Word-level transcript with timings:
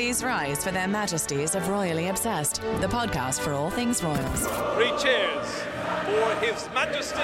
Please 0.00 0.24
rise 0.24 0.64
for 0.64 0.70
their 0.70 0.88
majesties 0.88 1.54
of 1.54 1.68
Royally 1.68 2.08
Obsessed, 2.08 2.62
the 2.80 2.86
podcast 2.86 3.38
for 3.40 3.52
all 3.52 3.68
things 3.68 4.02
royals. 4.02 4.46
Three 4.74 4.88
cheers 4.96 5.46
for 6.06 6.34
His 6.40 6.66
Majesty 6.72 7.20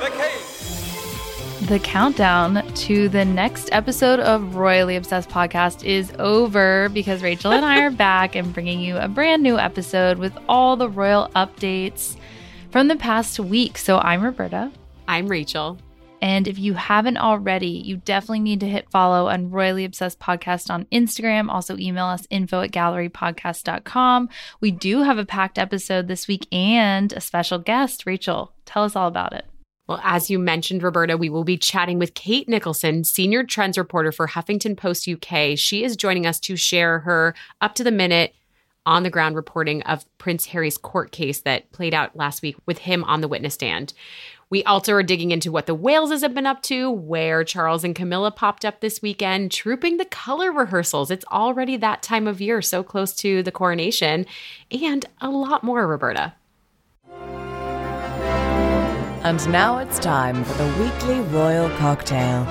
the 0.00 0.08
King. 0.08 1.66
The 1.66 1.78
countdown 1.80 2.66
to 2.76 3.10
the 3.10 3.26
next 3.26 3.68
episode 3.72 4.20
of 4.20 4.56
Royally 4.56 4.96
Obsessed 4.96 5.28
podcast 5.28 5.84
is 5.84 6.14
over 6.18 6.88
because 6.88 7.22
Rachel 7.22 7.52
and 7.52 7.62
I 7.62 7.82
are 7.82 7.90
back 8.08 8.34
and 8.36 8.54
bringing 8.54 8.80
you 8.80 8.96
a 8.96 9.06
brand 9.06 9.42
new 9.42 9.58
episode 9.58 10.16
with 10.16 10.32
all 10.48 10.76
the 10.76 10.88
royal 10.88 11.28
updates 11.36 12.16
from 12.70 12.88
the 12.88 12.96
past 12.96 13.38
week. 13.38 13.76
So 13.76 13.98
I'm 13.98 14.22
Roberta. 14.22 14.72
I'm 15.06 15.28
Rachel. 15.28 15.76
And 16.24 16.48
if 16.48 16.58
you 16.58 16.72
haven't 16.72 17.18
already, 17.18 17.68
you 17.68 17.98
definitely 17.98 18.40
need 18.40 18.60
to 18.60 18.66
hit 18.66 18.88
follow 18.88 19.28
on 19.28 19.50
Royally 19.50 19.84
Obsessed 19.84 20.18
Podcast 20.20 20.70
on 20.70 20.86
Instagram. 20.86 21.50
Also, 21.50 21.76
email 21.76 22.06
us 22.06 22.26
info 22.30 22.62
at 22.62 22.70
gallerypodcast.com. 22.70 24.30
We 24.58 24.70
do 24.70 25.02
have 25.02 25.18
a 25.18 25.26
packed 25.26 25.58
episode 25.58 26.08
this 26.08 26.26
week 26.26 26.46
and 26.50 27.12
a 27.12 27.20
special 27.20 27.58
guest. 27.58 28.06
Rachel, 28.06 28.54
tell 28.64 28.84
us 28.84 28.96
all 28.96 29.06
about 29.06 29.34
it. 29.34 29.44
Well, 29.86 30.00
as 30.02 30.30
you 30.30 30.38
mentioned, 30.38 30.82
Roberta, 30.82 31.18
we 31.18 31.28
will 31.28 31.44
be 31.44 31.58
chatting 31.58 31.98
with 31.98 32.14
Kate 32.14 32.48
Nicholson, 32.48 33.04
senior 33.04 33.44
trends 33.44 33.76
reporter 33.76 34.10
for 34.10 34.28
Huffington 34.28 34.78
Post 34.78 35.06
UK. 35.06 35.58
She 35.58 35.84
is 35.84 35.94
joining 35.94 36.24
us 36.24 36.40
to 36.40 36.56
share 36.56 37.00
her 37.00 37.34
up 37.60 37.74
to 37.74 37.84
the 37.84 37.92
minute 37.92 38.34
on 38.86 39.02
the 39.02 39.10
ground 39.10 39.34
reporting 39.34 39.82
of 39.82 40.04
Prince 40.18 40.46
Harry's 40.46 40.76
court 40.76 41.10
case 41.10 41.40
that 41.42 41.70
played 41.72 41.94
out 41.94 42.16
last 42.16 42.42
week 42.42 42.56
with 42.66 42.78
him 42.78 43.02
on 43.04 43.20
the 43.20 43.28
witness 43.28 43.54
stand. 43.54 43.94
We 44.50 44.62
also 44.64 44.92
are 44.92 45.02
digging 45.02 45.30
into 45.30 45.50
what 45.50 45.66
the 45.66 45.76
Waleses 45.76 46.22
have 46.22 46.34
been 46.34 46.46
up 46.46 46.62
to, 46.64 46.90
where 46.90 47.44
Charles 47.44 47.84
and 47.84 47.94
Camilla 47.94 48.30
popped 48.30 48.64
up 48.64 48.80
this 48.80 49.02
weekend, 49.02 49.50
trooping 49.50 49.96
the 49.96 50.04
color 50.04 50.52
rehearsals. 50.52 51.10
It's 51.10 51.24
already 51.32 51.76
that 51.76 52.02
time 52.02 52.26
of 52.26 52.40
year, 52.40 52.62
so 52.62 52.82
close 52.82 53.14
to 53.16 53.42
the 53.42 53.52
coronation, 53.52 54.26
and 54.70 55.06
a 55.20 55.28
lot 55.28 55.64
more, 55.64 55.86
Roberta. 55.86 56.34
And 59.24 59.48
now 59.50 59.78
it's 59.78 59.98
time 59.98 60.44
for 60.44 60.62
the 60.62 60.82
weekly 60.82 61.20
royal 61.20 61.70
cocktail. 61.78 62.44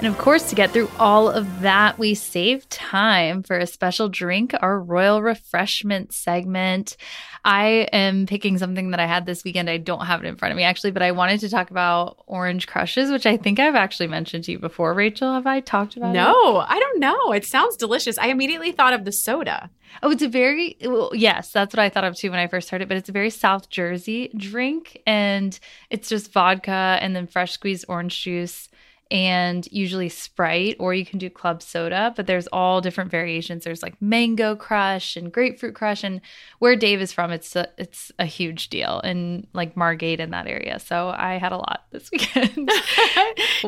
And 0.00 0.06
of 0.06 0.16
course, 0.16 0.48
to 0.48 0.54
get 0.54 0.70
through 0.70 0.90
all 0.98 1.28
of 1.28 1.60
that, 1.60 1.98
we 1.98 2.14
save 2.14 2.66
time 2.70 3.42
for 3.42 3.58
a 3.58 3.66
special 3.66 4.08
drink, 4.08 4.54
our 4.58 4.80
royal 4.80 5.20
refreshment 5.20 6.14
segment. 6.14 6.96
I 7.44 7.86
am 7.92 8.24
picking 8.24 8.56
something 8.56 8.92
that 8.92 9.00
I 9.00 9.04
had 9.04 9.26
this 9.26 9.44
weekend. 9.44 9.68
I 9.68 9.76
don't 9.76 10.06
have 10.06 10.24
it 10.24 10.26
in 10.26 10.36
front 10.36 10.52
of 10.52 10.56
me 10.56 10.62
actually, 10.62 10.92
but 10.92 11.02
I 11.02 11.12
wanted 11.12 11.40
to 11.40 11.50
talk 11.50 11.70
about 11.70 12.16
orange 12.26 12.66
crushes, 12.66 13.10
which 13.10 13.26
I 13.26 13.36
think 13.36 13.60
I've 13.60 13.74
actually 13.74 14.06
mentioned 14.06 14.44
to 14.44 14.52
you 14.52 14.58
before. 14.58 14.94
Rachel, 14.94 15.34
have 15.34 15.46
I 15.46 15.60
talked 15.60 15.98
about 15.98 16.14
no, 16.14 16.30
it? 16.30 16.32
No, 16.32 16.56
I 16.66 16.80
don't 16.80 16.98
know. 16.98 17.32
It 17.32 17.44
sounds 17.44 17.76
delicious. 17.76 18.16
I 18.16 18.28
immediately 18.28 18.72
thought 18.72 18.94
of 18.94 19.04
the 19.04 19.12
soda. 19.12 19.68
Oh, 20.02 20.10
it's 20.10 20.22
a 20.22 20.28
very, 20.28 20.78
well, 20.80 21.10
yes, 21.12 21.52
that's 21.52 21.74
what 21.74 21.80
I 21.80 21.90
thought 21.90 22.04
of 22.04 22.16
too 22.16 22.30
when 22.30 22.40
I 22.40 22.46
first 22.46 22.70
heard 22.70 22.80
it, 22.80 22.88
but 22.88 22.96
it's 22.96 23.10
a 23.10 23.12
very 23.12 23.28
South 23.28 23.68
Jersey 23.68 24.30
drink 24.34 25.02
and 25.06 25.60
it's 25.90 26.08
just 26.08 26.32
vodka 26.32 26.96
and 27.02 27.14
then 27.14 27.26
fresh 27.26 27.52
squeezed 27.52 27.84
orange 27.86 28.22
juice 28.22 28.69
and 29.10 29.66
usually 29.72 30.08
Sprite, 30.08 30.76
or 30.78 30.94
you 30.94 31.04
can 31.04 31.18
do 31.18 31.28
club 31.28 31.62
soda, 31.62 32.12
but 32.14 32.26
there's 32.26 32.46
all 32.48 32.80
different 32.80 33.10
variations. 33.10 33.64
There's 33.64 33.82
like 33.82 34.00
mango 34.00 34.54
crush 34.54 35.16
and 35.16 35.32
grapefruit 35.32 35.74
crush, 35.74 36.04
and 36.04 36.20
where 36.60 36.76
Dave 36.76 37.00
is 37.00 37.12
from, 37.12 37.32
it's 37.32 37.56
a, 37.56 37.68
it's 37.76 38.12
a 38.18 38.26
huge 38.26 38.68
deal, 38.68 39.00
in 39.00 39.46
like 39.52 39.76
Margate 39.76 40.20
in 40.20 40.30
that 40.30 40.46
area. 40.46 40.78
So 40.78 41.08
I 41.08 41.38
had 41.38 41.52
a 41.52 41.56
lot 41.56 41.84
this 41.90 42.10
weekend. 42.12 42.54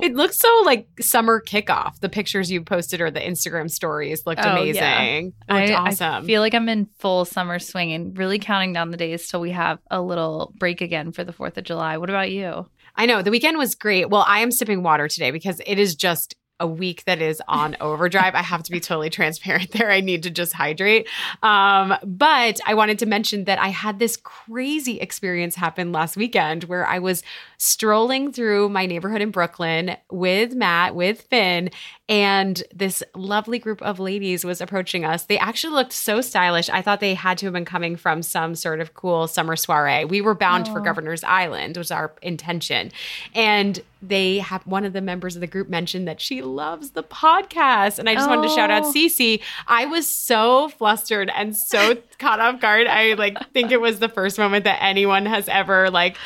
it 0.02 0.14
looks 0.14 0.38
so 0.38 0.62
like 0.64 0.86
summer 1.00 1.40
kickoff. 1.40 1.98
The 1.98 2.08
pictures 2.08 2.50
you 2.50 2.62
posted 2.62 3.00
or 3.00 3.10
the 3.10 3.20
Instagram 3.20 3.70
stories 3.70 4.24
looked 4.27 4.42
oh, 4.44 4.50
amazing. 4.50 4.74
Yeah. 5.48 5.54
Looked 5.54 5.70
I, 5.70 5.74
awesome. 5.74 6.24
I 6.24 6.27
feel 6.27 6.40
like 6.40 6.54
I'm 6.54 6.68
in 6.68 6.88
full 6.98 7.24
summer 7.24 7.58
swing 7.58 7.92
and 7.92 8.17
really 8.17 8.38
counting 8.38 8.72
down 8.72 8.90
the 8.90 8.96
days 8.96 9.28
till 9.28 9.40
we 9.40 9.50
have 9.50 9.78
a 9.90 10.00
little 10.00 10.52
break 10.56 10.80
again 10.80 11.11
for 11.11 11.24
the 11.24 11.33
Fourth 11.33 11.58
of 11.58 11.64
July. 11.64 11.96
What 11.96 12.11
about 12.11 12.30
you? 12.30 12.67
I 12.95 13.07
know 13.07 13.23
the 13.23 13.30
weekend 13.30 13.58
was 13.58 13.75
great. 13.75 14.11
Well, 14.11 14.25
I 14.27 14.41
am 14.41 14.51
sipping 14.51 14.83
water 14.83 15.08
today 15.08 15.30
because 15.30 15.61
it 15.67 15.79
is 15.79 15.95
just 15.95 16.35
a 16.61 16.67
week 16.67 17.05
that 17.05 17.20
is 17.20 17.42
on 17.48 17.77
overdrive. 17.80 18.35
I 18.35 18.42
have 18.42 18.63
to 18.64 18.73
be 18.73 18.80
totally 18.80 19.11
transparent 19.11 19.73
there. 19.73 19.90
I 19.90 20.01
need 20.01 20.23
to 20.24 20.30
just 20.30 20.52
hydrate. 20.52 21.08
Um, 21.42 21.95
but 22.05 22.61
I 22.67 22.74
wanted 22.74 22.98
to 23.01 23.07
mention 23.07 23.45
that 23.45 23.58
I 23.58 23.68
had 23.68 23.98
this 23.98 24.17
crazy 24.17 25.01
experience 25.01 25.55
happen 25.57 25.92
last 25.92 26.17
weekend 26.17 26.64
where 26.64 26.86
I 26.86 26.98
was 26.98 27.23
strolling 27.58 28.33
through 28.33 28.68
my 28.68 28.86
neighborhood 28.86 29.23
in 29.23 29.30
Brooklyn 29.30 29.96
with 30.11 30.55
Matt, 30.55 30.95
with 30.95 31.23
Finn, 31.23 31.70
and 32.08 32.62
this 32.74 33.02
lovely 33.14 33.58
group 33.58 33.80
of 33.80 34.01
ladies 34.01 34.45
was 34.45 34.61
approaching 34.61 35.05
us. 35.05 35.24
They 35.24 35.39
actually 35.39 35.74
looked 35.74 35.92
so 35.92 36.20
stylish. 36.20 36.68
I 36.68 36.83
thought 36.83 37.01
they 37.01 37.14
had 37.14 37.39
to 37.39 37.46
have 37.46 37.52
been 37.52 37.64
coming 37.64 37.96
from 37.96 38.23
some 38.23 38.55
sort 38.55 38.80
of 38.80 38.95
cool 38.95 39.29
summer 39.29 39.57
soiree. 39.57 40.05
We 40.05 40.20
were 40.20 40.35
bound 40.35 40.67
Aww. 40.67 40.73
for 40.73 40.80
Governor's 40.80 41.24
Island, 41.24 41.77
was 41.77 41.91
our 41.91 42.12
intention. 42.20 42.91
And 43.35 43.80
they 44.02 44.39
have 44.39 44.67
one 44.67 44.85
of 44.85 44.92
the 44.92 45.01
members 45.01 45.36
of 45.36 45.41
the 45.41 45.46
group 45.46 45.68
mentioned 45.68 46.08
that 46.08 46.20
she 46.20 46.42
loves 46.55 46.90
the 46.90 47.02
podcast. 47.02 47.98
And 47.98 48.08
I 48.08 48.14
just 48.14 48.29
wanted 48.29 48.48
to 48.48 48.55
shout 48.55 48.70
out 48.70 48.85
oh. 48.85 48.92
Cece. 48.92 49.40
I 49.67 49.86
was 49.86 50.07
so 50.07 50.68
flustered 50.68 51.30
and 51.35 51.57
so 51.57 51.96
caught 52.18 52.40
off 52.40 52.61
guard. 52.61 52.86
I 52.86 53.14
like 53.14 53.36
think 53.52 53.73
it 53.73 53.80
was 53.80 53.98
the 53.98 54.08
first 54.08 54.39
moment 54.39 54.64
that 54.64 54.79
anyone 54.83 55.27
has 55.27 55.48
ever 55.48 55.91
like 55.91 56.17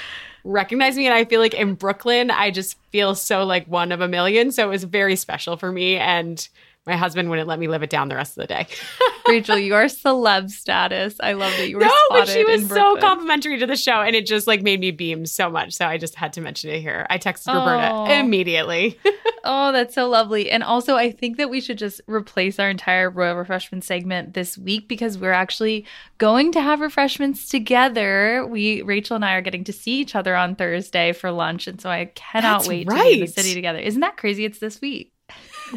recognized 0.45 0.97
me. 0.97 1.07
And 1.07 1.15
I 1.15 1.25
feel 1.25 1.41
like 1.41 1.55
in 1.55 1.75
Brooklyn, 1.75 2.31
I 2.31 2.51
just 2.51 2.79
feel 2.91 3.15
so 3.15 3.45
like 3.45 3.67
one 3.67 3.93
of 3.93 4.01
a 4.01 4.09
million. 4.09 4.53
So 4.53 4.67
it 4.67 4.71
was 4.71 4.85
very 4.85 5.17
special 5.17 5.57
for 5.57 5.73
me. 5.73 5.97
And 5.97 6.49
my 6.87 6.97
husband 6.97 7.29
wouldn't 7.29 7.49
let 7.49 7.59
me 7.59 7.67
live 7.67 7.83
it 7.83 7.91
down 7.91 8.09
the 8.09 8.15
rest 8.15 8.39
of 8.39 8.43
the 8.43 8.47
day. 8.47 8.69
Rachel, 9.29 9.59
your 9.59 9.87
celeb 9.87 10.51
status. 10.51 11.17
I 11.21 11.33
love 11.33 11.53
that 11.57 11.69
you 11.69 11.77
were. 11.79 11.85
No, 11.85 11.93
but 12.11 12.29
she 12.29 12.45
was 12.45 12.69
so 12.69 12.97
complimentary 12.99 13.59
to 13.59 13.67
the 13.67 13.77
show, 13.77 14.03
and 14.03 14.15
it 14.15 14.25
just 14.25 14.47
like 14.47 14.63
made 14.63 14.79
me 14.79 14.93
beam 14.93 15.27
so 15.27 15.51
much. 15.51 15.75
So 15.75 15.85
I 15.85 15.99
just 15.99 16.15
had 16.15 16.33
to 16.35 16.41
mention 16.41 16.71
it 16.71 16.81
here. 16.81 17.05
I 17.11 17.19
texted 17.19 17.49
oh. 17.49 17.59
Roberta 17.59 18.21
immediately. 18.21 18.99
oh, 19.45 19.73
that's 19.73 19.97
so 19.97 20.09
lovely. 20.09 20.49
And 20.49 20.63
also, 20.63 20.95
I 20.95 21.11
think 21.11 21.39
that 21.39 21.51
we 21.51 21.61
should 21.61 21.77
just 21.79 22.01
replace 22.07 22.61
our 22.61 22.71
entire 22.71 23.11
royal 23.11 23.35
refreshment 23.35 23.83
segment 23.83 24.35
this 24.35 24.57
week 24.57 24.87
because 24.87 25.19
we're 25.19 25.33
actually 25.33 25.87
going 26.19 26.53
to 26.53 26.61
have 26.61 26.81
refreshments 26.81 27.49
together. 27.49 28.47
We, 28.47 28.83
Rachel 28.83 29.17
and 29.17 29.25
I, 29.25 29.35
are 29.35 29.43
getting 29.43 29.65
to 29.65 29.73
see 29.73 30.01
each 30.01 30.15
other 30.15 30.37
on 30.37 30.55
Thursday 30.55 31.13
for 31.13 31.33
lunch, 31.33 31.67
and 31.67 31.81
so 31.81 31.91
I 31.91 32.13
cannot 32.15 32.59
that's 32.59 32.69
wait 32.69 32.87
right. 32.87 32.99
to 32.99 33.05
be 33.05 33.15
in 33.15 33.21
the 33.21 33.27
city 33.27 33.55
together. 33.55 33.81
Isn't 33.81 34.03
that 34.03 34.17
crazy? 34.17 34.45
It's 34.45 34.61
this 34.61 34.81
week 34.81 35.13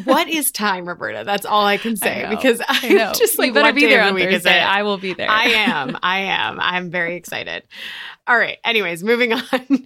what 0.04 0.28
is 0.28 0.50
time, 0.50 0.86
Roberta? 0.86 1.22
That's 1.24 1.44
all 1.46 1.64
I 1.64 1.76
can 1.76 1.96
say 1.96 2.24
I 2.24 2.30
because 2.30 2.60
I'm 2.68 3.14
just 3.14 3.38
like, 3.38 3.48
you 3.48 3.54
better 3.54 3.72
be 3.72 3.86
there 3.86 4.02
on 4.02 4.14
the 4.14 4.24
Thursday. 4.24 4.60
I 4.60 4.82
will 4.82 4.98
be 4.98 5.14
there. 5.14 5.30
I 5.30 5.44
am. 5.48 5.98
I 6.02 6.18
am. 6.20 6.60
I'm 6.60 6.90
very 6.90 7.16
excited. 7.16 7.64
All 8.26 8.38
right. 8.38 8.58
Anyways, 8.64 9.02
moving 9.02 9.32
on. 9.52 9.84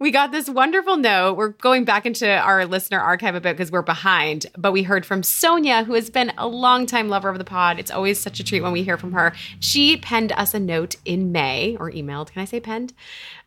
we 0.00 0.10
got 0.10 0.32
this 0.32 0.48
wonderful 0.48 0.96
note. 0.96 1.36
We're 1.36 1.50
going 1.50 1.84
back 1.84 2.06
into 2.06 2.28
our 2.28 2.66
listener 2.66 2.98
archive 2.98 3.34
a 3.34 3.40
bit 3.40 3.56
because 3.56 3.70
we're 3.70 3.82
behind, 3.82 4.46
but 4.58 4.72
we 4.72 4.82
heard 4.82 5.06
from 5.06 5.22
Sonia, 5.22 5.84
who 5.84 5.94
has 5.94 6.10
been 6.10 6.32
a 6.36 6.48
longtime 6.48 7.08
lover 7.08 7.28
of 7.28 7.38
the 7.38 7.44
pod. 7.44 7.78
It's 7.78 7.90
always 7.90 8.18
such 8.18 8.40
a 8.40 8.44
treat 8.44 8.62
when 8.62 8.72
we 8.72 8.82
hear 8.82 8.96
from 8.96 9.12
her. 9.12 9.32
She 9.60 9.96
penned 9.96 10.32
us 10.32 10.54
a 10.54 10.60
note 10.60 10.96
in 11.04 11.30
May 11.30 11.76
or 11.78 11.90
emailed. 11.90 12.32
Can 12.32 12.42
I 12.42 12.46
say 12.46 12.58
penned? 12.58 12.94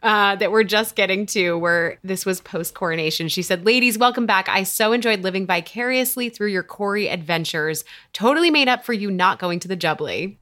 Uh, 0.03 0.35
that 0.35 0.51
we're 0.51 0.63
just 0.63 0.95
getting 0.95 1.25
to 1.25 1.57
where 1.57 1.97
this 2.03 2.23
was 2.23 2.39
post 2.39 2.75
coronation. 2.75 3.27
She 3.27 3.41
said, 3.41 3.65
Ladies, 3.65 3.97
welcome 3.97 4.27
back. 4.27 4.47
I 4.47 4.61
so 4.61 4.91
enjoyed 4.91 5.21
living 5.21 5.47
vicariously 5.47 6.29
through 6.29 6.49
your 6.49 6.61
Corey 6.61 7.09
adventures. 7.09 7.83
Totally 8.13 8.51
made 8.51 8.67
up 8.67 8.85
for 8.85 8.93
you 8.93 9.09
not 9.09 9.39
going 9.39 9.59
to 9.61 9.67
the 9.67 9.75
Jubilee. 9.75 10.37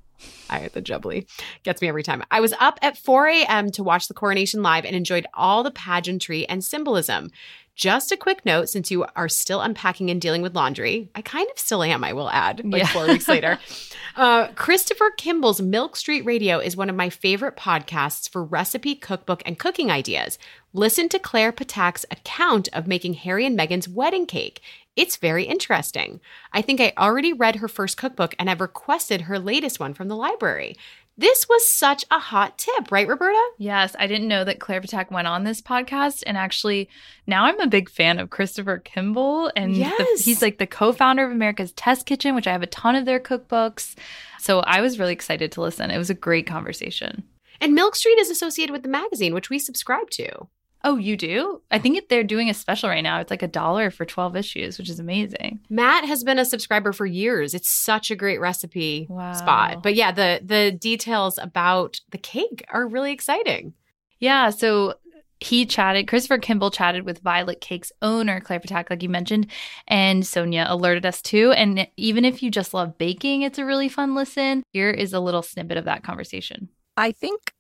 I 0.50 0.70
the 0.74 0.82
jubbly 0.82 1.28
gets 1.64 1.82
me 1.82 1.88
every 1.88 2.04
time. 2.04 2.24
I 2.32 2.40
was 2.40 2.54
up 2.60 2.80
at 2.82 2.98
4 2.98 3.28
a.m. 3.28 3.72
to 3.72 3.84
watch 3.84 4.08
the 4.08 4.14
coronation 4.14 4.62
live 4.62 4.86
and 4.86 4.96
enjoyed 4.96 5.26
all 5.34 5.64
the 5.64 5.72
pageantry 5.72 6.48
and 6.48 6.64
symbolism. 6.64 7.32
Just 7.76 8.12
a 8.12 8.18
quick 8.18 8.46
note 8.46 8.70
since 8.70 8.90
you 8.90 9.06
are 9.16 9.28
still 9.28 9.62
unpacking 9.62 10.10
and 10.10 10.22
dealing 10.22 10.42
with 10.42 10.56
laundry. 10.56 11.10
I 11.14 11.22
kind 11.22 11.50
of 11.52 11.60
still 11.60 11.84
am, 11.84 12.06
I 12.06 12.14
will 12.14 12.30
add, 12.30 12.62
like 12.64 12.84
yeah. 12.84 12.88
four 12.88 13.08
weeks 13.08 13.28
later. 13.28 13.60
Uh, 14.16 14.48
Christopher 14.56 15.12
Kimball's 15.12 15.62
Milk 15.62 15.98
Street 15.98 16.22
Radio 16.22 16.60
is 16.60 16.78
one 16.78 16.90
of 16.90 16.96
my 16.96 17.10
favorite 17.10 17.58
podcasts 17.58 18.30
for 18.30 18.46
recipe, 18.46 18.96
cookbook, 18.96 19.44
and 19.46 19.60
cooking 19.60 19.92
ideas. 19.92 20.40
Listen 20.72 21.10
to 21.10 21.20
Claire 21.20 21.52
Ptak's 21.52 22.06
account 22.10 22.70
of 22.72 22.88
making 22.88 23.16
Harry 23.16 23.46
and 23.46 23.60
Meghan's 23.60 23.90
wedding 23.90 24.26
cake. 24.26 24.62
It's 24.96 25.18
very 25.18 25.44
interesting. 25.44 26.22
I 26.54 26.62
think 26.62 26.80
I 26.80 26.94
already 26.98 27.34
read 27.34 27.58
her 27.58 27.68
first 27.68 27.98
cookbook 27.98 28.34
and 28.40 28.48
have 28.48 28.62
requested 28.62 29.22
her 29.22 29.38
latest 29.38 29.82
one 29.82 29.94
from 29.94 30.08
the 30.08 30.16
library. 30.16 30.78
This 31.18 31.48
was 31.48 31.66
such 31.66 32.04
a 32.12 32.20
hot 32.20 32.58
tip, 32.58 32.92
right, 32.92 33.08
Roberta? 33.08 33.42
Yes, 33.58 33.96
I 33.98 34.06
didn't 34.06 34.28
know 34.28 34.44
that 34.44 34.60
Claire 34.60 34.82
Ptak 34.82 35.12
went 35.12 35.28
on 35.28 35.46
this 35.46 35.62
podcast. 35.62 36.24
And 36.28 36.38
actually, 36.38 36.90
now 37.26 37.46
I'm 37.46 37.60
a 37.62 37.68
big 37.68 37.90
fan 37.90 38.20
of 38.20 38.32
Christopher 38.32 38.80
Kimball. 38.80 39.50
And 39.56 39.78
yes. 39.78 39.98
the, 39.98 40.24
he's 40.24 40.42
like 40.42 40.58
the 40.58 40.68
co 40.68 40.92
founder 40.92 41.24
of 41.26 41.32
America's 41.32 41.72
Test 41.72 42.06
Kitchen, 42.06 42.36
which 42.36 42.48
I 42.48 42.52
have 42.52 42.64
a 42.64 42.68
ton 42.68 42.96
of 42.96 43.06
their 43.06 43.22
cookbooks. 43.22 43.96
So 44.40 44.60
I 44.60 44.82
was 44.82 45.00
really 45.00 45.14
excited 45.14 45.54
to 45.54 45.62
listen. 45.62 45.90
It 45.90 45.98
was 45.98 46.10
a 46.10 46.16
great 46.16 46.48
conversation. 46.48 47.24
And 47.62 47.74
Milk 47.74 47.96
Street 47.96 48.20
is 48.20 48.30
associated 48.30 48.74
with 48.74 48.84
the 48.84 48.90
magazine, 48.90 49.34
which 49.34 49.50
we 49.50 49.58
subscribe 49.58 50.10
to. 50.12 50.48
Oh, 50.88 50.98
you 50.98 51.18
do? 51.18 51.62
I 51.72 51.80
think 51.80 52.08
they're 52.08 52.24
doing 52.24 52.50
a 52.50 52.54
special 52.54 52.90
right 52.90 53.02
now. 53.02 53.20
It's 53.20 53.32
like 53.32 53.42
a 53.42 53.48
dollar 53.48 53.90
for 53.90 54.06
12 54.06 54.36
issues, 54.36 54.78
which 54.78 54.90
is 54.90 55.00
amazing. 55.00 55.60
Matt 55.68 56.06
has 56.06 56.24
been 56.24 56.38
a 56.38 56.46
subscriber 56.46 56.94
for 56.94 57.08
years. 57.08 57.56
It's 57.56 57.70
such 57.72 58.12
a 58.12 58.16
great 58.16 58.40
recipe 58.40 59.08
Wow. 59.10 59.34
spot. 59.34 59.82
But 59.82 59.96
yeah, 59.96 60.12
the 60.12 60.40
the 60.44 60.72
details 60.72 61.40
about 61.40 62.00
the 62.12 62.20
cake 62.20 62.64
are 62.70 62.88
really 62.88 63.12
exciting. 63.12 63.74
Yeah. 64.20 64.52
So 64.52 64.94
he 65.42 65.66
chatted, 65.66 66.08
Christopher 66.08 66.38
Kimball 66.38 66.72
chatted 66.72 67.04
with 67.04 67.20
Violet 67.20 67.60
Cake's 67.62 67.92
owner, 68.02 68.40
Claire 68.40 68.62
Ptak, 68.62 68.90
like 68.90 69.04
you 69.04 69.10
mentioned, 69.10 69.48
and 69.88 70.26
Sonia 70.26 70.66
alerted 70.70 71.06
us 71.06 71.22
too. 71.22 71.52
And 71.52 71.88
even 71.98 72.24
if 72.24 72.42
you 72.42 72.50
just 72.50 72.74
love 72.74 72.98
baking, 72.98 73.42
it's 73.42 73.58
a 73.60 73.66
really 73.66 73.90
fun 73.90 74.16
listen. 74.16 74.64
Here 74.72 74.92
is 74.92 75.14
a 75.14 75.20
little 75.20 75.42
snippet 75.42 75.78
of 75.78 75.86
that 75.86 76.04
conversation. 76.04 76.70
I 76.96 77.12
think 77.12 77.52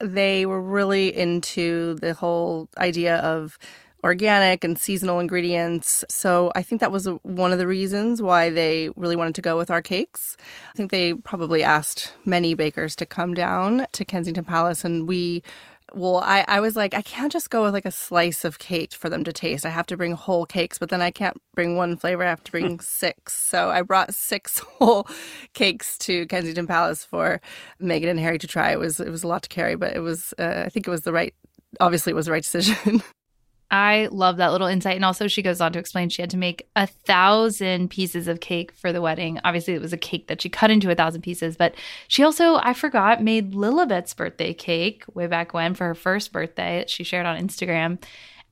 they 0.00 0.46
were 0.46 0.60
really 0.60 1.16
into 1.16 1.94
the 1.96 2.14
whole 2.14 2.68
idea 2.78 3.16
of 3.18 3.58
organic 4.02 4.64
and 4.64 4.78
seasonal 4.78 5.20
ingredients. 5.20 6.04
So 6.08 6.50
I 6.54 6.62
think 6.62 6.80
that 6.80 6.92
was 6.92 7.06
one 7.22 7.52
of 7.52 7.58
the 7.58 7.66
reasons 7.66 8.22
why 8.22 8.50
they 8.50 8.88
really 8.96 9.16
wanted 9.16 9.34
to 9.34 9.42
go 9.42 9.56
with 9.56 9.70
our 9.70 9.82
cakes. 9.82 10.36
I 10.72 10.76
think 10.76 10.90
they 10.90 11.14
probably 11.14 11.62
asked 11.62 12.14
many 12.24 12.54
bakers 12.54 12.96
to 12.96 13.06
come 13.06 13.34
down 13.34 13.86
to 13.92 14.04
Kensington 14.04 14.44
Palace 14.44 14.84
and 14.84 15.06
we 15.06 15.42
well, 15.94 16.18
I, 16.18 16.44
I 16.48 16.60
was 16.60 16.76
like, 16.76 16.94
I 16.94 17.02
can't 17.02 17.32
just 17.32 17.50
go 17.50 17.62
with 17.62 17.72
like 17.72 17.84
a 17.84 17.90
slice 17.90 18.44
of 18.44 18.58
cake 18.58 18.92
for 18.92 19.08
them 19.08 19.24
to 19.24 19.32
taste. 19.32 19.66
I 19.66 19.70
have 19.70 19.86
to 19.86 19.96
bring 19.96 20.12
whole 20.12 20.46
cakes, 20.46 20.78
but 20.78 20.88
then 20.88 21.00
I 21.00 21.10
can't 21.10 21.40
bring 21.54 21.76
one 21.76 21.96
flavor. 21.96 22.24
I 22.24 22.28
have 22.30 22.44
to 22.44 22.50
bring 22.50 22.80
six. 22.80 23.34
So 23.34 23.70
I 23.70 23.82
brought 23.82 24.14
six 24.14 24.58
whole 24.78 25.06
cakes 25.54 25.98
to 25.98 26.26
Kensington 26.26 26.66
Palace 26.66 27.04
for 27.04 27.40
Meghan 27.80 28.10
and 28.10 28.20
Harry 28.20 28.38
to 28.38 28.46
try. 28.46 28.72
It 28.72 28.78
was 28.78 29.00
it 29.00 29.10
was 29.10 29.22
a 29.22 29.28
lot 29.28 29.42
to 29.42 29.48
carry, 29.48 29.74
but 29.74 29.94
it 29.94 30.00
was 30.00 30.34
uh, 30.38 30.62
I 30.66 30.68
think 30.68 30.86
it 30.86 30.90
was 30.90 31.02
the 31.02 31.12
right. 31.12 31.34
Obviously, 31.78 32.10
it 32.10 32.16
was 32.16 32.26
the 32.26 32.32
right 32.32 32.42
decision. 32.42 33.02
I 33.70 34.08
love 34.10 34.38
that 34.38 34.50
little 34.50 34.66
insight. 34.66 34.96
And 34.96 35.04
also, 35.04 35.28
she 35.28 35.42
goes 35.42 35.60
on 35.60 35.72
to 35.72 35.78
explain 35.78 36.08
she 36.08 36.22
had 36.22 36.30
to 36.30 36.36
make 36.36 36.68
a 36.74 36.86
thousand 36.86 37.90
pieces 37.90 38.26
of 38.26 38.40
cake 38.40 38.72
for 38.72 38.92
the 38.92 39.00
wedding. 39.00 39.38
Obviously, 39.44 39.74
it 39.74 39.80
was 39.80 39.92
a 39.92 39.98
cake 39.98 40.26
that 40.26 40.42
she 40.42 40.48
cut 40.48 40.70
into 40.70 40.90
a 40.90 40.94
thousand 40.94 41.22
pieces, 41.22 41.56
but 41.56 41.74
she 42.08 42.24
also, 42.24 42.56
I 42.56 42.74
forgot, 42.74 43.22
made 43.22 43.52
Lilibet's 43.52 44.14
birthday 44.14 44.52
cake 44.52 45.04
way 45.14 45.28
back 45.28 45.54
when 45.54 45.74
for 45.74 45.86
her 45.86 45.94
first 45.94 46.32
birthday 46.32 46.84
she 46.88 47.04
shared 47.04 47.26
on 47.26 47.38
Instagram. 47.38 48.02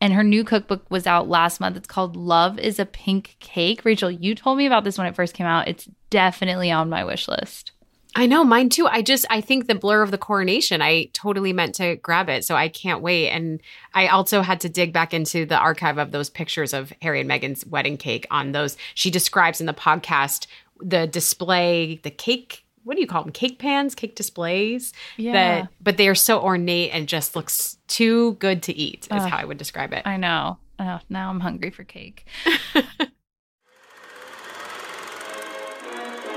And 0.00 0.12
her 0.12 0.22
new 0.22 0.44
cookbook 0.44 0.88
was 0.90 1.08
out 1.08 1.28
last 1.28 1.58
month. 1.58 1.76
It's 1.76 1.88
called 1.88 2.14
Love 2.14 2.58
is 2.60 2.78
a 2.78 2.86
Pink 2.86 3.34
Cake. 3.40 3.84
Rachel, 3.84 4.12
you 4.12 4.36
told 4.36 4.56
me 4.56 4.66
about 4.66 4.84
this 4.84 4.96
when 4.96 5.08
it 5.08 5.16
first 5.16 5.34
came 5.34 5.46
out. 5.46 5.66
It's 5.66 5.88
definitely 6.10 6.70
on 6.70 6.88
my 6.88 7.02
wish 7.04 7.26
list. 7.26 7.72
I 8.16 8.26
know, 8.26 8.42
mine 8.42 8.68
too. 8.68 8.86
I 8.86 9.02
just 9.02 9.26
I 9.30 9.40
think 9.40 9.66
the 9.66 9.74
blur 9.74 10.02
of 10.02 10.10
the 10.10 10.18
coronation, 10.18 10.82
I 10.82 11.10
totally 11.12 11.52
meant 11.52 11.74
to 11.76 11.96
grab 11.96 12.28
it. 12.28 12.44
So 12.44 12.54
I 12.56 12.68
can't 12.68 13.02
wait. 13.02 13.28
And 13.30 13.60
I 13.94 14.08
also 14.08 14.42
had 14.42 14.60
to 14.62 14.68
dig 14.68 14.92
back 14.92 15.12
into 15.12 15.44
the 15.44 15.58
archive 15.58 15.98
of 15.98 16.10
those 16.10 16.30
pictures 16.30 16.72
of 16.72 16.92
Harry 17.02 17.20
and 17.20 17.30
Meghan's 17.30 17.66
wedding 17.66 17.96
cake 17.96 18.26
on 18.30 18.52
those. 18.52 18.76
She 18.94 19.10
describes 19.10 19.60
in 19.60 19.66
the 19.66 19.74
podcast 19.74 20.46
the 20.80 21.06
display, 21.06 22.00
the 22.02 22.10
cake 22.10 22.64
what 22.84 22.94
do 22.94 23.02
you 23.02 23.06
call 23.06 23.22
them? 23.22 23.32
Cake 23.32 23.58
pans, 23.58 23.94
cake 23.94 24.14
displays. 24.14 24.94
Yeah. 25.18 25.32
That 25.32 25.68
but 25.82 25.98
they 25.98 26.08
are 26.08 26.14
so 26.14 26.40
ornate 26.40 26.90
and 26.94 27.06
just 27.06 27.36
looks 27.36 27.76
too 27.86 28.32
good 28.34 28.62
to 28.62 28.74
eat, 28.74 29.04
is 29.10 29.22
Ugh. 29.22 29.28
how 29.28 29.36
I 29.36 29.44
would 29.44 29.58
describe 29.58 29.92
it. 29.92 30.06
I 30.06 30.16
know. 30.16 30.56
Oh, 30.78 30.98
now 31.10 31.28
I'm 31.28 31.40
hungry 31.40 31.70
for 31.70 31.84
cake. 31.84 32.24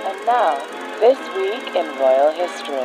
And 0.04 0.26
now, 0.26 0.81
this 1.02 1.18
week 1.36 1.76
in 1.76 1.88
royal 1.98 2.32
history. 2.32 2.76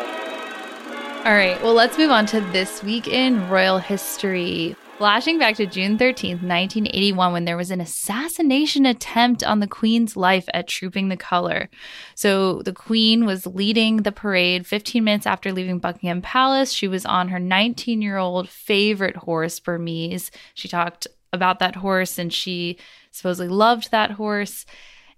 All 1.27 1.35
right, 1.35 1.61
well, 1.63 1.75
let's 1.75 1.99
move 1.99 2.11
on 2.11 2.25
to 2.27 2.41
this 2.41 2.83
week 2.83 3.07
in 3.07 3.47
royal 3.51 3.77
history. 3.77 4.75
Flashing 4.97 5.39
back 5.39 5.57
to 5.57 5.67
June 5.67 5.99
13th, 5.99 6.41
1981, 6.41 7.35
when 7.35 7.45
there 7.45 7.59
was 7.59 7.71
an 7.71 7.83
assassination 7.83 8.87
attempt 8.87 9.45
on 9.45 9.61
the 9.61 9.67
Queen's 9.67 10.17
life 10.17 10.49
at 10.55 10.67
Trooping 10.67 11.11
the 11.11 11.19
Color. 11.19 11.69
So, 12.15 12.63
the 12.63 12.73
Queen 12.73 13.27
was 13.27 13.47
leading 13.47 13.99
the 13.99 14.13
parade 14.13 14.67
15 14.67 15.05
minutes 15.05 15.27
after 15.27 15.53
leaving 15.53 15.79
Buckingham 15.79 16.23
Palace. 16.23 16.73
She 16.73 16.89
was 16.89 17.05
on 17.05 17.29
her 17.29 17.39
19 17.39 18.01
year 18.01 18.17
old 18.17 18.49
favorite 18.49 19.17
horse, 19.17 19.61
Burmese. 19.61 20.31
She 20.55 20.69
talked 20.69 21.07
about 21.35 21.59
that 21.59 21.77
horse 21.77 22.19
and 22.19 22.33
she 22.33 22.79
supposedly 23.11 23.49
loved 23.49 23.91
that 23.91 24.13
horse. 24.13 24.65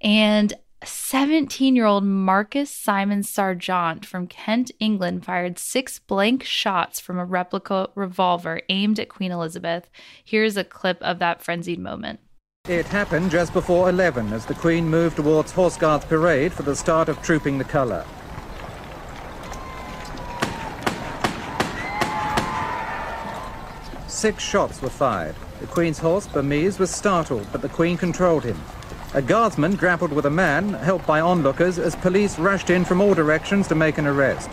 And 0.00 0.52
17 0.84 1.74
year 1.74 1.86
old 1.86 2.04
Marcus 2.04 2.70
Simon 2.70 3.22
Sarjeant 3.22 4.04
from 4.04 4.28
Kent, 4.28 4.70
England, 4.78 5.24
fired 5.24 5.58
six 5.58 5.98
blank 5.98 6.44
shots 6.44 7.00
from 7.00 7.18
a 7.18 7.24
replica 7.24 7.88
revolver 7.94 8.60
aimed 8.68 9.00
at 9.00 9.08
Queen 9.08 9.32
Elizabeth. 9.32 9.90
Here's 10.24 10.56
a 10.56 10.64
clip 10.64 11.02
of 11.02 11.18
that 11.18 11.42
frenzied 11.42 11.80
moment. 11.80 12.20
It 12.68 12.86
happened 12.86 13.30
just 13.30 13.52
before 13.52 13.88
11 13.88 14.32
as 14.32 14.46
the 14.46 14.54
Queen 14.54 14.88
moved 14.88 15.16
towards 15.16 15.52
Horse 15.52 15.76
Guards 15.76 16.04
Parade 16.04 16.52
for 16.52 16.62
the 16.62 16.76
start 16.76 17.08
of 17.08 17.20
Trooping 17.22 17.58
the 17.58 17.64
Colour. 17.64 18.04
Six 24.06 24.42
shots 24.42 24.82
were 24.82 24.90
fired. 24.90 25.34
The 25.60 25.66
Queen's 25.66 25.98
horse, 25.98 26.26
Burmese, 26.26 26.78
was 26.78 26.90
startled, 26.90 27.46
but 27.50 27.62
the 27.62 27.68
Queen 27.68 27.96
controlled 27.96 28.44
him. 28.44 28.60
A 29.14 29.22
guardsman 29.22 29.74
grappled 29.76 30.12
with 30.12 30.26
a 30.26 30.30
man, 30.30 30.74
helped 30.74 31.06
by 31.06 31.20
onlookers, 31.20 31.78
as 31.78 31.96
police 31.96 32.38
rushed 32.38 32.68
in 32.68 32.84
from 32.84 33.00
all 33.00 33.14
directions 33.14 33.66
to 33.68 33.74
make 33.74 33.96
an 33.96 34.06
arrest. 34.06 34.50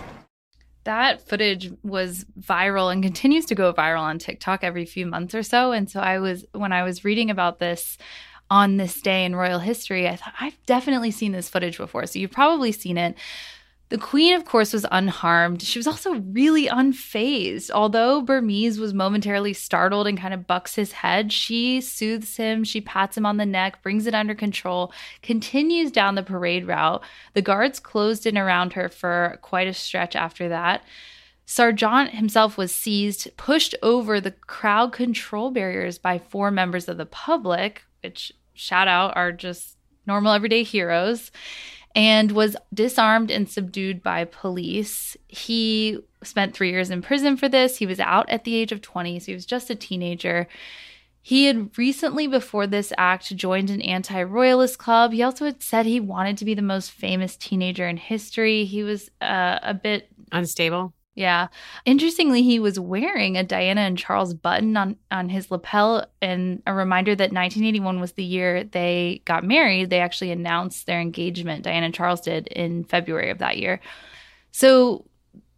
That 0.86 1.22
footage 1.22 1.72
was 1.84 2.26
viral 2.40 2.90
and 2.90 3.04
continues 3.04 3.46
to 3.48 3.56
go 3.56 3.74
viral 3.74 4.00
on 4.02 4.18
TikTok 4.18 4.64
every 4.64 4.86
few 4.86 5.08
months 5.08 5.36
or 5.36 5.44
so. 5.44 5.74
And 5.74 5.90
so 5.90 6.00
I 6.00 6.20
was, 6.20 6.46
when 6.54 6.72
I 6.72 6.84
was 6.84 7.04
reading 7.04 7.30
about 7.30 7.60
this 7.60 7.98
on 8.50 8.78
this 8.78 9.02
day 9.02 9.26
in 9.26 9.36
royal 9.36 9.60
history, 9.60 10.08
I 10.08 10.16
thought, 10.16 10.36
I've 10.40 10.58
definitely 10.66 11.12
seen 11.12 11.34
this 11.34 11.50
footage 11.50 11.78
before. 11.78 12.06
So 12.06 12.20
you've 12.20 12.32
probably 12.32 12.72
seen 12.72 12.98
it. 12.98 13.18
The 13.90 13.98
queen, 14.00 14.34
of 14.34 14.46
course, 14.46 14.74
was 14.74 14.86
unharmed. 14.92 15.62
She 15.62 15.78
was 15.78 15.86
also 15.86 16.16
really 16.16 16.66
unfazed. 16.66 17.70
Although 17.70 18.22
Burmese 18.22 18.80
was 18.80 18.96
momentarily 18.96 19.54
startled 19.54 20.08
and 20.08 20.18
kind 20.18 20.34
of 20.34 20.48
bucks 20.48 20.74
his 20.74 20.92
head, 20.92 21.32
she 21.32 21.82
soothes 21.82 22.36
him, 22.36 22.64
she 22.64 22.82
pats 22.82 23.16
him 23.16 23.28
on 23.28 23.38
the 23.38 23.46
neck, 23.46 23.84
brings 23.84 24.08
it 24.08 24.16
under 24.16 24.34
control, 24.34 24.92
continues 25.22 25.92
down 25.92 26.16
the 26.16 26.24
parade 26.24 26.66
route. 26.66 27.04
The 27.34 27.44
guards 27.44 27.80
closed 27.80 28.26
in 28.26 28.40
around 28.40 28.74
her 28.74 28.90
for 28.90 29.38
quite 29.44 29.68
a 29.68 29.74
stretch 29.74 30.16
after 30.16 30.50
that. 30.50 30.84
Sarjeant 31.46 32.10
himself 32.10 32.58
was 32.58 32.74
seized, 32.74 33.38
pushed 33.38 33.76
over 33.84 34.20
the 34.20 34.32
crowd 34.32 34.94
control 34.94 35.52
barriers 35.52 36.00
by 36.00 36.18
four 36.18 36.50
members 36.50 36.90
of 36.90 36.98
the 36.98 37.06
public, 37.06 37.84
which, 38.02 38.32
shout 38.56 38.88
out, 38.88 39.16
are 39.16 39.32
just 39.32 39.78
normal 40.08 40.34
everyday 40.34 40.64
heroes 40.64 41.32
and 41.96 42.32
was 42.34 42.58
disarmed 42.74 43.32
and 43.32 43.50
subdued 43.50 44.04
by 44.04 44.26
police. 44.26 45.16
He 45.28 46.00
spent 46.24 46.54
three 46.54 46.72
years 46.72 46.90
in 46.90 47.02
prison 47.02 47.38
for 47.38 47.48
this. 47.48 47.78
He 47.78 47.86
was 47.86 48.00
out 48.00 48.30
at 48.30 48.44
the 48.44 48.56
age 48.56 48.72
of 48.72 48.82
20, 48.82 49.20
so 49.20 49.26
he 49.28 49.34
was 49.34 49.46
just 49.46 49.70
a 49.70 49.76
teenager. 49.76 50.48
He 51.22 51.46
had 51.46 51.76
recently, 51.78 52.28
before 52.28 52.68
this 52.68 52.94
act, 52.98 53.36
joined 53.36 53.70
an 53.72 53.82
anti 53.82 54.22
royalist 54.22 54.78
club. 54.78 55.12
He 55.12 55.24
also 55.24 55.46
had 55.46 55.64
said 55.64 55.86
he 55.86 56.00
wanted 56.00 56.38
to 56.38 56.46
be 56.46 56.54
the 56.54 56.62
most 56.62 56.92
famous 56.92 57.36
teenager 57.36 57.88
in 57.88 57.98
history. 57.98 58.66
He 58.66 58.84
was 58.84 59.10
uh, 59.22 59.60
a 59.64 59.74
bit 59.74 60.10
Unstable. 60.32 60.94
Yeah. 61.16 61.48
Interestingly, 61.86 62.44
he 62.44 62.60
was 62.60 62.78
wearing 62.78 63.38
a 63.38 63.44
Diana 63.44 63.82
and 63.82 63.98
Charles 63.98 64.34
button 64.34 64.76
on, 64.76 64.98
on 65.10 65.30
his 65.30 65.50
lapel 65.50 66.06
and 66.22 66.62
a 66.68 66.74
reminder 66.74 67.16
that 67.16 67.32
1981 67.32 68.02
was 68.02 68.12
the 68.14 68.24
year 68.24 68.66
they 68.66 69.22
got 69.24 69.46
married. 69.46 69.90
They 69.90 70.02
actually 70.02 70.32
announced 70.32 70.86
their 70.86 71.00
engagement, 71.00 71.64
Diana 71.64 71.86
and 71.86 71.96
Charles 71.96 72.20
did, 72.20 72.48
in 72.48 72.84
February 72.84 73.30
of 73.30 73.38
that 73.38 73.58
year. 73.58 73.80
So, 74.52 75.06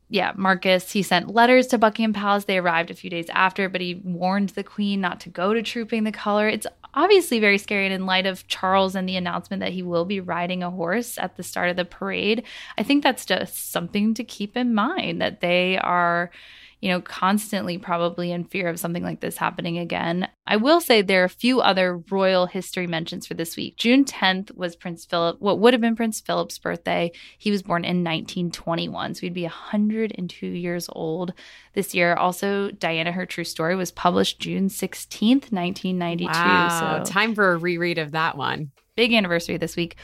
yeah, 0.10 0.32
Marcus, 0.36 0.92
he 0.92 1.02
sent 1.02 1.34
letters 1.34 1.66
to 1.68 1.80
Buckingham 1.80 2.14
Palace. 2.14 2.46
They 2.46 2.60
arrived 2.60 2.92
a 2.92 2.96
few 2.96 3.10
days 3.10 3.30
after, 3.32 3.68
but 3.68 3.82
he 3.82 3.96
warned 4.04 4.50
the 4.50 4.64
Queen 4.64 5.02
not 5.02 5.20
to 5.22 5.30
go 5.30 5.56
to 5.56 5.64
Trooping 5.64 6.04
the 6.04 6.12
Color. 6.12 6.48
It's 6.48 6.68
obviously 6.94 7.40
very 7.40 7.58
scary. 7.58 7.86
And 7.86 7.94
in 7.94 8.06
light 8.06 8.26
of 8.26 8.48
Charles 8.48 8.96
and 8.96 9.08
the 9.08 9.16
announcement 9.16 9.62
that 9.62 9.74
he 9.74 9.84
will 9.84 10.06
be 10.06 10.20
riding 10.20 10.64
a 10.64 10.72
horse 10.72 11.18
at 11.18 11.38
the 11.38 11.44
start 11.44 11.70
of 11.70 11.76
the 11.76 11.86
parade, 11.86 12.44
I 12.78 12.84
think 12.84 13.04
that's 13.04 13.26
just 13.26 13.72
something 13.72 14.14
to 14.16 14.24
keep 14.24 14.58
in 14.58 14.74
mind 14.74 15.22
that 15.22 15.42
they 15.42 15.78
are, 15.78 16.32
you 16.82 16.90
know, 16.90 17.02
constantly 17.02 17.78
probably 17.78 18.32
in 18.32 18.44
fear 18.44 18.68
of 18.68 18.80
something 18.80 19.04
like 19.04 19.20
this 19.20 19.38
happening 19.38 19.78
again. 19.80 20.28
I 20.46 20.58
will 20.58 20.80
say 20.80 21.02
there 21.02 21.22
are 21.22 21.26
a 21.26 21.30
few 21.30 21.60
other 21.60 21.98
royal 22.12 22.46
history 22.46 22.86
mentions 22.88 23.26
for 23.26 23.34
this 23.34 23.58
week. 23.58 23.78
June 23.78 24.06
10th 24.06 24.56
was 24.56 24.76
Prince 24.76 25.04
Philip, 25.06 25.38
what 25.40 25.60
would 25.60 25.74
have 25.74 25.82
been 25.82 25.96
Prince 25.96 26.22
Philip's 26.22 26.60
birthday. 26.60 27.12
He 27.38 27.50
was 27.52 27.64
born 27.64 27.84
in 27.84 28.04
1921, 28.04 29.16
so 29.16 29.22
he'd 29.22 29.34
be 29.34 29.44
102 29.44 30.48
years 30.48 30.88
old 30.92 31.34
this 31.74 31.96
year. 31.96 32.14
Also, 32.14 32.70
Diana, 32.72 33.12
Her 33.12 33.26
True 33.26 33.44
Story 33.44 33.76
was 33.76 33.92
published 33.92 34.40
June 34.40 34.70
16th, 34.70 35.52
1992. 35.52 36.32
Wow. 36.32 37.04
So 37.04 37.12
Time 37.12 37.34
for 37.34 37.54
a 37.54 37.58
reread 37.58 37.98
of 37.98 38.12
that 38.12 38.38
one. 38.38 38.72
big 38.96 39.14
anniversary 39.14 39.58
this 39.58 39.76
week. 39.76 39.96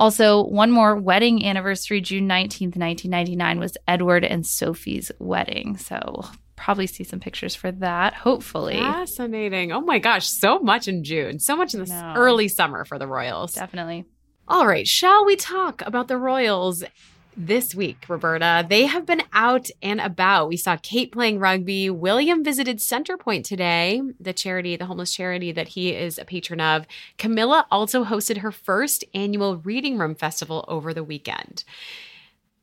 Also, 0.00 0.42
one 0.44 0.70
more 0.70 0.96
wedding 0.96 1.44
anniversary, 1.44 2.00
June 2.00 2.26
19th, 2.26 2.74
1999, 2.76 3.60
was 3.60 3.76
Edward 3.86 4.24
and 4.24 4.46
Sophie's 4.46 5.12
wedding. 5.18 5.76
So 5.76 6.24
probably 6.56 6.86
see 6.86 7.04
some 7.04 7.20
pictures 7.20 7.54
for 7.54 7.70
that, 7.70 8.14
hopefully. 8.14 8.76
Fascinating. 8.76 9.72
Oh 9.72 9.82
my 9.82 9.98
gosh, 9.98 10.26
so 10.26 10.58
much 10.58 10.88
in 10.88 11.04
June, 11.04 11.38
so 11.38 11.54
much 11.54 11.74
in 11.74 11.84
the 11.84 12.14
early 12.16 12.48
summer 12.48 12.86
for 12.86 12.98
the 12.98 13.06
Royals. 13.06 13.52
Definitely. 13.52 14.06
All 14.48 14.66
right, 14.66 14.86
shall 14.86 15.26
we 15.26 15.36
talk 15.36 15.82
about 15.86 16.08
the 16.08 16.16
Royals 16.16 16.82
this 17.36 17.74
week, 17.74 18.04
Roberta? 18.08 18.66
They 18.68 18.86
have 18.86 19.06
been 19.06 19.22
out 19.32 19.68
and 19.82 20.00
about. 20.00 20.48
We 20.48 20.56
saw 20.56 20.76
Kate 20.76 21.12
playing 21.12 21.38
rugby. 21.38 21.90
William 21.90 22.44
visited 22.44 22.78
Centrepoint 22.78 23.44
today, 23.44 24.02
the 24.18 24.32
charity, 24.32 24.76
the 24.76 24.86
homeless 24.86 25.14
charity 25.14 25.52
that 25.52 25.68
he 25.68 25.90
is 25.90 26.18
a 26.18 26.24
patron 26.24 26.60
of. 26.60 26.86
Camilla 27.18 27.66
also 27.70 28.04
hosted 28.04 28.38
her 28.38 28.52
first 28.52 29.04
annual 29.14 29.56
Reading 29.58 29.98
Room 29.98 30.14
Festival 30.14 30.64
over 30.68 30.92
the 30.92 31.04
weekend. 31.04 31.64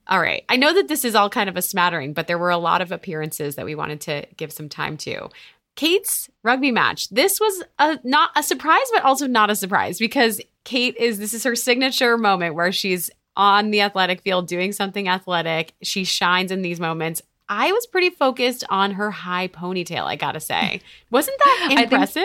All 0.08 0.22
right. 0.22 0.44
I 0.48 0.56
know 0.56 0.74
that 0.74 0.88
this 0.88 1.04
is 1.04 1.16
all 1.16 1.30
kind 1.30 1.50
of 1.50 1.58
a 1.58 1.62
smattering, 1.62 2.14
but 2.14 2.28
there 2.28 2.38
were 2.38 2.50
a 2.50 2.58
lot 2.58 2.82
of 2.82 2.92
appearances 2.92 3.56
that 3.56 3.66
we 3.66 3.76
wanted 3.76 4.02
to 4.02 4.26
give 4.38 4.54
some 4.54 4.70
time 4.70 4.98
to. 4.98 5.30
Kate's 5.76 6.30
rugby 6.44 6.72
match. 6.72 7.10
This 7.10 7.40
was 7.40 7.64
a 7.78 8.00
not 8.04 8.32
a 8.36 8.42
surprise, 8.42 8.88
but 8.94 9.04
also 9.04 9.28
not 9.28 9.50
a 9.50 9.56
surprise 9.56 10.00
because 10.00 10.42
Kate 10.64 10.98
is 10.98 11.20
this 11.20 11.34
is 11.34 11.44
her 11.44 11.56
signature 11.56 12.18
moment 12.18 12.56
where 12.56 12.72
she's 12.72 13.12
on 13.38 13.72
the 13.72 13.82
athletic 13.82 14.22
field 14.22 14.48
doing 14.48 14.74
something 14.74 15.08
athletic. 15.08 15.74
She 15.82 16.04
shines 16.04 16.52
in 16.52 16.64
these 16.64 16.80
moments. 16.80 17.22
I 17.48 17.72
was 17.72 17.88
pretty 17.88 18.10
focused 18.10 18.66
on 18.70 18.92
her 18.92 19.12
high 19.12 19.48
ponytail, 19.48 20.04
I 20.04 20.18
gotta 20.18 20.42
say. 20.42 20.82
Wasn't 21.12 21.38
that 21.38 21.78
impressive? 21.80 22.24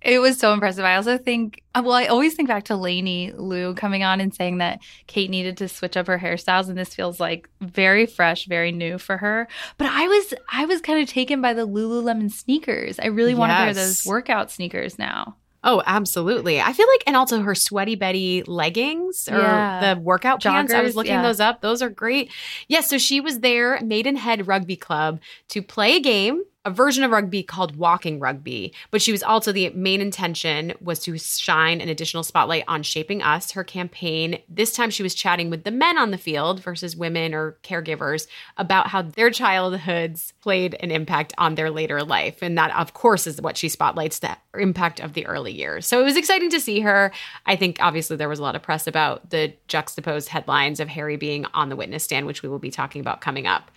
It 0.00 0.18
was 0.18 0.38
so 0.38 0.52
impressive. 0.52 0.84
I 0.84 0.96
also 0.96 1.16
think, 1.16 1.62
well, 1.76 1.92
I 1.92 2.06
always 2.06 2.34
think 2.34 2.48
back 2.48 2.64
to 2.64 2.76
Lainey 2.76 3.32
Lui 3.36 3.72
coming 3.74 4.02
on 4.02 4.20
and 4.20 4.34
saying 4.34 4.58
that 4.58 4.80
Kate 5.06 5.30
needed 5.30 5.56
to 5.58 5.68
switch 5.68 5.96
up 5.96 6.08
her 6.08 6.18
hairstyles, 6.18 6.68
and 6.68 6.76
this 6.76 6.92
feels 6.92 7.20
like 7.20 7.48
very 7.60 8.06
fresh, 8.06 8.46
very 8.46 8.72
new 8.72 8.98
for 8.98 9.16
her. 9.18 9.46
But 9.78 9.88
I 9.88 10.08
was, 10.08 10.34
I 10.50 10.64
was 10.64 10.80
kind 10.80 11.00
of 11.00 11.08
taken 11.08 11.40
by 11.40 11.54
the 11.54 11.68
Lululemon 11.68 12.32
sneakers. 12.32 12.98
I 12.98 13.06
really 13.06 13.34
want 13.34 13.52
to 13.52 13.58
wear 13.58 13.74
those 13.74 14.04
workout 14.04 14.50
sneakers 14.50 14.98
now. 14.98 15.36
Oh, 15.64 15.82
absolutely. 15.86 16.60
I 16.60 16.72
feel 16.72 16.88
like, 16.88 17.04
and 17.06 17.16
also 17.16 17.40
her 17.42 17.54
sweaty 17.54 17.94
Betty 17.94 18.42
leggings 18.46 19.28
or 19.30 19.38
Yeah. 19.38 19.94
the 19.94 20.00
workout 20.00 20.42
pants. 20.42 20.72
I 20.72 20.82
was 20.82 20.96
looking 20.96 21.12
yeah. 21.12 21.22
those 21.22 21.40
up. 21.40 21.60
Those 21.60 21.82
are 21.82 21.88
great. 21.88 22.30
Yes. 22.68 22.88
so 22.90 22.98
she 22.98 23.20
was 23.20 23.40
there, 23.40 23.80
Maidenhead 23.80 24.48
Rugby 24.48 24.76
Club, 24.76 25.20
to 25.50 25.62
play 25.62 25.96
a 25.96 26.00
game, 26.00 26.42
a 26.64 26.70
version 26.70 27.02
of 27.02 27.10
rugby 27.10 27.42
called 27.42 27.76
walking 27.76 28.20
rugby. 28.20 28.72
But 28.90 29.02
she 29.02 29.12
was 29.12 29.22
also 29.22 29.52
the 29.52 29.70
main 29.70 30.00
intention 30.00 30.74
was 30.80 31.00
to 31.00 31.18
shine 31.18 31.80
an 31.80 31.88
additional 31.88 32.22
spotlight 32.22 32.64
on 32.68 32.82
shaping 32.82 33.22
us, 33.22 33.52
her 33.52 33.64
campaign. 33.64 34.38
This 34.48 34.72
time 34.72 34.90
she 34.90 35.02
was 35.02 35.14
chatting 35.14 35.50
with 35.50 35.64
the 35.64 35.70
men 35.70 35.98
on 35.98 36.10
the 36.12 36.18
field 36.18 36.62
versus 36.62 36.96
women 36.96 37.34
or 37.34 37.58
caregivers 37.64 38.26
about 38.56 38.88
how 38.88 39.02
their 39.02 39.30
childhoods 39.30 40.32
played 40.40 40.76
an 40.80 40.90
impact 40.90 41.32
on 41.36 41.56
their 41.56 41.70
later 41.70 42.02
life. 42.04 42.42
And 42.42 42.56
that, 42.58 42.74
of 42.76 42.94
course, 42.94 43.26
is 43.26 43.40
what 43.40 43.56
she 43.56 43.68
spotlights 43.68 44.20
the 44.20 44.36
impact 44.56 45.00
of 45.00 45.14
the 45.14 45.26
early 45.26 45.52
years. 45.52 45.86
So 45.86 46.00
it 46.00 46.04
was 46.04 46.16
exciting 46.16 46.50
to 46.50 46.60
see 46.60 46.80
her. 46.80 47.12
I 47.46 47.56
think 47.56 47.78
obviously 47.80 48.16
there 48.16 48.28
was 48.28 48.38
a 48.38 48.42
lot 48.42 48.56
of 48.56 48.62
press 48.62 48.86
about 48.86 49.30
the 49.30 49.52
juxtaposed 49.66 50.28
headlines 50.28 50.78
of 50.78 50.88
Harry 50.88 51.16
being 51.16 51.44
on 51.54 51.70
the 51.70 51.76
witness 51.76 52.04
stand, 52.04 52.26
which 52.26 52.42
we 52.42 52.48
will 52.48 52.58
be 52.58 52.70
talking 52.70 53.00
about 53.00 53.20
coming 53.20 53.46
up. 53.46 53.70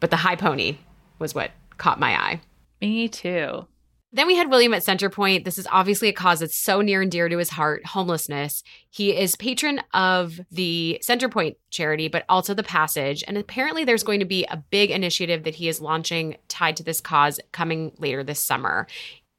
But 0.00 0.10
the 0.10 0.16
high 0.16 0.36
pony 0.36 0.78
was 1.18 1.34
what 1.34 1.52
caught 1.78 2.00
my 2.00 2.12
eye. 2.12 2.40
Me 2.80 3.08
too. 3.08 3.66
Then 4.12 4.26
we 4.28 4.36
had 4.36 4.48
William 4.48 4.72
at 4.72 4.82
Centrepoint. 4.82 5.44
This 5.44 5.58
is 5.58 5.68
obviously 5.70 6.08
a 6.08 6.12
cause 6.12 6.40
that's 6.40 6.56
so 6.56 6.80
near 6.80 7.02
and 7.02 7.10
dear 7.10 7.28
to 7.28 7.36
his 7.36 7.50
heart 7.50 7.84
homelessness. 7.84 8.62
He 8.88 9.14
is 9.14 9.36
patron 9.36 9.82
of 9.92 10.40
the 10.50 10.98
Centrepoint 11.04 11.56
charity, 11.70 12.08
but 12.08 12.24
also 12.28 12.54
the 12.54 12.62
Passage. 12.62 13.22
And 13.26 13.36
apparently, 13.36 13.84
there's 13.84 14.04
going 14.04 14.20
to 14.20 14.26
be 14.26 14.46
a 14.46 14.56
big 14.56 14.90
initiative 14.90 15.42
that 15.44 15.56
he 15.56 15.68
is 15.68 15.82
launching 15.82 16.36
tied 16.48 16.76
to 16.76 16.82
this 16.82 17.00
cause 17.00 17.40
coming 17.52 17.92
later 17.98 18.24
this 18.24 18.40
summer. 18.40 18.86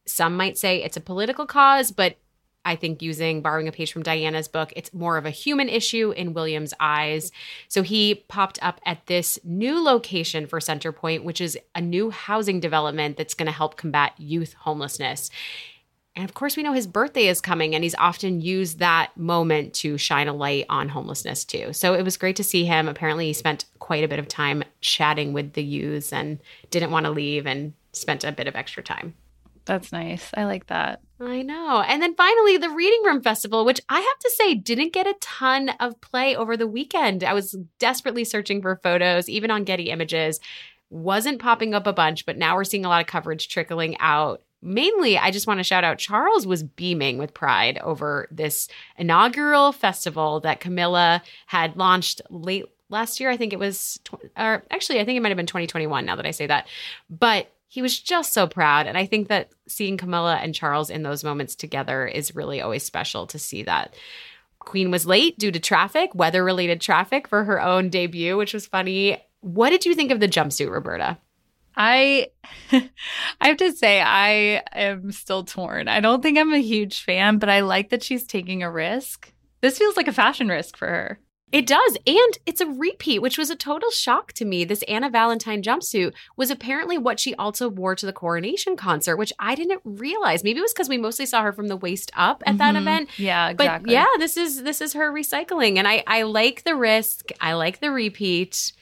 Some 0.06 0.38
might 0.38 0.58
say 0.58 0.84
it's 0.84 0.98
a 0.98 1.02
political 1.02 1.48
cause, 1.48 1.92
but 1.92 2.18
I 2.68 2.76
think 2.76 3.02
using 3.02 3.42
borrowing 3.42 3.70
a 3.70 3.72
page 3.72 3.94
from 3.94 4.04
Diana's 4.04 4.50
book, 4.50 4.74
it's 4.76 4.94
more 4.94 5.18
of 5.18 5.26
a 5.26 5.30
human 5.30 5.70
issue 5.70 6.12
in 6.12 6.34
William's 6.34 6.74
eyes. 6.82 7.32
So 7.70 7.82
he 7.82 8.26
popped 8.28 8.60
up 8.62 8.82
at 8.86 9.06
this 9.08 9.40
new 9.46 9.82
location 9.82 10.48
for 10.48 10.60
Centrepoint, 10.60 11.24
which 11.24 11.40
is 11.40 11.58
a 11.74 11.82
new 11.82 12.10
housing 12.10 12.60
development 12.60 13.16
that's 13.16 13.34
going 13.34 13.46
to 13.46 13.54
help 13.54 13.78
combat 13.78 14.12
youth 14.18 14.54
homelessness. 14.54 15.30
And 16.18 16.26
of 16.26 16.34
course, 16.34 16.58
we 16.58 16.64
know 16.64 16.74
his 16.74 16.88
birthday 16.88 17.28
is 17.28 17.40
coming, 17.40 17.74
and 17.74 17.84
he's 17.84 17.96
often 17.96 18.42
used 18.42 18.80
that 18.80 19.16
moment 19.16 19.74
to 19.76 19.98
shine 19.98 20.28
a 20.28 20.34
light 20.34 20.66
on 20.68 20.90
homelessness 20.90 21.46
too. 21.46 21.72
So 21.72 21.94
it 21.94 22.04
was 22.04 22.18
great 22.18 22.36
to 22.38 22.44
see 22.44 22.66
him. 22.66 22.90
Apparently, 22.90 23.28
he 23.28 23.34
spent 23.34 23.66
quite 23.80 24.04
a 24.04 24.08
bit 24.08 24.20
of 24.20 24.28
time 24.28 24.64
chatting 24.82 25.32
with 25.32 25.54
the 25.54 25.64
youths 25.64 26.12
and 26.12 26.40
didn't 26.70 26.92
want 26.92 27.06
to 27.06 27.12
leave 27.12 27.46
and 27.46 27.74
spent 27.94 28.24
a 28.24 28.32
bit 28.32 28.48
of 28.48 28.56
extra 28.56 28.84
time. 28.84 29.14
That's 29.68 29.92
nice. 29.92 30.32
I 30.36 30.46
like 30.46 30.68
that. 30.68 31.02
I 31.20 31.42
know. 31.42 31.82
And 31.82 32.02
then 32.02 32.16
finally, 32.16 32.58
the 32.58 32.70
Reading 32.70 33.02
Room 33.04 33.22
Festival, 33.22 33.66
which 33.66 33.82
I 33.90 34.00
have 34.00 34.20
to 34.20 34.32
say 34.32 34.56
didn't 34.56 34.94
get 34.94 35.08
a 35.08 35.16
ton 35.20 35.70
of 35.80 36.00
play 36.00 36.36
over 36.36 36.56
the 36.56 36.68
weekend. 36.68 37.24
I 37.24 37.34
was 37.34 37.52
desperately 37.78 38.24
searching 38.24 38.62
for 38.62 38.80
photos, 38.82 39.28
even 39.28 39.52
on 39.52 39.66
Getty 39.66 39.90
Images. 39.90 40.40
Wasn't 40.90 41.40
popping 41.42 41.74
up 41.74 41.86
a 41.86 41.94
bunch, 41.94 42.26
but 42.26 42.38
now 42.38 42.56
we're 42.56 42.64
seeing 42.64 42.86
a 42.86 42.90
lot 42.90 43.02
of 43.02 43.08
coverage 43.08 43.50
trickling 43.50 43.98
out. 44.00 44.42
Mainly, 44.62 45.18
I 45.18 45.32
just 45.32 45.48
want 45.48 45.60
to 45.60 45.66
shout 45.66 45.84
out 45.84 45.98
Charles 45.98 46.48
was 46.48 46.64
beaming 46.64 47.18
with 47.18 47.34
pride 47.34 47.78
over 47.80 48.28
this 48.32 48.70
inaugural 48.98 49.74
festival 49.74 50.40
that 50.42 50.62
Camilla 50.62 51.22
had 51.46 51.76
launched 51.76 52.22
late 52.30 52.66
last 52.90 53.20
year. 53.20 53.30
I 53.30 53.38
think 53.38 53.54
it 53.54 53.60
was, 53.60 54.00
or 54.38 54.64
actually, 54.72 55.00
I 55.00 55.06
think 55.06 55.18
it 55.18 55.22
might 55.22 55.30
have 55.30 55.38
been 55.38 55.46
2021 55.46 56.06
now 56.06 56.16
that 56.16 56.26
I 56.26 56.32
say 56.32 56.48
that. 56.48 56.68
But 57.10 57.52
he 57.68 57.82
was 57.82 58.00
just 58.00 58.34
so 58.34 58.48
proud. 58.48 58.88
And 58.88 58.98
I 58.98 59.06
think 59.06 59.28
that 59.28 59.50
seeing 59.68 59.98
Camilla 59.98 60.38
and 60.38 60.56
Charles 60.56 60.90
in 60.90 61.04
those 61.04 61.24
moments 61.24 61.56
together 61.56 62.08
is 62.08 62.36
really 62.36 62.62
always 62.62 62.84
special 62.84 63.28
to 63.28 63.40
see 63.40 63.64
that. 63.64 63.96
Queen 64.60 64.92
was 64.92 65.06
late 65.06 65.38
due 65.38 65.52
to 65.52 65.60
traffic, 65.60 66.14
weather 66.14 66.44
related 66.44 66.82
traffic 66.82 67.28
for 67.28 67.44
her 67.44 67.62
own 67.62 67.90
debut, 67.90 68.38
which 68.38 68.54
was 68.54 68.68
funny. 68.68 69.18
What 69.42 69.70
did 69.70 69.86
you 69.86 69.96
think 69.96 70.12
of 70.12 70.20
the 70.20 70.28
jumpsuit, 70.28 70.70
Roberta? 70.70 71.18
I 71.76 72.28
I 72.72 73.48
have 73.48 73.58
to 73.58 73.72
say 73.72 74.02
I 74.02 74.64
am 74.74 75.12
still 75.12 75.44
torn. 75.44 75.88
I 75.88 76.00
don't 76.00 76.22
think 76.22 76.38
I'm 76.38 76.54
a 76.54 76.60
huge 76.60 77.04
fan, 77.04 77.38
but 77.38 77.50
I 77.50 77.62
like 77.62 77.90
that 77.90 78.04
she's 78.04 78.26
taking 78.26 78.64
a 78.64 78.72
risk. 78.72 79.32
This 79.62 79.78
feels 79.78 79.96
like 79.96 80.08
a 80.08 80.14
fashion 80.14 80.50
risk 80.50 80.76
for 80.76 80.88
her. 80.88 81.20
It 81.50 81.66
does. 81.66 81.96
And 82.06 82.38
it's 82.46 82.60
a 82.60 82.66
repeat, 82.66 83.20
which 83.22 83.38
was 83.38 83.50
a 83.50 83.56
total 83.56 83.90
shock 83.90 84.34
to 84.34 84.44
me. 84.44 84.66
This 84.66 84.84
Anna 84.84 85.10
Valentine 85.10 85.64
jumpsuit 85.64 86.14
was 86.36 86.52
apparently 86.52 86.98
what 86.98 87.22
she 87.22 87.34
also 87.36 87.70
wore 87.70 87.96
to 87.96 88.06
the 88.06 88.12
coronation 88.12 88.76
concert, 88.76 89.16
which 89.16 89.32
I 89.40 89.56
didn't 89.56 89.80
realize. 89.86 90.44
Maybe 90.44 90.60
it 90.60 90.64
was 90.64 90.74
because 90.74 90.90
we 90.90 90.98
mostly 90.98 91.26
saw 91.26 91.44
her 91.44 91.54
from 91.54 91.68
the 91.70 91.78
waist 91.78 92.12
up 92.18 92.44
at 92.46 92.58
that 92.58 92.76
Mhm. 92.76 92.82
event. 92.82 93.10
Yeah, 93.18 93.48
exactly. 93.50 93.56
But 93.56 93.64
exactly. 93.64 93.94
yeah, 93.94 94.06
this 94.20 94.36
is 94.38 94.64
this 94.64 94.82
is 94.82 94.92
her 94.94 95.10
recycling. 95.12 95.78
And 95.78 95.88
I, 95.88 96.04
I 96.06 96.24
like 96.24 96.64
the 96.66 96.76
risk. 96.76 97.30
I 97.40 97.54
like 97.54 97.80
the 97.80 97.92
repeat. 97.92 98.74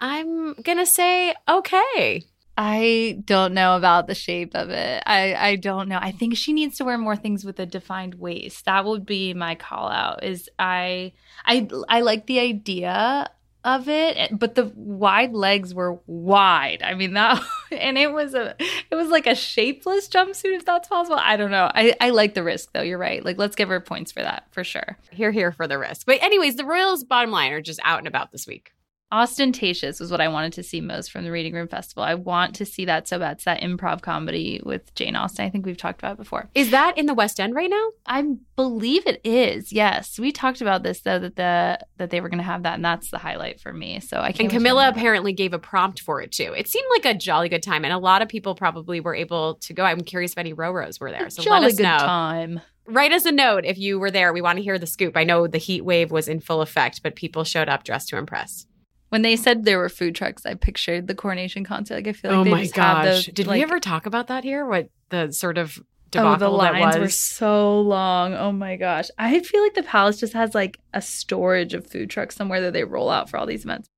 I'm 0.00 0.54
gonna 0.54 0.86
say 0.86 1.34
okay. 1.48 2.24
I 2.56 3.18
don't 3.24 3.52
know 3.54 3.76
about 3.76 4.06
the 4.06 4.14
shape 4.14 4.54
of 4.54 4.70
it. 4.70 5.02
I 5.06 5.34
I 5.34 5.56
don't 5.56 5.88
know. 5.88 5.98
I 6.00 6.12
think 6.12 6.36
she 6.36 6.52
needs 6.52 6.76
to 6.78 6.84
wear 6.84 6.98
more 6.98 7.16
things 7.16 7.44
with 7.44 7.58
a 7.58 7.66
defined 7.66 8.14
waist. 8.16 8.64
That 8.66 8.84
would 8.84 9.04
be 9.04 9.34
my 9.34 9.54
call 9.54 9.88
out. 9.88 10.22
Is 10.22 10.48
I 10.58 11.12
I 11.44 11.68
I 11.88 12.00
like 12.02 12.26
the 12.26 12.38
idea 12.38 13.28
of 13.64 13.88
it, 13.88 14.38
but 14.38 14.54
the 14.54 14.70
wide 14.76 15.32
legs 15.32 15.74
were 15.74 15.98
wide. 16.06 16.82
I 16.84 16.94
mean 16.94 17.14
that 17.14 17.42
and 17.72 17.98
it 17.98 18.12
was 18.12 18.34
a 18.34 18.54
it 18.60 18.94
was 18.94 19.08
like 19.08 19.26
a 19.26 19.34
shapeless 19.34 20.08
jumpsuit 20.08 20.56
if 20.56 20.64
that's 20.64 20.86
possible. 20.86 21.18
I 21.20 21.36
don't 21.36 21.50
know. 21.50 21.70
I 21.74 21.94
I 22.00 22.10
like 22.10 22.34
the 22.34 22.44
risk 22.44 22.70
though. 22.72 22.82
You're 22.82 22.98
right. 22.98 23.24
Like 23.24 23.38
let's 23.38 23.56
give 23.56 23.68
her 23.68 23.80
points 23.80 24.12
for 24.12 24.22
that 24.22 24.46
for 24.52 24.62
sure. 24.62 24.96
Here, 25.10 25.32
here 25.32 25.50
for 25.50 25.66
the 25.66 25.78
risk. 25.78 26.06
But 26.06 26.22
anyways, 26.22 26.54
the 26.54 26.64
Royals 26.64 27.02
bottom 27.02 27.32
line 27.32 27.50
are 27.50 27.62
just 27.62 27.80
out 27.82 27.98
and 27.98 28.06
about 28.06 28.30
this 28.30 28.46
week. 28.46 28.73
Austentatious 29.14 30.00
was 30.00 30.10
what 30.10 30.20
I 30.20 30.26
wanted 30.26 30.54
to 30.54 30.64
see 30.64 30.80
most 30.80 31.12
from 31.12 31.22
the 31.22 31.30
Reading 31.30 31.54
Room 31.54 31.68
Festival. 31.68 32.02
I 32.02 32.14
want 32.14 32.56
to 32.56 32.66
see 32.66 32.84
that 32.86 33.06
so 33.06 33.20
bad. 33.20 33.36
It's 33.36 33.44
that 33.44 33.60
improv 33.60 34.02
comedy 34.02 34.60
with 34.64 34.92
Jane 34.96 35.14
Austen. 35.14 35.44
I 35.44 35.50
think 35.50 35.64
we've 35.64 35.76
talked 35.76 36.00
about 36.00 36.14
it 36.14 36.18
before. 36.18 36.48
Is 36.52 36.72
that 36.72 36.98
in 36.98 37.06
the 37.06 37.14
West 37.14 37.38
End 37.38 37.54
right 37.54 37.70
now? 37.70 37.90
I 38.06 38.24
believe 38.56 39.06
it 39.06 39.20
is. 39.22 39.72
Yes, 39.72 40.18
we 40.18 40.32
talked 40.32 40.60
about 40.60 40.82
this 40.82 41.02
though 41.02 41.20
that 41.20 41.36
the 41.36 41.78
that 41.98 42.10
they 42.10 42.20
were 42.20 42.28
going 42.28 42.38
to 42.38 42.44
have 42.44 42.64
that, 42.64 42.74
and 42.74 42.84
that's 42.84 43.12
the 43.12 43.18
highlight 43.18 43.60
for 43.60 43.72
me. 43.72 44.00
So 44.00 44.18
I 44.18 44.32
can't. 44.32 44.40
And 44.40 44.50
Camilla 44.50 44.78
learn 44.78 44.88
about 44.88 44.96
it. 44.96 44.98
apparently 44.98 45.32
gave 45.32 45.52
a 45.52 45.60
prompt 45.60 46.00
for 46.00 46.20
it 46.20 46.32
too. 46.32 46.52
It 46.56 46.66
seemed 46.66 46.86
like 46.90 47.04
a 47.04 47.16
jolly 47.16 47.48
good 47.48 47.62
time, 47.62 47.84
and 47.84 47.94
a 47.94 47.98
lot 47.98 48.20
of 48.20 48.28
people 48.28 48.56
probably 48.56 48.98
were 48.98 49.14
able 49.14 49.54
to 49.60 49.72
go. 49.72 49.84
I'm 49.84 50.00
curious 50.00 50.32
if 50.32 50.38
any 50.38 50.54
Roros 50.54 50.98
were 50.98 51.12
there. 51.12 51.30
So 51.30 51.40
Jolly 51.44 51.60
let 51.60 51.70
us 51.70 51.76
good 51.76 51.84
know. 51.84 51.98
time. 51.98 52.60
Write 52.86 53.12
us 53.12 53.26
a 53.26 53.32
note 53.32 53.64
if 53.64 53.78
you 53.78 54.00
were 54.00 54.10
there. 54.10 54.32
We 54.32 54.42
want 54.42 54.56
to 54.58 54.62
hear 54.64 54.76
the 54.76 54.88
scoop. 54.88 55.16
I 55.16 55.22
know 55.22 55.46
the 55.46 55.58
heat 55.58 55.84
wave 55.84 56.10
was 56.10 56.26
in 56.26 56.40
full 56.40 56.62
effect, 56.62 57.02
but 57.04 57.14
people 57.14 57.44
showed 57.44 57.68
up 57.68 57.84
dressed 57.84 58.08
to 58.08 58.16
impress. 58.18 58.66
When 59.14 59.22
they 59.22 59.36
said 59.36 59.64
there 59.64 59.78
were 59.78 59.88
food 59.88 60.16
trucks, 60.16 60.44
I 60.44 60.54
pictured 60.54 61.06
the 61.06 61.14
coronation 61.14 61.62
concert. 61.62 61.94
Like 61.94 62.08
I 62.08 62.12
feel 62.14 62.32
like 62.32 62.40
oh 62.40 62.42
they 62.42 62.50
my 62.50 62.62
just 62.62 62.74
have 62.74 62.96
gosh! 62.96 63.04
those, 63.04 63.26
Did 63.26 63.46
like, 63.46 63.58
we 63.58 63.62
ever 63.62 63.78
talk 63.78 64.06
about 64.06 64.26
that 64.26 64.42
here? 64.42 64.66
What 64.66 64.88
the 65.10 65.30
sort 65.30 65.56
of 65.56 65.78
debacle 66.10 66.46
Oh, 66.46 66.50
the 66.50 66.50
lines 66.50 66.98
were 66.98 67.08
so 67.08 67.80
long. 67.80 68.34
Oh 68.34 68.50
my 68.50 68.74
gosh. 68.74 69.10
I 69.16 69.38
feel 69.38 69.62
like 69.62 69.74
the 69.74 69.84
palace 69.84 70.18
just 70.18 70.32
has 70.32 70.52
like 70.52 70.80
a 70.92 71.00
storage 71.00 71.74
of 71.74 71.86
food 71.86 72.10
trucks 72.10 72.34
somewhere 72.34 72.60
that 72.62 72.72
they 72.72 72.82
roll 72.82 73.08
out 73.08 73.30
for 73.30 73.36
all 73.36 73.46
these 73.46 73.62
events. 73.62 73.88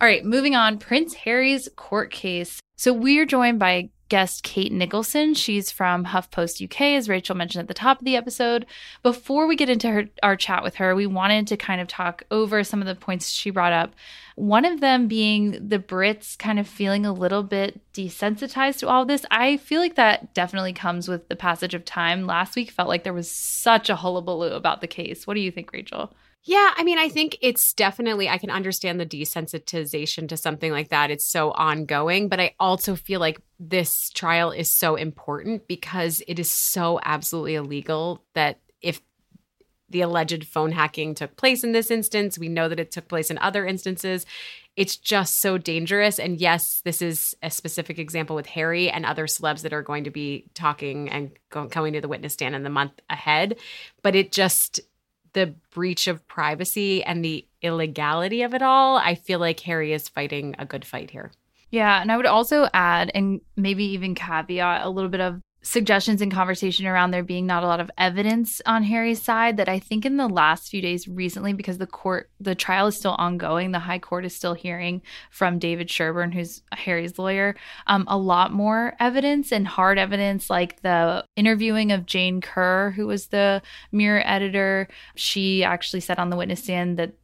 All 0.00 0.08
right, 0.08 0.24
moving 0.24 0.56
on. 0.56 0.78
Prince 0.78 1.14
Harry's 1.14 1.68
court 1.76 2.10
case. 2.10 2.58
So 2.74 2.92
we're 2.92 3.26
joined 3.26 3.60
by 3.60 3.90
guest 4.08 4.42
Kate 4.42 4.72
Nicholson. 4.72 5.34
She's 5.34 5.70
from 5.70 6.06
HuffPost 6.06 6.62
UK, 6.62 6.80
as 6.96 7.08
Rachel 7.08 7.34
mentioned 7.34 7.62
at 7.62 7.68
the 7.68 7.74
top 7.74 7.98
of 7.98 8.04
the 8.04 8.16
episode. 8.16 8.66
Before 9.02 9.46
we 9.46 9.56
get 9.56 9.68
into 9.68 9.88
her, 9.90 10.04
our 10.22 10.36
chat 10.36 10.62
with 10.62 10.76
her, 10.76 10.94
we 10.94 11.06
wanted 11.06 11.46
to 11.48 11.56
kind 11.56 11.80
of 11.80 11.88
talk 11.88 12.22
over 12.30 12.62
some 12.64 12.80
of 12.80 12.86
the 12.86 12.94
points 12.94 13.30
she 13.30 13.50
brought 13.50 13.72
up. 13.72 13.94
One 14.36 14.64
of 14.64 14.80
them 14.80 15.06
being 15.06 15.68
the 15.68 15.78
Brits 15.78 16.36
kind 16.36 16.58
of 16.58 16.66
feeling 16.66 17.06
a 17.06 17.12
little 17.12 17.42
bit 17.42 17.80
desensitized 17.92 18.78
to 18.78 18.88
all 18.88 19.04
this. 19.04 19.24
I 19.30 19.56
feel 19.58 19.80
like 19.80 19.94
that 19.94 20.34
definitely 20.34 20.72
comes 20.72 21.08
with 21.08 21.28
the 21.28 21.36
passage 21.36 21.74
of 21.74 21.84
time. 21.84 22.26
Last 22.26 22.56
week 22.56 22.70
felt 22.70 22.88
like 22.88 23.04
there 23.04 23.12
was 23.12 23.30
such 23.30 23.88
a 23.88 23.96
hullabaloo 23.96 24.52
about 24.52 24.80
the 24.80 24.86
case. 24.86 25.26
What 25.26 25.34
do 25.34 25.40
you 25.40 25.50
think, 25.50 25.72
Rachel? 25.72 26.12
Yeah, 26.46 26.74
I 26.76 26.84
mean, 26.84 26.98
I 26.98 27.08
think 27.08 27.38
it's 27.40 27.72
definitely, 27.72 28.28
I 28.28 28.36
can 28.36 28.50
understand 28.50 29.00
the 29.00 29.06
desensitization 29.06 30.28
to 30.28 30.36
something 30.36 30.70
like 30.70 30.90
that. 30.90 31.10
It's 31.10 31.24
so 31.24 31.52
ongoing, 31.52 32.28
but 32.28 32.38
I 32.38 32.54
also 32.60 32.96
feel 32.96 33.18
like 33.18 33.40
this 33.58 34.10
trial 34.10 34.50
is 34.50 34.70
so 34.70 34.94
important 34.94 35.66
because 35.66 36.22
it 36.28 36.38
is 36.38 36.50
so 36.50 37.00
absolutely 37.02 37.54
illegal 37.54 38.22
that 38.34 38.60
if 38.82 39.00
the 39.88 40.02
alleged 40.02 40.46
phone 40.46 40.72
hacking 40.72 41.14
took 41.14 41.34
place 41.36 41.64
in 41.64 41.72
this 41.72 41.90
instance, 41.90 42.38
we 42.38 42.50
know 42.50 42.68
that 42.68 42.80
it 42.80 42.90
took 42.90 43.08
place 43.08 43.30
in 43.30 43.38
other 43.38 43.64
instances. 43.64 44.26
It's 44.76 44.98
just 44.98 45.40
so 45.40 45.56
dangerous. 45.56 46.18
And 46.18 46.38
yes, 46.38 46.82
this 46.84 47.00
is 47.00 47.34
a 47.42 47.50
specific 47.50 47.98
example 47.98 48.36
with 48.36 48.46
Harry 48.46 48.90
and 48.90 49.06
other 49.06 49.26
celebs 49.26 49.62
that 49.62 49.72
are 49.72 49.82
going 49.82 50.04
to 50.04 50.10
be 50.10 50.44
talking 50.52 51.08
and 51.08 51.30
go- 51.48 51.68
coming 51.68 51.94
to 51.94 52.02
the 52.02 52.08
witness 52.08 52.34
stand 52.34 52.54
in 52.54 52.64
the 52.64 52.70
month 52.70 53.00
ahead. 53.08 53.56
But 54.02 54.14
it 54.14 54.30
just, 54.30 54.80
the 55.34 55.54
breach 55.72 56.06
of 56.06 56.26
privacy 56.26 57.04
and 57.04 57.24
the 57.24 57.46
illegality 57.62 58.42
of 58.42 58.54
it 58.54 58.62
all, 58.62 58.96
I 58.96 59.14
feel 59.14 59.38
like 59.38 59.60
Harry 59.60 59.92
is 59.92 60.08
fighting 60.08 60.54
a 60.58 60.64
good 60.64 60.84
fight 60.84 61.10
here. 61.10 61.30
Yeah. 61.70 62.00
And 62.00 62.10
I 62.10 62.16
would 62.16 62.26
also 62.26 62.68
add, 62.72 63.10
and 63.14 63.40
maybe 63.56 63.84
even 63.84 64.14
caveat, 64.14 64.86
a 64.86 64.88
little 64.88 65.10
bit 65.10 65.20
of 65.20 65.40
suggestions 65.64 66.20
and 66.20 66.30
conversation 66.30 66.86
around 66.86 67.10
there 67.10 67.24
being 67.24 67.46
not 67.46 67.64
a 67.64 67.66
lot 67.66 67.80
of 67.80 67.90
evidence 67.96 68.60
on 68.66 68.82
Harry's 68.82 69.22
side 69.22 69.56
that 69.56 69.68
I 69.68 69.78
think 69.78 70.04
in 70.04 70.18
the 70.18 70.28
last 70.28 70.68
few 70.68 70.82
days 70.82 71.08
recently 71.08 71.54
because 71.54 71.78
the 71.78 71.86
court 71.86 72.30
the 72.38 72.54
trial 72.54 72.86
is 72.88 72.96
still 72.96 73.16
ongoing 73.18 73.72
the 73.72 73.78
high 73.78 73.98
court 73.98 74.26
is 74.26 74.36
still 74.36 74.52
hearing 74.52 75.00
from 75.30 75.58
David 75.58 75.90
Sherborne 75.90 76.32
who's 76.32 76.62
Harry's 76.72 77.18
lawyer 77.18 77.56
um, 77.86 78.04
a 78.08 78.18
lot 78.18 78.52
more 78.52 78.94
evidence 79.00 79.52
and 79.52 79.66
hard 79.66 79.98
evidence 79.98 80.50
like 80.50 80.82
the 80.82 81.24
interviewing 81.34 81.92
of 81.92 82.04
Jane 82.04 82.42
Kerr 82.42 82.90
who 82.90 83.06
was 83.06 83.28
the 83.28 83.62
mirror 83.90 84.22
editor. 84.26 84.86
She 85.16 85.64
actually 85.64 86.00
said 86.00 86.18
on 86.18 86.28
the 86.28 86.36
witness 86.36 86.62
stand 86.62 86.98
that 86.98 87.14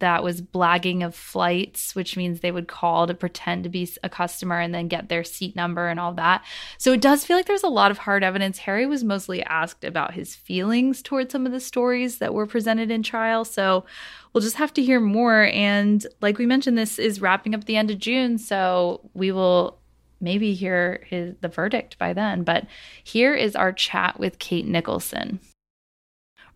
that 0.00 0.22
was 0.22 0.42
blagging 0.42 1.04
of 1.04 1.14
flights, 1.14 1.94
which 1.94 2.16
means 2.16 2.40
they 2.40 2.52
would 2.52 2.68
call 2.68 3.06
to 3.06 3.14
pretend 3.14 3.64
to 3.64 3.70
be 3.70 3.88
a 4.02 4.08
customer 4.08 4.58
and 4.58 4.74
then 4.74 4.88
get 4.88 5.08
their 5.08 5.24
seat 5.24 5.56
number 5.56 5.88
and 5.88 6.00
all 6.00 6.12
that. 6.14 6.44
So 6.76 6.92
it 6.92 7.00
does 7.00 7.24
feel 7.24 7.36
like 7.36 7.46
there's 7.46 7.62
a 7.62 7.68
lot 7.68 7.90
of 7.90 7.98
hard 7.98 8.24
evidence. 8.24 8.58
Harry 8.58 8.86
was 8.86 9.04
mostly 9.04 9.42
asked 9.44 9.84
about 9.84 10.14
his 10.14 10.34
feelings 10.34 11.02
towards 11.02 11.32
some 11.32 11.46
of 11.46 11.52
the 11.52 11.60
stories 11.60 12.18
that 12.18 12.34
were 12.34 12.46
presented 12.46 12.90
in 12.90 13.02
trial. 13.02 13.44
So 13.44 13.84
we'll 14.32 14.42
just 14.42 14.56
have 14.56 14.74
to 14.74 14.82
hear 14.82 15.00
more. 15.00 15.44
And 15.44 16.04
like 16.20 16.38
we 16.38 16.46
mentioned, 16.46 16.76
this 16.76 16.98
is 16.98 17.20
wrapping 17.20 17.54
up 17.54 17.64
the 17.64 17.76
end 17.76 17.90
of 17.90 17.98
June. 17.98 18.38
So 18.38 19.08
we 19.14 19.32
will 19.32 19.78
maybe 20.20 20.54
hear 20.54 21.04
his, 21.06 21.34
the 21.40 21.48
verdict 21.48 21.98
by 21.98 22.12
then. 22.12 22.42
But 22.42 22.66
here 23.02 23.34
is 23.34 23.56
our 23.56 23.72
chat 23.72 24.18
with 24.20 24.38
Kate 24.38 24.66
Nicholson. 24.66 25.40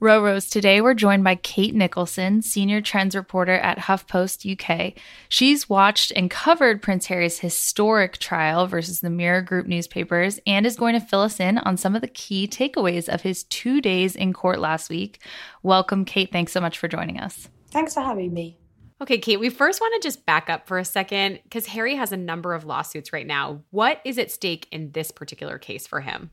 Rose, 0.05 0.51
today 0.51 0.83
we're 0.83 0.93
joined 0.93 1.25
by 1.25 1.35
Kate 1.35 1.75
Nicholson, 1.75 2.43
senior 2.43 2.83
trends 2.83 3.17
reporter 3.17 3.55
at 3.55 3.79
HuffPost 3.79 4.45
UK. 4.45 4.93
She's 5.31 5.67
watched 5.67 6.13
and 6.15 6.31
covered 6.31 6.83
Prince 6.83 7.07
Harry's 7.07 7.39
historic 7.39 8.19
trial 8.19 8.67
versus 8.67 9.01
the 9.01 9.09
Mirror 9.09 9.41
Group 9.41 9.67
newspapers 9.67 10.39
and 10.47 10.67
is 10.67 10.77
going 10.77 10.93
to 10.93 11.01
fill 11.01 11.23
us 11.23 11.41
in 11.41 11.57
on 11.57 11.79
some 11.79 11.95
of 11.95 12.03
the 12.03 12.09
key 12.09 12.47
takeaways 12.47 13.09
of 13.09 13.23
his 13.23 13.45
two 13.45 13.81
days 13.81 14.15
in 14.15 14.35
court 14.35 14.59
last 14.59 14.91
week. 14.91 15.23
Welcome, 15.63 16.05
Kate. 16.05 16.31
Thanks 16.31 16.53
so 16.53 16.61
much 16.61 16.79
for 16.79 16.87
joining 16.87 17.19
us. 17.19 17.49
Thanks 17.71 17.95
for 17.95 18.03
having 18.03 18.35
me. 18.35 18.59
Okay, 19.01 19.17
Kate, 19.17 19.41
we 19.41 19.49
first 19.49 19.81
want 19.81 20.03
to 20.03 20.07
just 20.07 20.27
back 20.27 20.51
up 20.51 20.69
for 20.69 20.77
a 20.77 20.85
second 20.85 21.41
because 21.45 21.65
Harry 21.69 21.97
has 21.97 22.13
a 22.13 22.19
number 22.19 22.53
of 22.53 22.67
lawsuits 22.67 23.11
right 23.11 23.27
now. 23.27 23.63
What 23.71 24.03
is 24.05 24.19
at 24.19 24.31
stake 24.31 24.69
in 24.71 24.93
this 24.93 25.11
particular 25.11 25.57
case 25.57 25.87
for 25.87 26.03
him? 26.03 26.31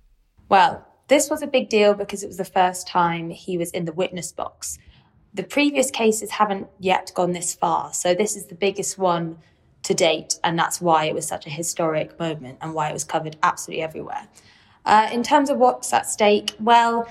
Well, 0.50 0.86
this 1.12 1.30
was 1.30 1.42
a 1.42 1.48
big 1.48 1.68
deal 1.68 1.94
because 1.94 2.24
it 2.24 2.28
was 2.28 2.38
the 2.38 2.46
first 2.46 2.88
time 2.88 3.30
he 3.32 3.58
was 3.58 3.70
in 3.72 3.84
the 3.84 3.92
witness 3.92 4.32
box. 4.32 4.80
The 5.34 5.44
previous 5.44 5.92
cases 5.92 6.32
haven't 6.32 6.68
yet 6.80 7.12
gone 7.14 7.34
this 7.34 7.54
far, 7.54 7.94
so 7.94 8.16
this 8.16 8.38
is 8.38 8.46
the 8.46 8.56
biggest 8.56 8.98
one 8.98 9.38
to 9.84 9.94
date, 9.94 10.40
and 10.42 10.58
that's 10.58 10.80
why 10.80 11.04
it 11.06 11.14
was 11.14 11.28
such 11.28 11.46
a 11.46 11.50
historic 11.50 12.18
moment 12.18 12.60
and 12.62 12.74
why 12.74 12.90
it 12.90 12.94
was 12.94 13.04
covered 13.04 13.36
absolutely 13.44 13.84
everywhere. 13.84 14.26
Uh, 14.86 15.10
in 15.12 15.22
terms 15.22 15.50
of 15.50 15.58
what's 15.58 15.92
at 15.92 16.08
stake, 16.08 16.56
well, 16.62 17.06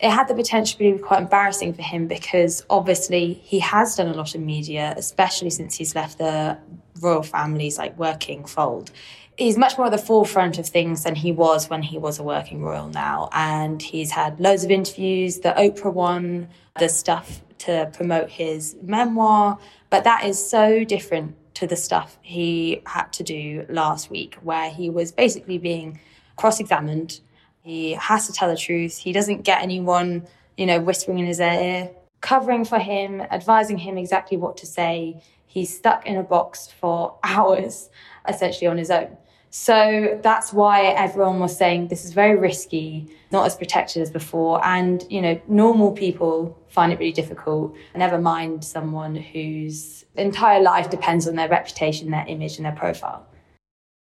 it 0.00 0.10
had 0.10 0.28
the 0.28 0.34
potential 0.34 0.76
to 0.76 0.92
be 0.92 0.98
quite 0.98 1.22
embarrassing 1.22 1.72
for 1.72 1.82
him 1.82 2.06
because 2.06 2.62
obviously 2.68 3.32
he 3.42 3.60
has 3.60 3.96
done 3.96 4.08
a 4.08 4.12
lot 4.12 4.34
of 4.34 4.42
media, 4.42 4.92
especially 4.98 5.48
since 5.48 5.76
he's 5.76 5.94
left 5.94 6.18
the 6.18 6.58
royal 7.00 7.22
family's 7.22 7.78
like 7.78 7.98
working 7.98 8.44
fold 8.44 8.90
he's 9.38 9.58
much 9.58 9.76
more 9.76 9.86
at 9.86 9.92
the 9.92 9.98
forefront 9.98 10.58
of 10.58 10.66
things 10.66 11.04
than 11.04 11.14
he 11.14 11.32
was 11.32 11.68
when 11.68 11.82
he 11.82 11.98
was 11.98 12.18
a 12.18 12.22
working 12.22 12.62
royal 12.62 12.88
now. 12.88 13.28
And 13.32 13.80
he's 13.80 14.10
had 14.10 14.40
loads 14.40 14.64
of 14.64 14.70
interviews, 14.70 15.40
the 15.40 15.50
Oprah 15.50 15.92
one, 15.92 16.48
the 16.78 16.88
stuff 16.88 17.42
to 17.58 17.90
promote 17.92 18.30
his 18.30 18.76
memoir. 18.82 19.58
But 19.90 20.04
that 20.04 20.24
is 20.24 20.44
so 20.44 20.84
different 20.84 21.36
to 21.54 21.66
the 21.66 21.76
stuff 21.76 22.18
he 22.22 22.82
had 22.86 23.12
to 23.14 23.22
do 23.22 23.64
last 23.68 24.10
week, 24.10 24.36
where 24.42 24.70
he 24.70 24.90
was 24.90 25.12
basically 25.12 25.58
being 25.58 26.00
cross 26.36 26.60
examined. 26.60 27.20
He 27.62 27.92
has 27.92 28.26
to 28.26 28.32
tell 28.32 28.48
the 28.48 28.56
truth. 28.56 28.98
He 28.98 29.12
doesn't 29.12 29.42
get 29.42 29.62
anyone, 29.62 30.26
you 30.56 30.66
know, 30.66 30.80
whispering 30.80 31.18
in 31.18 31.26
his 31.26 31.40
ear, 31.40 31.90
covering 32.20 32.64
for 32.64 32.78
him, 32.78 33.20
advising 33.20 33.78
him 33.78 33.96
exactly 33.98 34.36
what 34.36 34.56
to 34.58 34.66
say. 34.66 35.22
He's 35.46 35.74
stuck 35.74 36.06
in 36.06 36.16
a 36.16 36.22
box 36.22 36.68
for 36.68 37.18
hours, 37.24 37.90
essentially 38.28 38.66
on 38.66 38.76
his 38.76 38.90
own. 38.90 39.16
So 39.58 40.20
that's 40.22 40.52
why 40.52 40.82
everyone 40.82 41.40
was 41.40 41.56
saying 41.56 41.88
this 41.88 42.04
is 42.04 42.12
very 42.12 42.36
risky, 42.36 43.08
not 43.32 43.46
as 43.46 43.56
protected 43.56 44.02
as 44.02 44.10
before. 44.10 44.64
And, 44.64 45.02
you 45.08 45.22
know, 45.22 45.40
normal 45.48 45.92
people 45.92 46.56
find 46.68 46.92
it 46.92 46.98
really 46.98 47.10
difficult, 47.10 47.74
never 47.94 48.20
mind 48.20 48.62
someone 48.62 49.14
whose 49.14 50.04
entire 50.14 50.60
life 50.60 50.90
depends 50.90 51.26
on 51.26 51.36
their 51.36 51.48
reputation, 51.48 52.10
their 52.10 52.26
image, 52.28 52.58
and 52.58 52.66
their 52.66 52.76
profile. 52.76 53.26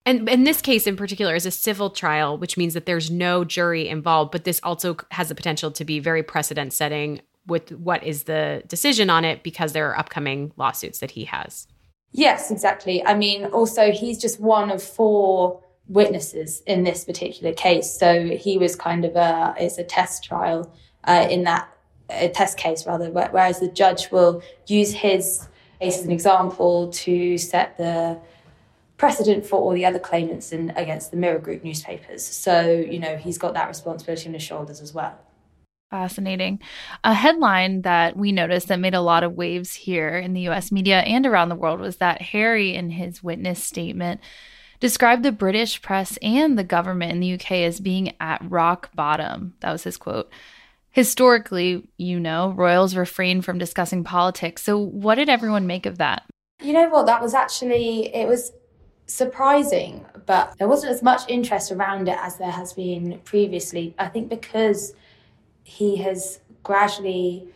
And 0.05 0.29
in 0.29 0.43
this 0.43 0.61
case 0.61 0.89
in 0.89 0.97
particular 0.97 1.37
is 1.37 1.47
a 1.47 1.53
civil 1.53 1.89
trial, 1.89 2.37
which 2.37 2.57
means 2.57 2.75
that 2.75 2.85
there's 2.85 3.09
no 3.09 3.45
jury 3.45 3.89
involved, 3.89 4.33
but 4.33 4.43
this 4.43 4.59
also 4.65 4.97
has 5.13 5.29
the 5.29 5.37
potential 5.37 5.71
to 5.71 5.85
be 5.85 6.01
very 6.01 6.25
precedent 6.25 6.73
setting 6.73 7.21
with 7.47 7.71
what 7.71 8.03
is 8.03 8.25
the 8.25 8.65
decision 8.67 9.09
on 9.09 9.25
it 9.25 9.45
because 9.45 9.73
there 9.73 9.89
are 9.89 9.99
upcoming 9.99 10.53
lawsuits 10.57 10.99
that 10.99 11.13
he 11.13 11.27
has. 11.27 11.69
Yes, 12.17 12.53
exactly. 12.53 13.05
I 13.05 13.15
mean, 13.15 13.47
also, 13.47 13.91
he's 13.91 14.19
just 14.19 14.39
one 14.39 14.71
of 14.71 14.81
four 14.81 15.61
witnesses 15.89 16.63
in 16.65 16.85
this 16.85 17.05
particular 17.05 17.53
case. 17.53 17.99
So 17.99 18.29
he 18.29 18.57
was 18.57 18.77
kind 18.77 19.05
of 19.05 19.17
a, 19.17 19.55
it's 19.59 19.79
a 19.79 19.85
test 19.85 20.23
trial 20.23 20.73
uh, 21.03 21.27
in 21.29 21.43
that, 21.43 21.69
a 22.09 22.29
test 22.29 22.57
case 22.57 22.87
rather, 22.87 23.11
whereas 23.11 23.59
the 23.59 23.69
judge 23.69 24.13
will 24.13 24.43
use 24.69 24.93
his 24.93 25.49
case 25.81 25.99
as 25.99 26.05
an 26.05 26.13
example 26.13 26.89
to 26.93 27.37
set 27.37 27.77
the 27.79 28.17
precedent 28.97 29.45
for 29.45 29.57
all 29.57 29.73
the 29.73 29.85
other 29.85 29.99
claimants 29.99 30.53
in, 30.53 30.71
against 30.77 31.11
the 31.11 31.17
Mirror 31.17 31.41
Group 31.41 31.65
newspapers. 31.65 32.25
So, 32.25 32.71
you 32.71 33.01
know, 33.01 33.17
he's 33.17 33.39
got 33.39 33.55
that 33.55 33.67
responsibility 33.67 34.29
on 34.29 34.35
his 34.35 34.43
shoulders 34.43 34.81
as 34.81 34.95
well. 34.95 35.19
Fascinating. 35.91 36.61
A 37.05 37.15
headline 37.15 37.83
that 37.83 38.17
we 38.17 38.33
noticed 38.33 38.69
that 38.69 38.81
made 38.81 38.95
a 38.95 39.01
lot 39.01 39.23
of 39.23 39.35
waves 39.35 39.75
here 39.75 40.19
in 40.19 40.33
the 40.33 40.49
US 40.49 40.73
media 40.73 41.01
and 41.01 41.25
around 41.25 41.51
the 41.51 41.55
world 41.55 41.81
was 41.81 41.99
that 41.99 42.21
Harry, 42.21 42.75
in 42.75 42.91
his 42.91 43.23
witness 43.23 43.63
statement, 43.63 44.21
described 44.81 45.23
the 45.23 45.33
British 45.33 45.81
press 45.83 46.19
and 46.21 46.59
the 46.59 46.65
government 46.65 47.13
in 47.13 47.21
the 47.21 47.35
UK 47.35 47.53
as 47.53 47.81
being 47.81 48.13
at 48.21 48.43
rock 48.51 48.91
bottom. 48.95 49.55
That 49.61 49.73
was 49.73 49.85
his 49.85 49.97
quote. 49.97 50.31
Historically, 50.91 51.89
you 51.97 52.21
know, 52.21 52.53
royals 52.53 52.95
refrain 52.97 53.41
from 53.41 53.59
discussing 53.59 54.05
politics. 54.05 54.63
So, 54.63 54.79
what 54.79 55.17
did 55.17 55.29
everyone 55.29 55.67
make 55.67 55.87
of 55.87 55.99
that? 55.99 56.25
You 56.63 56.73
know 56.73 56.89
what? 56.89 57.07
That 57.07 57.23
was 57.23 57.35
actually, 57.35 58.15
it 58.15 58.29
was 58.29 58.53
surprising, 59.07 60.07
but 60.27 60.55
there 60.59 60.69
wasn't 60.69 60.93
as 60.93 61.03
much 61.03 61.23
interest 61.29 61.73
around 61.73 62.09
it 62.09 62.17
as 62.21 62.37
there 62.37 62.51
has 62.51 62.73
been 62.73 63.21
previously. 63.25 63.95
I 63.99 64.09
think 64.09 64.29
because 64.29 64.95
he 65.65 65.97
has 65.97 66.41
gradually 66.63 67.49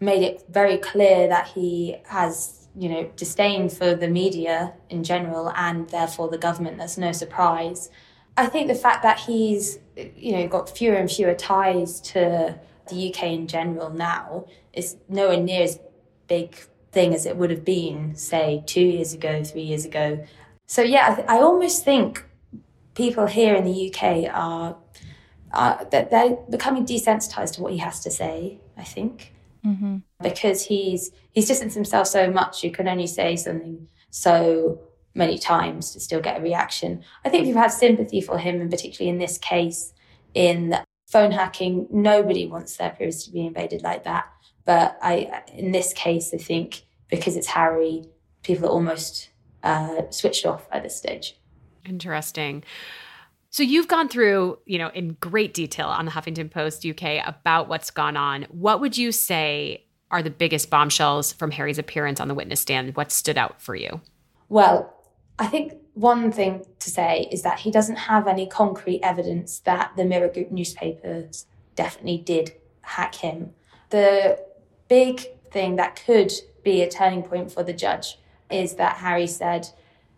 made 0.00 0.22
it 0.22 0.44
very 0.48 0.78
clear 0.78 1.28
that 1.28 1.48
he 1.48 1.96
has, 2.06 2.68
you 2.76 2.88
know, 2.88 3.10
disdain 3.16 3.68
for 3.68 3.94
the 3.94 4.08
media 4.08 4.72
in 4.88 5.04
general 5.04 5.52
and 5.56 5.88
therefore 5.90 6.28
the 6.28 6.38
government. 6.38 6.78
That's 6.78 6.96
no 6.96 7.12
surprise. 7.12 7.90
I 8.36 8.46
think 8.46 8.68
the 8.68 8.74
fact 8.74 9.02
that 9.02 9.18
he's, 9.20 9.78
you 9.96 10.32
know, 10.32 10.46
got 10.46 10.70
fewer 10.70 10.96
and 10.96 11.10
fewer 11.10 11.34
ties 11.34 12.00
to 12.12 12.58
the 12.88 13.08
UK 13.10 13.24
in 13.24 13.46
general 13.46 13.90
now 13.90 14.46
is 14.72 14.96
nowhere 15.08 15.40
near 15.40 15.64
as 15.64 15.80
big 16.28 16.54
thing 16.92 17.14
as 17.14 17.26
it 17.26 17.36
would 17.36 17.50
have 17.50 17.64
been, 17.64 18.14
say, 18.14 18.62
two 18.66 18.82
years 18.82 19.14
ago, 19.14 19.42
three 19.42 19.62
years 19.62 19.84
ago. 19.84 20.24
So, 20.66 20.82
yeah, 20.82 21.10
I, 21.10 21.14
th- 21.14 21.28
I 21.28 21.38
almost 21.38 21.84
think 21.84 22.24
people 22.94 23.26
here 23.26 23.54
in 23.54 23.64
the 23.64 23.92
UK 23.92 24.30
are, 24.32 24.76
are 25.56 25.86
that 25.90 26.10
they're 26.10 26.36
becoming 26.50 26.84
desensitized 26.84 27.54
to 27.54 27.62
what 27.62 27.72
he 27.72 27.78
has 27.78 28.00
to 28.00 28.10
say, 28.10 28.60
I 28.76 28.84
think. 28.84 29.32
Mm-hmm. 29.64 29.98
Because 30.22 30.66
he's 30.66 31.10
he's 31.32 31.48
distanced 31.48 31.74
himself 31.74 32.06
so 32.06 32.30
much, 32.30 32.62
you 32.62 32.70
can 32.70 32.86
only 32.86 33.06
say 33.06 33.36
something 33.36 33.88
so 34.10 34.80
many 35.14 35.38
times 35.38 35.92
to 35.92 36.00
still 36.00 36.20
get 36.20 36.38
a 36.38 36.42
reaction. 36.42 37.02
I 37.24 37.30
think 37.30 37.44
people 37.44 37.60
have 37.60 37.70
had 37.70 37.78
sympathy 37.78 38.20
for 38.20 38.38
him, 38.38 38.60
and 38.60 38.70
particularly 38.70 39.10
in 39.10 39.18
this 39.18 39.38
case, 39.38 39.92
in 40.34 40.76
phone 41.08 41.32
hacking, 41.32 41.88
nobody 41.90 42.46
wants 42.46 42.76
their 42.76 42.90
privacy 42.90 43.26
to 43.26 43.32
be 43.32 43.46
invaded 43.46 43.82
like 43.82 44.04
that. 44.04 44.26
But 44.64 44.98
I, 45.00 45.42
in 45.54 45.72
this 45.72 45.92
case, 45.92 46.32
I 46.34 46.38
think 46.38 46.82
because 47.08 47.36
it's 47.36 47.46
Harry, 47.48 48.04
people 48.42 48.66
are 48.66 48.72
almost 48.72 49.30
uh, 49.62 50.02
switched 50.10 50.44
off 50.44 50.66
at 50.70 50.82
this 50.82 50.96
stage. 50.96 51.36
Interesting. 51.84 52.64
So 53.56 53.62
you've 53.62 53.88
gone 53.88 54.10
through, 54.10 54.58
you 54.66 54.76
know, 54.76 54.88
in 54.88 55.16
great 55.18 55.54
detail 55.54 55.86
on 55.86 56.04
the 56.04 56.10
Huffington 56.10 56.50
Post 56.50 56.84
UK 56.84 57.26
about 57.26 57.70
what's 57.70 57.90
gone 57.90 58.14
on. 58.14 58.42
What 58.50 58.82
would 58.82 58.98
you 58.98 59.12
say 59.12 59.86
are 60.10 60.22
the 60.22 60.28
biggest 60.28 60.68
bombshells 60.68 61.32
from 61.32 61.50
Harry's 61.52 61.78
appearance 61.78 62.20
on 62.20 62.28
the 62.28 62.34
witness 62.34 62.60
stand? 62.60 62.94
What 62.98 63.10
stood 63.10 63.38
out 63.38 63.62
for 63.62 63.74
you? 63.74 64.02
Well, 64.50 64.94
I 65.38 65.46
think 65.46 65.72
one 65.94 66.30
thing 66.30 66.66
to 66.80 66.90
say 66.90 67.30
is 67.32 67.40
that 67.44 67.60
he 67.60 67.70
doesn't 67.70 67.96
have 67.96 68.26
any 68.26 68.46
concrete 68.46 69.00
evidence 69.02 69.60
that 69.60 69.92
the 69.96 70.04
Mirror 70.04 70.34
Group 70.34 70.52
newspapers 70.52 71.46
definitely 71.76 72.18
did 72.18 72.52
hack 72.82 73.14
him. 73.14 73.54
The 73.88 74.38
big 74.88 75.22
thing 75.50 75.76
that 75.76 75.98
could 76.04 76.30
be 76.62 76.82
a 76.82 76.90
turning 76.90 77.22
point 77.22 77.52
for 77.52 77.62
the 77.62 77.72
judge 77.72 78.18
is 78.50 78.74
that 78.74 78.98
Harry 78.98 79.26
said 79.26 79.70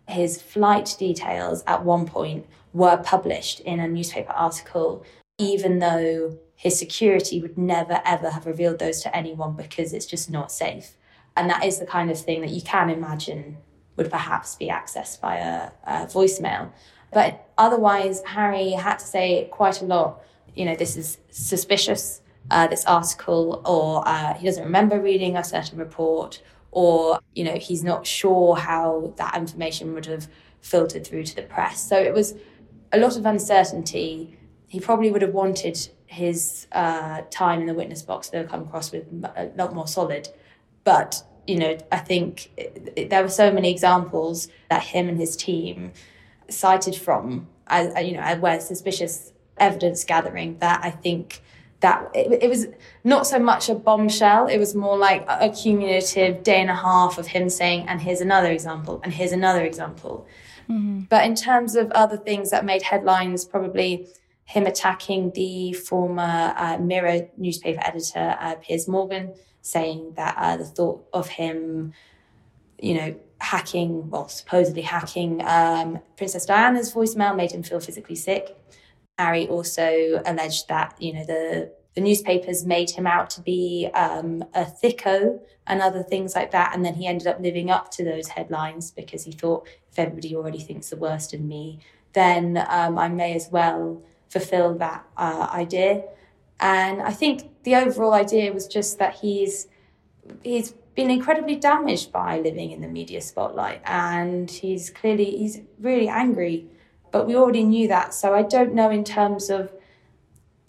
his 0.09 0.41
flight 0.41 0.95
details 0.97 1.63
at 1.67 1.85
one 1.85 2.05
point 2.05 2.45
were 2.73 2.97
published 2.97 3.59
in 3.61 3.79
a 3.79 3.87
newspaper 3.87 4.31
article, 4.31 5.03
even 5.37 5.79
though 5.79 6.37
his 6.55 6.77
security 6.77 7.41
would 7.41 7.57
never 7.57 8.01
ever 8.05 8.29
have 8.31 8.45
revealed 8.45 8.79
those 8.79 9.01
to 9.01 9.15
anyone 9.15 9.55
because 9.55 9.93
it's 9.93 10.05
just 10.05 10.29
not 10.29 10.51
safe. 10.51 10.97
And 11.35 11.49
that 11.49 11.63
is 11.63 11.79
the 11.79 11.85
kind 11.85 12.11
of 12.11 12.19
thing 12.19 12.41
that 12.41 12.49
you 12.49 12.61
can 12.61 12.89
imagine 12.89 13.57
would 13.95 14.09
perhaps 14.09 14.55
be 14.55 14.67
accessed 14.67 15.21
by 15.21 15.37
a, 15.37 15.71
a 15.85 16.05
voicemail. 16.05 16.71
But 17.13 17.47
otherwise, 17.57 18.21
Harry 18.25 18.71
had 18.71 18.99
to 18.99 19.05
say 19.05 19.47
quite 19.51 19.81
a 19.81 19.85
lot. 19.85 20.21
You 20.55 20.65
know, 20.65 20.75
this 20.75 20.97
is 20.97 21.17
suspicious, 21.29 22.21
uh, 22.51 22.67
this 22.67 22.85
article, 22.85 23.61
or 23.65 24.07
uh, 24.07 24.33
he 24.33 24.45
doesn't 24.45 24.63
remember 24.63 24.99
reading 24.99 25.37
a 25.37 25.43
certain 25.43 25.77
report, 25.77 26.41
or, 26.71 27.19
you 27.33 27.43
know, 27.43 27.55
he's 27.55 27.83
not 27.83 28.05
sure 28.05 28.55
how 28.55 29.13
that 29.17 29.35
information 29.35 29.93
would 29.93 30.05
have 30.05 30.27
filtered 30.61 31.05
through 31.05 31.23
to 31.23 31.35
the 31.35 31.41
press. 31.43 31.87
So 31.87 31.97
it 31.97 32.13
was 32.13 32.35
a 32.91 32.99
lot 32.99 33.17
of 33.17 33.25
uncertainty. 33.25 34.37
He 34.67 34.79
probably 34.79 35.11
would 35.11 35.21
have 35.21 35.33
wanted 35.33 35.89
his 36.05 36.67
uh, 36.71 37.21
time 37.29 37.61
in 37.61 37.67
the 37.67 37.73
witness 37.73 38.01
box 38.01 38.29
to 38.29 38.43
come 38.45 38.61
across 38.61 38.91
with 38.91 39.05
a 39.35 39.51
lot 39.55 39.73
more 39.73 39.87
solid. 39.87 40.29
But 40.83 41.23
you 41.49 41.57
know, 41.57 41.77
I 41.91 41.97
think 41.97 42.51
it, 42.57 42.93
it, 42.95 43.09
there 43.09 43.23
were 43.23 43.29
so 43.29 43.51
many 43.51 43.71
examples 43.71 44.49
that 44.69 44.83
him 44.83 45.09
and 45.09 45.17
his 45.17 45.35
team 45.35 45.93
cited 46.47 46.95
from, 46.95 47.47
you 48.01 48.13
know, 48.13 48.37
where 48.39 48.59
suspicious 48.61 49.33
evidence 49.57 50.03
gathering 50.03 50.59
that 50.59 50.81
I 50.83 50.91
think 50.91 51.41
that 51.81 52.09
it, 52.13 52.43
it, 52.43 52.49
was 52.49 52.67
not 53.03 53.25
so 53.25 53.39
much 53.39 53.69
a 53.69 53.75
bombshell 53.75 54.47
it 54.47 54.57
was 54.57 54.75
more 54.75 54.97
like 54.97 55.25
a 55.27 55.49
cumulative 55.49 56.43
day 56.43 56.59
and 56.59 56.69
a 56.69 56.75
half 56.75 57.17
of 57.17 57.27
him 57.27 57.49
saying 57.49 57.87
and 57.87 58.01
here's 58.01 58.21
another 58.21 58.51
example 58.51 58.99
and 59.03 59.13
here's 59.13 59.31
another 59.31 59.63
example 59.63 60.27
mm-hmm. 60.69 61.01
but 61.09 61.25
in 61.25 61.35
terms 61.35 61.75
of 61.75 61.91
other 61.91 62.17
things 62.17 62.49
that 62.51 62.65
made 62.65 62.81
headlines 62.81 63.45
probably 63.45 64.07
him 64.45 64.65
attacking 64.65 65.31
the 65.35 65.73
former 65.73 66.53
uh, 66.57 66.77
mirror 66.79 67.27
newspaper 67.37 67.79
editor 67.83 68.35
uh, 68.39 68.55
piers 68.55 68.87
morgan 68.87 69.33
saying 69.61 70.13
that 70.15 70.35
uh, 70.37 70.57
the 70.57 70.65
thought 70.65 71.05
of 71.13 71.27
him, 71.27 71.93
you 72.81 72.95
know, 72.95 73.15
hacking, 73.39 74.09
well, 74.09 74.27
supposedly 74.27 74.81
hacking 74.81 75.41
um, 75.45 75.99
Princess 76.17 76.45
Diana's 76.45 76.93
voicemail 76.93 77.35
made 77.35 77.51
him 77.51 77.63
feel 77.63 77.79
physically 77.79 78.15
sick. 78.15 78.57
Harry 79.19 79.47
also 79.49 80.21
alleged 80.25 80.69
that, 80.69 80.95
you 80.97 81.11
know, 81.13 81.25
the 81.25 81.73
the 81.93 82.01
newspapers 82.01 82.65
made 82.65 82.91
him 82.91 83.05
out 83.05 83.29
to 83.31 83.41
be 83.41 83.89
um, 83.93 84.41
a 84.53 84.63
thicko 84.63 85.39
and 85.67 85.81
other 85.81 86.03
things 86.03 86.35
like 86.35 86.51
that. 86.51 86.73
And 86.73 86.85
then 86.85 86.93
he 86.93 87.05
ended 87.05 87.27
up 87.27 87.41
living 87.41 87.69
up 87.69 87.91
to 87.91 88.05
those 88.05 88.29
headlines 88.29 88.91
because 88.91 89.25
he 89.25 89.33
thought 89.33 89.67
if 89.91 89.99
everybody 89.99 90.33
already 90.35 90.59
thinks 90.59 90.89
the 90.89 90.95
worst 90.95 91.33
of 91.33 91.41
me, 91.41 91.79
then 92.13 92.63
um, 92.69 92.97
I 92.97 93.09
may 93.09 93.33
as 93.33 93.49
well 93.51 94.01
fulfill 94.29 94.75
that 94.75 95.05
uh, 95.17 95.49
idea. 95.51 96.03
And 96.61 97.01
I 97.01 97.11
think 97.11 97.63
the 97.63 97.75
overall 97.75 98.13
idea 98.13 98.53
was 98.53 98.67
just 98.67 98.99
that 98.99 99.15
he's 99.15 99.67
he's 100.43 100.73
been 100.95 101.11
incredibly 101.11 101.57
damaged 101.57 102.13
by 102.13 102.39
living 102.39 102.71
in 102.71 102.79
the 102.79 102.87
media 102.87 103.19
spotlight 103.19 103.81
and 103.85 104.49
he's 104.49 104.89
clearly 104.89 105.31
he's 105.41 105.61
really 105.79 106.07
angry 106.07 106.67
but 107.11 107.27
we 107.27 107.35
already 107.35 107.63
knew 107.63 107.87
that 107.87 108.13
so 108.13 108.33
i 108.33 108.41
don't 108.41 108.73
know 108.73 108.89
in 108.89 109.03
terms 109.03 109.49
of 109.49 109.71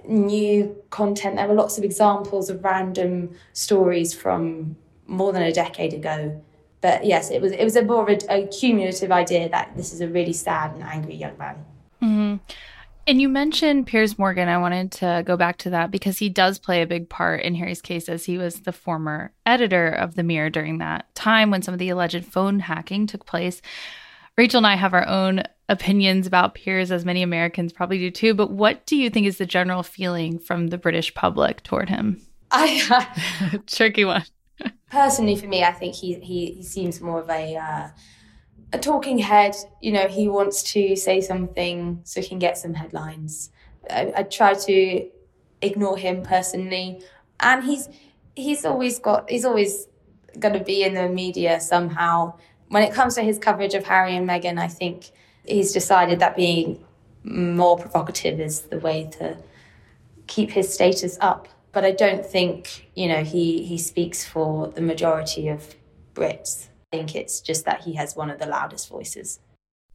new 0.09 0.74
content 0.90 1.37
there 1.37 1.46
were 1.46 1.55
lots 1.55 1.79
of 1.79 1.85
examples 1.85 2.48
of 2.48 2.62
random 2.64 3.31
stories 3.53 4.14
from 4.14 4.76
more 5.07 5.33
than 5.33 5.42
a 5.42 5.53
decade 5.53 5.92
ago 5.92 6.40
but 6.81 7.05
yes 7.05 7.31
it 7.31 7.40
was 7.40 7.53
it 7.53 7.64
was 7.64 7.76
a 7.76 7.83
more 7.83 8.09
of 8.09 8.09
a, 8.09 8.42
a 8.42 8.46
cumulative 8.48 9.12
idea 9.12 9.48
that 9.48 9.76
this 9.76 9.92
is 9.92 10.00
a 10.00 10.09
really 10.09 10.33
sad 10.33 10.72
and 10.72 10.83
angry 10.83 11.14
young 11.14 11.37
man 11.38 11.64
mm-hmm. 12.03 12.37
And 13.07 13.20
you 13.20 13.29
mentioned 13.29 13.88
Piers 13.88 14.18
Morgan. 14.18 14.48
I 14.48 14.59
wanted 14.59 14.92
to 14.92 15.24
go 15.26 15.37
back 15.37 15.57
to 15.59 15.70
that 15.70 15.90
because 15.90 16.18
he 16.18 16.29
does 16.29 16.61
play 16.61 16.81
a 16.81 16.87
big 16.87 17.09
part 17.09 17.42
in 17.42 17.57
Harry's 17.57 17.83
case 17.83 18.09
as 18.09 18.24
he 18.24 18.38
was 18.38 18.61
the 18.61 18.72
former 18.72 19.33
editor 19.44 19.88
of 19.88 20.14
The 20.14 20.22
Mirror 20.22 20.50
during 20.50 20.79
that 20.79 21.12
time 21.16 21.50
when 21.50 21.61
some 21.61 21.74
of 21.74 21.81
the 21.81 21.88
alleged 21.88 22.24
phone 22.24 22.61
hacking 22.61 23.09
took 23.09 23.26
place. 23.26 23.62
Rachel 24.36 24.58
and 24.58 24.66
I 24.66 24.76
have 24.76 24.94
our 24.94 25.06
own 25.06 25.42
opinions 25.68 26.26
about 26.26 26.54
Piers, 26.54 26.90
as 26.90 27.04
many 27.04 27.22
Americans 27.22 27.72
probably 27.72 27.98
do 27.98 28.10
too. 28.10 28.34
But 28.34 28.50
what 28.50 28.86
do 28.86 28.96
you 28.96 29.10
think 29.10 29.26
is 29.26 29.38
the 29.38 29.46
general 29.46 29.82
feeling 29.82 30.38
from 30.38 30.68
the 30.68 30.78
British 30.78 31.14
public 31.14 31.62
toward 31.62 31.88
him? 31.88 32.20
I 32.50 33.58
tricky 33.66 34.04
one. 34.04 34.24
Personally, 34.90 35.36
for 35.36 35.46
me, 35.46 35.62
I 35.62 35.72
think 35.72 35.94
he 35.94 36.14
he, 36.14 36.52
he 36.52 36.62
seems 36.62 37.00
more 37.00 37.20
of 37.20 37.30
a 37.30 37.56
uh, 37.56 37.88
a 38.72 38.78
talking 38.78 39.18
head. 39.18 39.54
You 39.80 39.92
know, 39.92 40.08
he 40.08 40.28
wants 40.28 40.62
to 40.72 40.96
say 40.96 41.20
something 41.20 42.00
so 42.04 42.20
he 42.20 42.28
can 42.28 42.38
get 42.38 42.58
some 42.58 42.74
headlines. 42.74 43.50
I, 43.88 44.12
I 44.16 44.22
try 44.24 44.54
to 44.54 45.08
ignore 45.62 45.96
him 45.96 46.22
personally, 46.22 47.02
and 47.38 47.64
he's 47.64 47.88
he's 48.34 48.64
always 48.64 48.98
got 48.98 49.30
he's 49.30 49.44
always 49.44 49.86
going 50.38 50.54
to 50.54 50.64
be 50.64 50.82
in 50.82 50.94
the 50.94 51.08
media 51.08 51.60
somehow. 51.60 52.36
When 52.70 52.83
it 52.83 52.92
comes 52.92 53.14
to 53.16 53.22
his 53.22 53.38
coverage 53.38 53.74
of 53.74 53.85
Harry 53.85 54.16
and 54.16 54.28
Meghan, 54.28 54.59
I 54.59 54.66
think 54.66 55.11
he's 55.44 55.72
decided 55.72 56.18
that 56.20 56.35
being 56.35 56.83
more 57.22 57.76
provocative 57.76 58.40
is 58.40 58.62
the 58.62 58.78
way 58.78 59.09
to 59.18 59.37
keep 60.26 60.50
his 60.50 60.72
status 60.72 61.18
up. 61.20 61.48
But 61.72 61.85
I 61.85 61.92
don't 61.92 62.26
think 62.26 62.90
you 62.96 63.06
know 63.06 63.22
he 63.22 63.62
he 63.62 63.78
speaks 63.78 64.24
for 64.24 64.68
the 64.68 64.80
majority 64.80 65.48
of 65.48 65.74
Brits 66.14 66.70
I 66.92 66.96
think 66.96 67.14
it's 67.14 67.40
just 67.40 67.66
that 67.66 67.83
he 67.83 67.94
has 67.94 68.16
one 68.16 68.30
of 68.30 68.40
the 68.40 68.46
loudest 68.46 68.88
voices. 68.88 69.38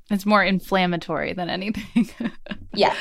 It's 0.09 0.25
more 0.25 0.43
inflammatory 0.43 1.33
than 1.33 1.49
anything. 1.49 2.09
yeah. 2.73 2.95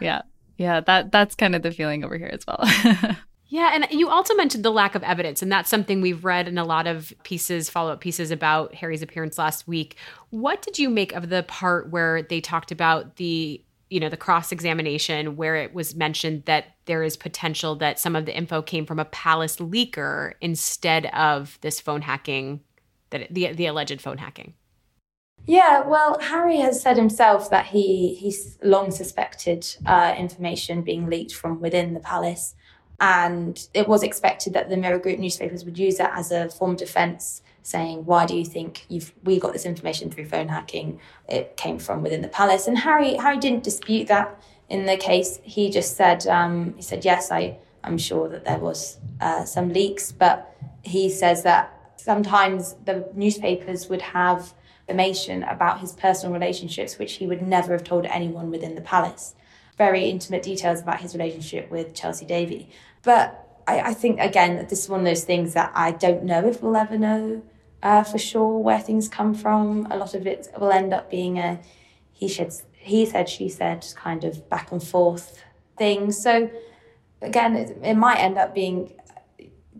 yeah. 0.00 0.22
Yeah, 0.58 0.80
that 0.80 1.10
that's 1.10 1.34
kind 1.34 1.54
of 1.54 1.62
the 1.62 1.72
feeling 1.72 2.04
over 2.04 2.16
here 2.16 2.30
as 2.32 2.44
well. 2.46 2.60
yeah, 3.48 3.70
and 3.74 3.86
you 3.90 4.08
also 4.08 4.34
mentioned 4.34 4.64
the 4.64 4.70
lack 4.70 4.94
of 4.94 5.02
evidence, 5.02 5.42
and 5.42 5.52
that's 5.52 5.68
something 5.68 6.00
we've 6.00 6.24
read 6.24 6.48
in 6.48 6.58
a 6.58 6.64
lot 6.64 6.86
of 6.86 7.12
pieces, 7.22 7.68
follow-up 7.68 8.00
pieces 8.00 8.30
about 8.30 8.74
Harry's 8.74 9.02
appearance 9.02 9.38
last 9.38 9.68
week. 9.68 9.96
What 10.30 10.62
did 10.62 10.78
you 10.78 10.88
make 10.88 11.12
of 11.12 11.28
the 11.28 11.42
part 11.42 11.90
where 11.90 12.22
they 12.22 12.40
talked 12.40 12.72
about 12.72 13.16
the 13.16 13.62
you 13.90 14.00
know 14.00 14.08
the 14.08 14.16
cross 14.16 14.50
examination 14.50 15.36
where 15.36 15.56
it 15.56 15.74
was 15.74 15.94
mentioned 15.94 16.44
that 16.46 16.74
there 16.86 17.02
is 17.02 17.16
potential 17.16 17.76
that 17.76 18.00
some 18.00 18.16
of 18.16 18.26
the 18.26 18.36
info 18.36 18.62
came 18.62 18.86
from 18.86 18.98
a 18.98 19.04
palace 19.04 19.56
leaker 19.56 20.32
instead 20.40 21.06
of 21.06 21.58
this 21.60 21.80
phone 21.80 22.02
hacking 22.02 22.60
that 23.10 23.32
the 23.32 23.52
the 23.52 23.66
alleged 23.66 24.00
phone 24.00 24.18
hacking? 24.18 24.54
Yeah, 25.46 25.82
well, 25.86 26.18
Harry 26.20 26.56
has 26.56 26.80
said 26.80 26.96
himself 26.96 27.50
that 27.50 27.66
he 27.66 28.14
he's 28.14 28.58
long 28.62 28.90
suspected 28.90 29.76
uh, 29.84 30.14
information 30.18 30.82
being 30.82 31.08
leaked 31.08 31.34
from 31.34 31.60
within 31.60 31.92
the 31.92 32.00
palace, 32.00 32.54
and 33.04 33.68
it 33.74 33.86
was 33.86 34.02
expected 34.02 34.54
that 34.54 34.70
the 34.70 34.78
Mirror 34.78 35.00
Group 35.00 35.18
newspapers 35.18 35.62
would 35.66 35.78
use 35.78 35.98
that 35.98 36.12
as 36.18 36.32
a 36.32 36.48
form 36.48 36.70
of 36.70 36.78
defence, 36.78 37.42
saying, 37.62 38.06
"Why 38.06 38.24
do 38.24 38.34
you 38.34 38.46
think 38.46 38.86
we 39.28 39.38
got 39.38 39.52
this 39.52 39.66
information 39.66 40.10
through 40.10 40.24
phone 40.24 40.48
hacking? 40.48 41.00
It 41.28 41.58
came 41.58 41.78
from 41.78 42.02
within 42.02 42.22
the 42.22 42.28
palace." 42.28 42.66
And 42.66 42.78
Harry 42.78 43.16
Harry 43.16 43.36
didn't 43.36 43.62
dispute 43.62 44.06
that 44.08 44.28
in 44.70 44.86
the 44.86 44.96
case. 44.96 45.38
He 45.42 45.70
just 45.70 45.96
said 45.98 46.26
um, 46.26 46.74
he 46.76 46.82
said, 46.82 47.04
"Yes, 47.04 47.30
I 47.30 47.58
I'm 47.86 47.98
sure 47.98 48.26
that 48.30 48.46
there 48.46 48.58
was 48.58 48.98
uh, 49.20 49.44
some 49.44 49.68
leaks, 49.72 50.10
but." 50.10 50.50
He 50.86 51.08
says 51.08 51.44
that 51.44 51.64
sometimes 51.96 52.74
the 52.84 53.08
newspapers 53.14 53.88
would 53.88 54.02
have 54.02 54.52
information 54.86 55.42
about 55.44 55.80
his 55.80 55.92
personal 55.92 56.34
relationships, 56.38 56.98
which 56.98 57.14
he 57.14 57.26
would 57.26 57.40
never 57.40 57.72
have 57.72 57.84
told 57.84 58.04
anyone 58.04 58.50
within 58.50 58.74
the 58.74 58.82
palace. 58.82 59.34
Very 59.78 60.04
intimate 60.10 60.42
details 60.42 60.82
about 60.82 61.00
his 61.00 61.14
relationship 61.14 61.70
with 61.70 61.94
Chelsea 61.94 62.26
Davy. 62.26 62.68
But 63.04 63.62
I, 63.66 63.80
I 63.80 63.94
think, 63.94 64.20
again, 64.20 64.66
this 64.68 64.84
is 64.84 64.88
one 64.88 65.00
of 65.00 65.06
those 65.06 65.24
things 65.24 65.54
that 65.54 65.72
I 65.74 65.92
don't 65.92 66.24
know 66.24 66.46
if 66.46 66.62
we'll 66.62 66.76
ever 66.76 66.98
know 66.98 67.42
uh, 67.82 68.02
for 68.02 68.18
sure 68.18 68.58
where 68.58 68.80
things 68.80 69.08
come 69.08 69.34
from. 69.34 69.86
A 69.90 69.96
lot 69.96 70.14
of 70.14 70.26
it 70.26 70.48
will 70.58 70.72
end 70.72 70.92
up 70.92 71.10
being 71.10 71.38
a 71.38 71.60
he 72.12 72.28
said, 72.28 72.54
he 72.72 73.04
said, 73.04 73.28
she 73.28 73.48
said 73.48 73.84
kind 73.96 74.24
of 74.24 74.48
back 74.48 74.70
and 74.70 74.82
forth 74.82 75.42
thing. 75.76 76.12
So, 76.12 76.48
again, 77.20 77.56
it, 77.56 77.76
it 77.82 77.94
might 77.94 78.18
end 78.18 78.38
up 78.38 78.54
being 78.54 78.92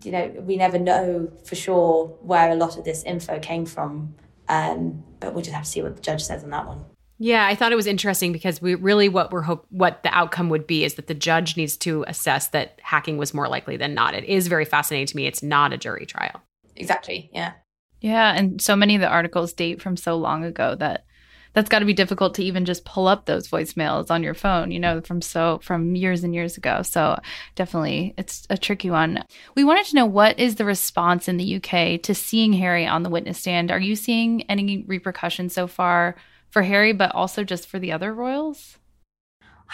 you 0.02 0.10
know, 0.10 0.28
we 0.40 0.56
never 0.56 0.78
know 0.78 1.32
for 1.44 1.54
sure 1.54 2.06
where 2.20 2.50
a 2.50 2.54
lot 2.54 2.76
of 2.76 2.84
this 2.84 3.02
info 3.04 3.38
came 3.38 3.64
from. 3.64 4.14
Um, 4.48 5.04
but 5.20 5.32
we'll 5.32 5.42
just 5.42 5.54
have 5.54 5.64
to 5.64 5.70
see 5.70 5.82
what 5.82 5.96
the 5.96 6.02
judge 6.02 6.22
says 6.22 6.44
on 6.44 6.50
that 6.50 6.66
one. 6.66 6.84
Yeah, 7.18 7.46
I 7.46 7.55
thought 7.55 7.72
it 7.72 7.77
was 7.77 7.87
interesting 7.87 8.33
because 8.33 8.61
we 8.61 8.74
really 8.74 9.09
what 9.09 9.31
we're 9.31 9.42
hope 9.42 9.66
what 9.70 10.03
the 10.03 10.14
outcome 10.14 10.48
would 10.48 10.66
be 10.66 10.85
is 10.85 10.94
that 10.94 11.07
the 11.07 11.14
judge 11.14 11.57
needs 11.57 11.77
to 11.79 12.05
assess 12.09 12.48
that 12.48 12.81
hacking 12.83 13.18
was 13.18 13.33
more 13.33 13.48
likely 13.48 13.77
than 13.77 13.94
not. 13.94 14.14
It 14.14 14.24
is 14.24 14.48
very 14.48 14.64
fascinating 14.64 15.07
to 15.07 15.16
me. 15.16 15.27
It's 15.27 15.42
not 15.42 15.72
a 15.72 15.79
jury 15.79 16.07
trial. 16.07 16.42
Exactly. 16.77 17.31
Yeah. 17.33 17.53
Yeah, 18.00 18.35
and 18.35 18.61
so 18.61 18.77
many 18.77 18.96
of 18.96 19.00
the 19.00 19.09
articles 19.09 19.53
date 19.53 19.81
from 19.81 19.96
so 19.96 20.16
long 20.16 20.44
ago 20.44 20.74
that 20.74 21.07
that's 21.55 21.68
got 21.68 21.79
to 21.79 21.85
be 21.85 21.94
difficult 21.94 22.35
to 22.35 22.44
even 22.44 22.64
just 22.64 22.85
pull 22.85 23.07
up 23.07 23.24
those 23.24 23.48
voicemails 23.48 24.11
on 24.11 24.22
your 24.22 24.35
phone, 24.35 24.72
you 24.72 24.81
know, 24.81 25.00
from 25.00 25.22
so 25.22 25.61
from 25.62 25.94
years 25.94 26.24
and 26.24 26.35
years 26.35 26.57
ago. 26.57 26.83
So 26.83 27.18
definitely 27.55 28.12
it's 28.18 28.46
a 28.50 28.59
tricky 28.59 28.90
one. 28.90 29.24
We 29.55 29.64
wanted 29.64 29.87
to 29.87 29.94
know 29.94 30.05
what 30.05 30.38
is 30.38 30.57
the 30.57 30.64
response 30.64 31.29
in 31.29 31.37
the 31.37 31.57
UK 31.57 32.03
to 32.03 32.14
seeing 32.14 32.53
Harry 32.55 32.87
on 32.87 33.05
the 33.05 33.11
witness 33.11 33.38
stand? 33.38 33.70
Are 33.70 33.81
you 33.81 33.94
seeing 33.94 34.42
any 34.50 34.85
repercussions 34.87 35.55
so 35.55 35.66
far 35.66 36.16
for 36.54 36.62
Harry, 36.62 36.92
but 36.92 37.12
also 37.16 37.42
just 37.42 37.66
for 37.66 37.80
the 37.80 37.90
other 37.90 38.14
royals? 38.14 38.78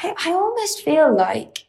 I, 0.03 0.15
I 0.25 0.33
almost 0.33 0.83
feel 0.83 1.15
like 1.15 1.67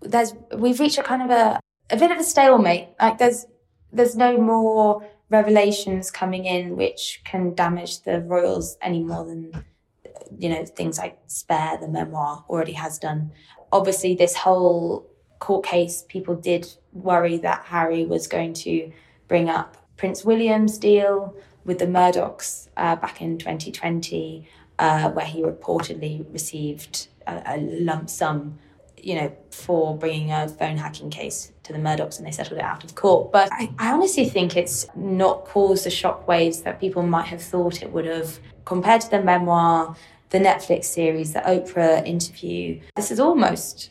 there's 0.00 0.32
we've 0.56 0.78
reached 0.78 0.96
a 0.96 1.02
kind 1.02 1.22
of 1.22 1.30
a 1.30 1.58
a 1.90 1.96
bit 1.96 2.12
of 2.12 2.18
a 2.18 2.22
stalemate. 2.22 2.90
Like 3.00 3.18
there's 3.18 3.46
there's 3.92 4.14
no 4.14 4.38
more 4.38 5.04
revelations 5.28 6.12
coming 6.12 6.44
in 6.44 6.76
which 6.76 7.20
can 7.24 7.52
damage 7.56 8.02
the 8.02 8.20
royals 8.20 8.78
any 8.80 9.02
more 9.02 9.24
than 9.24 9.64
you 10.38 10.48
know 10.48 10.64
things 10.64 10.98
like 10.98 11.18
spare 11.26 11.76
the 11.80 11.88
memoir 11.88 12.44
already 12.48 12.74
has 12.74 12.98
done 12.98 13.32
obviously 13.72 14.14
this 14.14 14.36
whole 14.36 15.10
court 15.40 15.64
case 15.64 16.04
people 16.08 16.36
did 16.36 16.66
worry 16.92 17.38
that 17.38 17.64
harry 17.64 18.04
was 18.04 18.26
going 18.26 18.52
to 18.52 18.92
bring 19.28 19.48
up 19.48 19.76
prince 19.96 20.24
william's 20.24 20.78
deal 20.78 21.34
with 21.64 21.78
the 21.78 21.86
Murdochs 21.86 22.68
uh, 22.76 22.96
back 22.96 23.20
in 23.20 23.38
2020, 23.38 24.46
uh, 24.78 25.10
where 25.10 25.26
he 25.26 25.42
reportedly 25.42 26.24
received 26.32 27.08
a, 27.26 27.42
a, 27.46 27.56
lump 27.58 28.10
sum, 28.10 28.58
you 28.96 29.14
know, 29.14 29.32
for 29.50 29.96
bringing 29.96 30.32
a 30.32 30.48
phone 30.48 30.76
hacking 30.76 31.10
case 31.10 31.52
to 31.62 31.72
the 31.72 31.78
Murdochs 31.78 32.18
and 32.18 32.26
they 32.26 32.30
settled 32.30 32.58
it 32.58 32.64
out 32.64 32.84
of 32.84 32.94
court. 32.94 33.32
But 33.32 33.48
I, 33.52 33.72
I 33.78 33.92
honestly 33.92 34.28
think 34.28 34.56
it's 34.56 34.86
not 34.94 35.44
caused 35.46 35.84
the 35.84 35.90
shockwaves 35.90 36.62
that 36.64 36.80
people 36.80 37.02
might 37.02 37.26
have 37.26 37.42
thought 37.42 37.82
it 37.82 37.92
would 37.92 38.06
have 38.06 38.38
compared 38.64 39.00
to 39.02 39.10
the 39.10 39.22
memoir, 39.22 39.96
the 40.30 40.38
Netflix 40.38 40.86
series, 40.86 41.32
the 41.32 41.40
Oprah 41.40 42.04
interview. 42.06 42.80
This 42.96 43.10
is 43.10 43.20
almost 43.20 43.90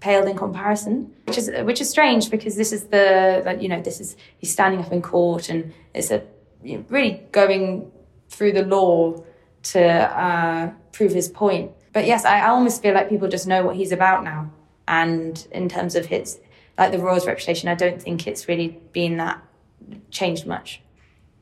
paled 0.00 0.28
in 0.28 0.36
comparison, 0.36 1.12
which 1.24 1.38
is 1.38 1.50
which 1.62 1.80
is 1.80 1.90
strange 1.90 2.30
because 2.30 2.56
this 2.56 2.72
is 2.72 2.84
the 2.84 3.42
like, 3.44 3.60
you 3.60 3.68
know 3.68 3.80
this 3.80 4.00
is 4.00 4.16
he's 4.38 4.52
standing 4.52 4.80
up 4.80 4.92
in 4.92 5.02
court 5.02 5.48
and 5.48 5.72
it's 5.94 6.10
a 6.10 6.22
you 6.66 6.78
know, 6.78 6.84
really 6.88 7.22
going 7.32 7.90
through 8.28 8.52
the 8.52 8.64
law 8.64 9.22
to 9.62 9.82
uh, 9.82 10.72
prove 10.92 11.12
his 11.12 11.28
point. 11.28 11.70
But 11.92 12.06
yes, 12.06 12.24
I, 12.24 12.40
I 12.40 12.48
almost 12.48 12.82
feel 12.82 12.94
like 12.94 13.08
people 13.08 13.28
just 13.28 13.46
know 13.46 13.64
what 13.64 13.76
he's 13.76 13.92
about 13.92 14.24
now. 14.24 14.50
And 14.88 15.46
in 15.50 15.68
terms 15.68 15.94
of 15.94 16.06
his, 16.06 16.38
like 16.78 16.92
the 16.92 16.98
Royals' 16.98 17.26
reputation, 17.26 17.68
I 17.68 17.74
don't 17.74 18.00
think 18.00 18.26
it's 18.26 18.48
really 18.48 18.80
been 18.92 19.16
that 19.16 19.42
changed 20.10 20.46
much. 20.46 20.80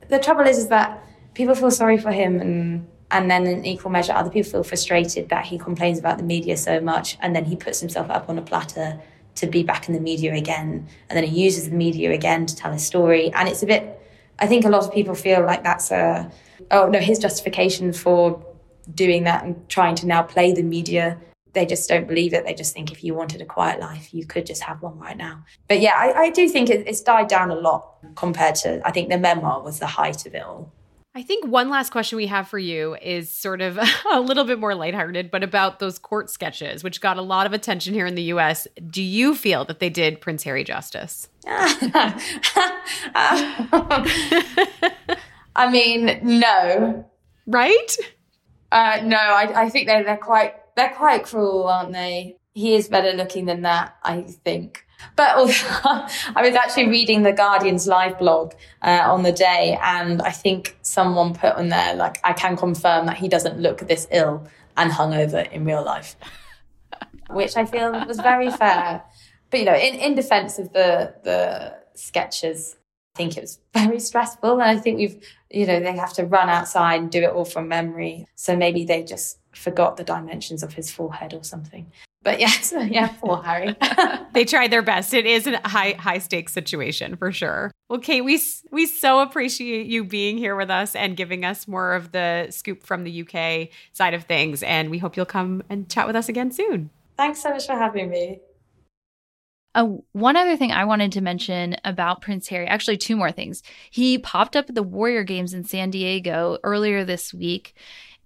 The 0.07 0.19
trouble 0.19 0.45
is, 0.45 0.57
is 0.57 0.67
that 0.69 1.03
people 1.33 1.55
feel 1.55 1.71
sorry 1.71 1.97
for 1.97 2.11
him, 2.11 2.39
and 2.39 2.87
and 3.11 3.29
then 3.29 3.45
in 3.45 3.65
equal 3.65 3.91
measure, 3.91 4.13
other 4.13 4.29
people 4.29 4.51
feel 4.51 4.63
frustrated 4.63 5.29
that 5.29 5.45
he 5.45 5.57
complains 5.57 5.99
about 5.99 6.17
the 6.17 6.23
media 6.23 6.57
so 6.57 6.79
much, 6.79 7.17
and 7.21 7.35
then 7.35 7.45
he 7.45 7.55
puts 7.55 7.79
himself 7.79 8.09
up 8.09 8.29
on 8.29 8.37
a 8.37 8.41
platter 8.41 8.99
to 9.35 9.47
be 9.47 9.63
back 9.63 9.87
in 9.87 9.93
the 9.93 9.99
media 9.99 10.33
again, 10.33 10.87
and 11.09 11.17
then 11.17 11.23
he 11.23 11.43
uses 11.43 11.69
the 11.69 11.75
media 11.75 12.11
again 12.11 12.45
to 12.45 12.55
tell 12.55 12.71
his 12.71 12.85
story, 12.85 13.31
and 13.33 13.49
it's 13.49 13.63
a 13.63 13.65
bit 13.65 13.99
I 14.39 14.47
think 14.47 14.65
a 14.65 14.69
lot 14.69 14.83
of 14.83 14.93
people 14.93 15.15
feel 15.15 15.45
like 15.45 15.63
that's 15.63 15.91
a, 15.91 16.31
oh 16.71 16.87
no, 16.87 16.99
his 16.99 17.19
justification 17.19 17.93
for 17.93 18.45
doing 18.93 19.23
that 19.23 19.43
and 19.43 19.67
trying 19.69 19.95
to 19.95 20.07
now 20.07 20.23
play 20.23 20.53
the 20.53 20.63
media. 20.63 21.17
They 21.53 21.65
just 21.65 21.87
don't 21.87 22.05
believe 22.05 22.33
it. 22.33 22.43
They 22.43 22.53
just 22.53 22.73
think 22.73 22.91
if 22.91 23.03
you 23.03 23.15
wanted 23.15 23.41
a 23.41 23.45
quiet 23.45 23.79
life, 23.79 24.13
you 24.13 24.25
could 24.25 24.45
just 24.45 24.61
have 24.63 24.81
one 24.81 24.99
right 24.99 25.15
now. 25.15 25.45
But 25.69 25.79
yeah, 25.79 25.93
I, 25.95 26.13
I 26.13 26.29
do 26.29 26.49
think 26.49 26.69
it, 26.69 26.85
it's 26.85 27.01
died 27.01 27.29
down 27.29 27.49
a 27.49 27.55
lot 27.55 27.95
compared 28.15 28.55
to, 28.55 28.85
I 28.85 28.91
think 28.91 29.09
the 29.09 29.17
memoir 29.17 29.63
was 29.63 29.79
the 29.79 29.87
height 29.87 30.25
of 30.25 30.35
it 30.35 30.43
all. 30.43 30.73
I 31.17 31.23
think 31.23 31.47
one 31.47 31.69
last 31.69 31.91
question 31.91 32.17
we 32.17 32.27
have 32.27 32.49
for 32.49 32.59
you 32.59 32.97
is 33.01 33.33
sort 33.33 33.61
of 33.61 33.79
a 34.11 34.19
little 34.19 34.43
bit 34.43 34.59
more 34.59 34.75
lighthearted, 34.75 35.31
but 35.31 35.43
about 35.43 35.79
those 35.79 35.97
court 35.97 36.29
sketches, 36.29 36.83
which 36.83 36.99
got 36.99 37.15
a 37.15 37.21
lot 37.21 37.45
of 37.45 37.53
attention 37.53 37.93
here 37.93 38.05
in 38.05 38.15
the 38.15 38.23
US. 38.33 38.67
Do 38.89 39.01
you 39.01 39.33
feel 39.33 39.63
that 39.65 39.79
they 39.79 39.89
did 39.89 40.19
Prince 40.19 40.43
Harry 40.43 40.65
justice? 40.65 41.29
I 41.47 42.11
mean, 45.71 46.19
no. 46.21 47.09
Right? 47.47 47.97
Uh, 48.73 48.99
no, 49.05 49.15
I, 49.17 49.63
I 49.63 49.69
think 49.69 49.87
they're, 49.87 50.03
they're 50.03 50.17
quite 50.17 50.55
they're 50.75 50.93
quite 50.93 51.23
cruel, 51.23 51.67
aren't 51.67 51.93
they? 51.93 52.35
He 52.53 52.75
is 52.75 52.89
better 52.89 53.13
looking 53.13 53.45
than 53.45 53.61
that, 53.61 53.95
I 54.03 54.23
think. 54.23 54.84
But 55.15 55.29
I 55.35 56.41
was 56.41 56.55
actually 56.55 56.87
reading 56.87 57.23
the 57.23 57.31
Guardian's 57.31 57.87
live 57.87 58.19
blog 58.19 58.53
uh, 58.81 59.03
on 59.05 59.23
the 59.23 59.31
day, 59.31 59.77
and 59.81 60.21
I 60.21 60.31
think 60.31 60.77
someone 60.81 61.33
put 61.33 61.55
on 61.55 61.69
there, 61.69 61.95
like, 61.95 62.19
I 62.23 62.33
can 62.33 62.57
confirm 62.57 63.05
that 63.05 63.17
he 63.17 63.27
doesn't 63.27 63.59
look 63.59 63.79
this 63.79 64.07
ill 64.11 64.47
and 64.77 64.91
hungover 64.91 65.49
in 65.51 65.65
real 65.65 65.83
life, 65.83 66.15
which 67.29 67.55
I 67.55 67.65
feel 67.65 67.91
was 68.05 68.19
very 68.19 68.51
fair. 68.51 69.03
But, 69.49 69.59
you 69.59 69.65
know, 69.65 69.75
in, 69.75 69.95
in 69.95 70.15
defense 70.15 70.59
of 70.59 70.73
the, 70.73 71.15
the 71.23 71.75
sketches, 71.93 72.75
I 73.15 73.17
think 73.17 73.37
it 73.37 73.41
was 73.41 73.59
very 73.73 73.99
stressful. 73.99 74.59
And 74.59 74.63
I 74.63 74.77
think 74.77 74.97
we've, 74.97 75.23
you 75.49 75.65
know, 75.65 75.79
they 75.79 75.95
have 75.95 76.13
to 76.13 76.25
run 76.25 76.49
outside 76.49 76.99
and 76.99 77.09
do 77.09 77.21
it 77.21 77.29
all 77.29 77.45
from 77.45 77.69
memory. 77.69 78.27
So 78.35 78.57
maybe 78.57 78.83
they 78.83 79.03
just 79.03 79.39
forgot 79.53 79.95
the 79.95 80.03
dimensions 80.03 80.63
of 80.63 80.73
his 80.73 80.91
forehead 80.91 81.33
or 81.33 81.43
something. 81.43 81.91
But 82.25 82.39
yes, 82.39 82.73
yeah, 82.89 83.09
poor 83.21 83.41
Harry. 83.43 83.75
they 84.33 84.43
tried 84.45 84.71
their 84.71 84.81
best. 84.81 85.13
It 85.13 85.27
is 85.27 85.45
a 85.45 85.65
high 85.65 85.91
high 85.91 86.17
stakes 86.17 86.51
situation 86.51 87.15
for 87.15 87.31
sure. 87.31 87.71
Well, 87.87 87.99
Kate, 87.99 88.21
we 88.21 88.41
we 88.71 88.87
so 88.87 89.19
appreciate 89.19 89.85
you 89.85 90.03
being 90.03 90.37
here 90.37 90.55
with 90.55 90.71
us 90.71 90.95
and 90.95 91.15
giving 91.15 91.45
us 91.45 91.67
more 91.67 91.93
of 91.93 92.11
the 92.11 92.47
scoop 92.49 92.83
from 92.83 93.03
the 93.03 93.21
UK 93.21 93.69
side 93.93 94.15
of 94.15 94.23
things. 94.23 94.63
And 94.63 94.89
we 94.89 94.97
hope 94.97 95.15
you'll 95.15 95.27
come 95.27 95.63
and 95.69 95.87
chat 95.87 96.07
with 96.07 96.15
us 96.15 96.27
again 96.27 96.51
soon. 96.51 96.89
Thanks 97.15 97.43
so 97.43 97.51
much 97.51 97.67
for 97.67 97.77
having 97.77 98.09
me. 98.09 98.39
Uh, 99.75 99.97
one 100.13 100.37
other 100.37 100.55
thing 100.57 100.71
I 100.71 100.85
wanted 100.85 101.11
to 101.11 101.21
mention 101.21 101.75
about 101.83 102.21
Prince 102.21 102.47
Harry, 102.47 102.65
actually, 102.65 102.97
two 102.97 103.17
more 103.17 103.31
things. 103.31 103.61
He 103.91 104.17
popped 104.17 104.55
up 104.55 104.69
at 104.69 104.75
the 104.75 104.81
Warrior 104.81 105.23
Games 105.23 105.53
in 105.53 105.65
San 105.65 105.91
Diego 105.91 106.57
earlier 106.63 107.03
this 107.03 107.33
week 107.33 107.75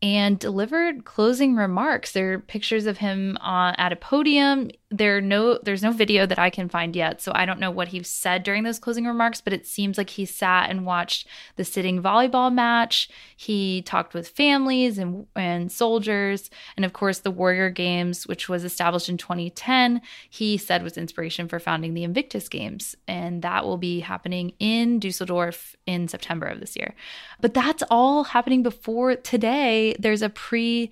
and 0.02 0.40
delivered 0.40 1.06
closing 1.06 1.56
remarks. 1.56 2.12
There 2.12 2.34
are 2.34 2.40
pictures 2.40 2.86
of 2.86 3.00
him 3.00 3.38
uh, 3.42 3.74
at 3.78 3.92
a 3.92 3.98
podium 3.98 4.70
there 4.92 5.22
no 5.22 5.60
there's 5.62 5.84
no 5.84 5.92
video 5.92 6.26
that 6.26 6.40
I 6.40 6.50
can 6.50 6.68
find 6.68 6.96
yet, 6.96 7.22
so 7.22 7.32
I 7.36 7.46
don't 7.46 7.60
know 7.60 7.70
what 7.70 7.90
he 7.90 8.02
said 8.02 8.42
during 8.42 8.64
those 8.64 8.80
closing 8.80 9.06
remarks, 9.06 9.40
but 9.40 9.54
it 9.54 9.68
seems 9.68 10.00
like 10.00 10.10
he 10.10 10.26
sat 10.26 10.70
and 10.70 10.86
watched 10.86 11.28
the 11.58 11.64
sitting 11.64 12.02
volleyball 12.02 12.52
match. 12.52 13.08
He 13.38 13.84
talked 13.84 14.16
with 14.16 14.28
families 14.28 14.98
and 14.98 15.28
and 15.36 15.72
soldiers, 15.72 16.50
and 16.76 16.86
of 16.86 16.94
course 16.94 17.20
the 17.20 17.30
Warrior 17.30 17.70
Games, 17.70 18.26
which 18.26 18.50
was 18.50 18.64
established 18.64 19.10
in 19.10 19.18
2010, 19.18 20.02
he 20.28 20.58
said 20.58 20.82
was 20.82 20.98
inspiration 20.98 21.48
for 21.48 21.60
founding 21.60 21.94
the 21.94 22.04
Invictus 22.04 22.50
Games, 22.50 22.96
and 23.08 23.44
that 23.44 23.66
will 23.66 23.78
be 23.78 24.00
happening 24.00 24.54
in 24.58 25.00
Dusseldorf 25.00 25.76
in 25.86 26.08
September 26.08 26.48
of 26.48 26.60
this 26.60 26.76
year. 26.76 26.96
But 27.40 27.54
that's 27.54 27.84
all 27.92 28.24
happening 28.24 28.64
before 28.64 29.16
today. 29.18 29.96
There's 30.00 30.24
a 30.24 30.30
pre 30.30 30.90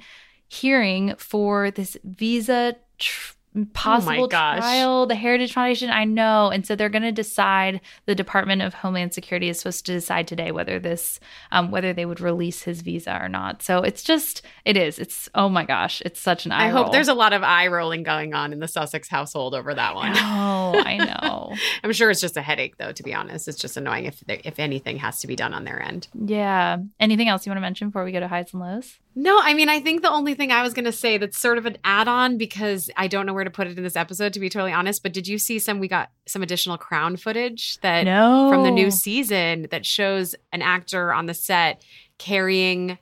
hearing 0.49 1.15
for 1.17 1.71
this 1.71 1.97
visa 2.03 2.75
tr- 2.99 3.33
possible 3.65 4.27
gosh. 4.27 4.59
trial. 4.59 5.05
The 5.07 5.15
Heritage 5.15 5.53
Foundation, 5.53 5.89
I 5.89 6.03
know. 6.05 6.49
And 6.49 6.65
so 6.65 6.75
they're 6.75 6.89
going 6.89 7.01
to 7.03 7.11
decide, 7.11 7.81
the 8.05 8.15
Department 8.15 8.61
of 8.61 8.73
Homeland 8.75 9.13
Security 9.13 9.49
is 9.49 9.59
supposed 9.59 9.85
to 9.87 9.93
decide 9.93 10.27
today 10.27 10.51
whether 10.51 10.79
this, 10.79 11.19
um, 11.51 11.71
whether 11.71 11.93
they 11.93 12.05
would 12.05 12.21
release 12.21 12.63
his 12.63 12.81
visa 12.81 13.17
or 13.21 13.27
not. 13.29 13.63
So 13.63 13.79
it's 13.79 14.03
just, 14.03 14.41
it 14.65 14.77
is. 14.77 14.99
It's, 14.99 15.29
oh 15.35 15.49
my 15.49 15.65
gosh, 15.65 16.01
it's 16.05 16.19
such 16.19 16.45
an 16.45 16.51
eye 16.51 16.65
I 16.65 16.69
hope 16.69 16.85
roll. 16.85 16.91
there's 16.91 17.07
a 17.07 17.13
lot 17.13 17.33
of 17.33 17.43
eye 17.43 17.67
rolling 17.67 18.03
going 18.03 18.33
on 18.33 18.53
in 18.53 18.59
the 18.59 18.67
Sussex 18.67 19.07
household 19.09 19.55
over 19.55 19.73
that 19.73 19.95
one. 19.95 20.13
Oh, 20.15 20.81
I 20.85 20.97
know. 20.97 21.55
I'm 21.83 21.91
sure 21.93 22.09
it's 22.11 22.21
just 22.21 22.37
a 22.37 22.41
headache, 22.41 22.77
though. 22.77 22.91
To 22.91 23.03
be 23.03 23.13
honest, 23.13 23.47
it's 23.47 23.59
just 23.59 23.77
annoying 23.77 24.05
if 24.05 24.19
there- 24.21 24.41
if 24.43 24.59
anything 24.59 24.97
has 24.97 25.19
to 25.21 25.27
be 25.27 25.35
done 25.35 25.53
on 25.53 25.63
their 25.63 25.81
end. 25.81 26.07
yeah. 26.13 26.77
Anything 26.99 27.27
else 27.27 27.45
you 27.45 27.49
want 27.51 27.57
to 27.57 27.61
mention 27.61 27.89
before 27.89 28.03
we 28.03 28.11
go 28.11 28.19
to 28.19 28.27
highs 28.27 28.53
and 28.53 28.61
lows? 28.61 28.97
No, 29.15 29.39
I 29.41 29.53
mean, 29.55 29.67
I 29.67 29.79
think 29.79 30.03
the 30.03 30.11
only 30.11 30.35
thing 30.35 30.51
I 30.51 30.61
was 30.61 30.73
going 30.75 30.85
to 30.85 30.91
say 30.91 31.17
that's 31.17 31.37
sort 31.39 31.57
of 31.57 31.65
an 31.65 31.77
add 31.83 32.07
on 32.07 32.37
because 32.37 32.89
I 32.95 33.07
don't 33.07 33.25
know 33.25 33.33
where 33.33 33.43
to 33.49 33.55
put 33.55 33.67
it 33.67 33.77
in 33.77 33.83
this 33.83 33.95
episode, 33.95 34.33
to 34.33 34.39
be 34.39 34.49
totally 34.49 34.71
honest. 34.73 35.01
But 35.03 35.13
did 35.13 35.27
you 35.27 35.37
see 35.37 35.59
some? 35.59 35.79
We 35.79 35.87
got 35.87 36.11
some 36.27 36.43
additional 36.43 36.77
crown 36.77 37.17
footage 37.17 37.77
that 37.81 38.03
No. 38.05 38.49
from 38.49 38.63
the 38.63 38.71
new 38.71 38.91
season 38.91 39.67
that 39.71 39.85
shows 39.85 40.35
an 40.51 40.61
actor 40.61 41.13
on 41.13 41.25
the 41.25 41.33
set 41.33 41.83
carrying 42.17 42.97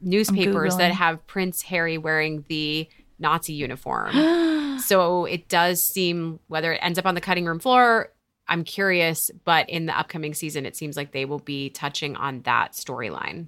newspapers 0.00 0.76
that 0.76 0.92
have 0.92 1.26
Prince 1.26 1.62
Harry 1.62 1.98
wearing 1.98 2.44
the 2.48 2.88
Nazi 3.18 3.52
uniform. 3.54 4.78
so 4.80 5.24
it 5.24 5.48
does 5.48 5.82
seem 5.82 6.40
whether 6.48 6.72
it 6.72 6.80
ends 6.82 6.98
up 6.98 7.06
on 7.06 7.14
the 7.14 7.20
cutting 7.20 7.46
room 7.46 7.58
floor. 7.58 8.10
I'm 8.46 8.64
curious, 8.64 9.30
but 9.44 9.70
in 9.70 9.86
the 9.86 9.98
upcoming 9.98 10.34
season, 10.34 10.66
it 10.66 10.76
seems 10.76 10.96
like 10.96 11.12
they 11.12 11.24
will 11.24 11.38
be 11.38 11.70
touching 11.70 12.16
on 12.16 12.42
that 12.42 12.72
storyline. 12.72 13.46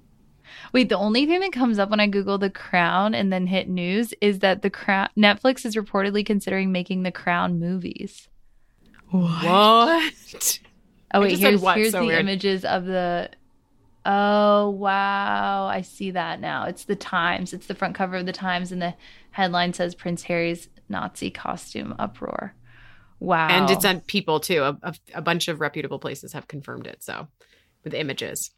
Wait, 0.73 0.89
the 0.89 0.97
only 0.97 1.25
thing 1.25 1.39
that 1.41 1.51
comes 1.51 1.79
up 1.79 1.89
when 1.89 1.99
I 1.99 2.07
Google 2.07 2.37
the 2.37 2.49
crown 2.49 3.13
and 3.13 3.31
then 3.31 3.47
hit 3.47 3.69
news 3.69 4.13
is 4.21 4.39
that 4.39 4.61
the 4.61 4.69
crown 4.69 5.09
Netflix 5.17 5.65
is 5.65 5.75
reportedly 5.75 6.25
considering 6.25 6.71
making 6.71 7.03
the 7.03 7.11
crown 7.11 7.59
movies. 7.59 8.29
What? 9.09 10.59
Oh 11.13 11.21
wait, 11.21 11.39
here's 11.39 11.61
what, 11.61 11.77
here's 11.77 11.91
so 11.91 12.01
the 12.01 12.07
weird. 12.07 12.19
images 12.19 12.65
of 12.65 12.85
the 12.85 13.29
Oh 14.05 14.69
wow, 14.69 15.67
I 15.67 15.81
see 15.81 16.11
that 16.11 16.39
now. 16.39 16.63
It's 16.63 16.85
the 16.85 16.95
Times. 16.95 17.53
It's 17.53 17.67
the 17.67 17.75
front 17.75 17.95
cover 17.95 18.15
of 18.15 18.25
the 18.25 18.31
Times 18.33 18.71
and 18.71 18.81
the 18.81 18.95
headline 19.31 19.73
says 19.73 19.95
Prince 19.95 20.23
Harry's 20.23 20.69
Nazi 20.89 21.29
costume 21.29 21.93
uproar. 21.99 22.55
Wow. 23.19 23.47
And 23.49 23.69
it's 23.69 23.85
on 23.85 24.01
People 24.01 24.39
too. 24.39 24.63
A, 24.63 24.77
a, 24.83 24.93
a 25.15 25.21
bunch 25.21 25.47
of 25.47 25.59
reputable 25.59 25.99
places 25.99 26.33
have 26.33 26.47
confirmed 26.47 26.87
it. 26.87 27.03
So, 27.03 27.27
with 27.83 27.93
images, 27.93 28.51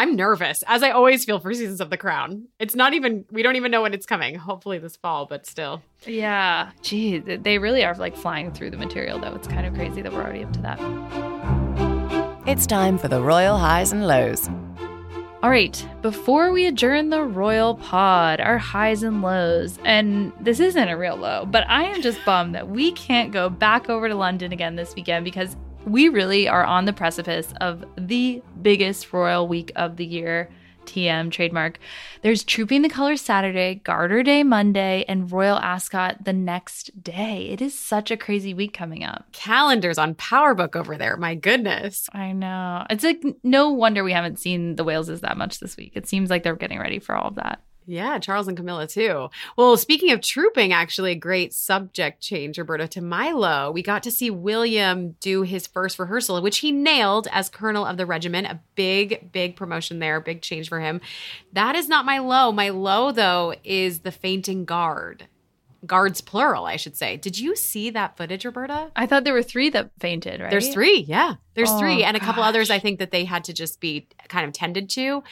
I'm 0.00 0.16
nervous, 0.16 0.64
as 0.66 0.82
I 0.82 0.92
always 0.92 1.26
feel 1.26 1.40
for 1.40 1.52
seasons 1.52 1.78
of 1.78 1.90
The 1.90 1.98
Crown. 1.98 2.48
It's 2.58 2.74
not 2.74 2.94
even. 2.94 3.26
We 3.30 3.42
don't 3.42 3.56
even 3.56 3.70
know 3.70 3.82
when 3.82 3.92
it's 3.92 4.06
coming. 4.06 4.34
Hopefully 4.34 4.78
this 4.78 4.96
fall, 4.96 5.26
but 5.26 5.44
still. 5.44 5.82
Yeah. 6.06 6.70
Gee, 6.80 7.18
they 7.18 7.58
really 7.58 7.84
are 7.84 7.94
like 7.94 8.16
flying 8.16 8.50
through 8.50 8.70
the 8.70 8.78
material 8.78 9.18
though. 9.18 9.34
It's 9.34 9.46
kind 9.46 9.66
of 9.66 9.74
crazy 9.74 10.00
that 10.00 10.10
we're 10.10 10.22
already 10.22 10.42
up 10.42 10.54
to 10.54 10.62
that. 10.62 12.48
It's 12.48 12.66
time 12.66 12.96
for 12.96 13.08
the 13.08 13.20
Royal 13.20 13.58
Highs 13.58 13.92
and 13.92 14.06
Lows. 14.06 14.48
All 15.42 15.50
right, 15.50 15.86
before 16.00 16.50
we 16.50 16.64
adjourn 16.64 17.10
the 17.10 17.22
royal 17.22 17.74
pod, 17.74 18.40
our 18.40 18.56
highs 18.56 19.02
and 19.02 19.20
lows, 19.20 19.78
and 19.84 20.32
this 20.40 20.60
isn't 20.60 20.88
a 20.88 20.96
real 20.96 21.16
low, 21.16 21.44
but 21.44 21.68
I 21.68 21.84
am 21.84 22.00
just 22.00 22.24
bummed 22.24 22.54
that 22.54 22.70
we 22.70 22.92
can't 22.92 23.32
go 23.32 23.50
back 23.50 23.90
over 23.90 24.08
to 24.08 24.14
London 24.14 24.50
again 24.50 24.76
this 24.76 24.94
weekend 24.94 25.26
because 25.26 25.56
we 25.86 26.08
really 26.08 26.48
are 26.48 26.64
on 26.64 26.84
the 26.84 26.92
precipice 26.92 27.52
of 27.60 27.84
the 27.96 28.42
biggest 28.62 29.12
royal 29.12 29.48
week 29.48 29.72
of 29.76 29.96
the 29.96 30.06
year. 30.06 30.50
TM 30.86 31.30
trademark. 31.30 31.78
There's 32.22 32.42
Trooping 32.42 32.82
the 32.82 32.88
Colors 32.88 33.20
Saturday, 33.20 33.76
Garter 33.84 34.22
Day 34.22 34.42
Monday, 34.42 35.04
and 35.06 35.30
Royal 35.30 35.58
Ascot 35.58 36.24
the 36.24 36.32
next 36.32 37.02
day. 37.02 37.48
It 37.50 37.62
is 37.62 37.78
such 37.78 38.10
a 38.10 38.16
crazy 38.16 38.54
week 38.54 38.72
coming 38.72 39.04
up. 39.04 39.26
Calendars 39.32 39.98
on 39.98 40.14
PowerBook 40.14 40.74
over 40.74 40.96
there. 40.96 41.16
My 41.16 41.34
goodness. 41.34 42.08
I 42.12 42.32
know. 42.32 42.86
It's 42.90 43.04
like 43.04 43.22
no 43.44 43.70
wonder 43.70 44.02
we 44.02 44.12
haven't 44.12 44.40
seen 44.40 44.76
the 44.76 44.84
Waleses 44.84 45.20
that 45.20 45.36
much 45.36 45.60
this 45.60 45.76
week. 45.76 45.92
It 45.94 46.08
seems 46.08 46.30
like 46.30 46.42
they're 46.42 46.56
getting 46.56 46.80
ready 46.80 46.98
for 46.98 47.14
all 47.14 47.28
of 47.28 47.36
that. 47.36 47.62
Yeah, 47.90 48.20
Charles 48.20 48.46
and 48.46 48.56
Camilla 48.56 48.86
too. 48.86 49.30
Well, 49.56 49.76
speaking 49.76 50.12
of 50.12 50.20
trooping, 50.20 50.72
actually, 50.72 51.10
a 51.10 51.16
great 51.16 51.52
subject 51.52 52.20
change, 52.22 52.56
Roberta, 52.56 52.86
to 52.86 53.00
Milo. 53.00 53.72
We 53.72 53.82
got 53.82 54.04
to 54.04 54.12
see 54.12 54.30
William 54.30 55.16
do 55.20 55.42
his 55.42 55.66
first 55.66 55.98
rehearsal, 55.98 56.40
which 56.40 56.58
he 56.58 56.70
nailed 56.70 57.26
as 57.32 57.48
colonel 57.48 57.84
of 57.84 57.96
the 57.96 58.06
regiment. 58.06 58.46
A 58.46 58.60
big, 58.76 59.32
big 59.32 59.56
promotion 59.56 59.98
there, 59.98 60.20
big 60.20 60.40
change 60.40 60.68
for 60.68 60.78
him. 60.78 61.00
That 61.52 61.74
is 61.74 61.88
not 61.88 62.04
my 62.04 62.18
low. 62.20 62.52
My 62.52 62.68
low, 62.68 63.10
though, 63.10 63.54
is 63.64 64.00
the 64.00 64.12
fainting 64.12 64.64
guard. 64.64 65.26
Guards 65.84 66.20
plural, 66.20 66.66
I 66.66 66.76
should 66.76 66.96
say. 66.96 67.16
Did 67.16 67.40
you 67.40 67.56
see 67.56 67.90
that 67.90 68.16
footage, 68.16 68.44
Roberta? 68.44 68.92
I 68.94 69.06
thought 69.06 69.24
there 69.24 69.34
were 69.34 69.42
three 69.42 69.68
that 69.70 69.90
fainted, 69.98 70.40
right? 70.40 70.50
There's 70.50 70.68
three, 70.72 71.00
yeah. 71.00 71.34
There's 71.54 71.70
Oh, 71.70 71.78
three. 71.80 72.04
And 72.04 72.16
a 72.16 72.20
couple 72.20 72.44
others. 72.44 72.70
I 72.70 72.78
think 72.78 73.00
that 73.00 73.10
they 73.10 73.24
had 73.24 73.42
to 73.44 73.52
just 73.52 73.80
be 73.80 74.06
kind 74.28 74.46
of 74.46 74.52
tended 74.52 74.90
to. 74.90 75.24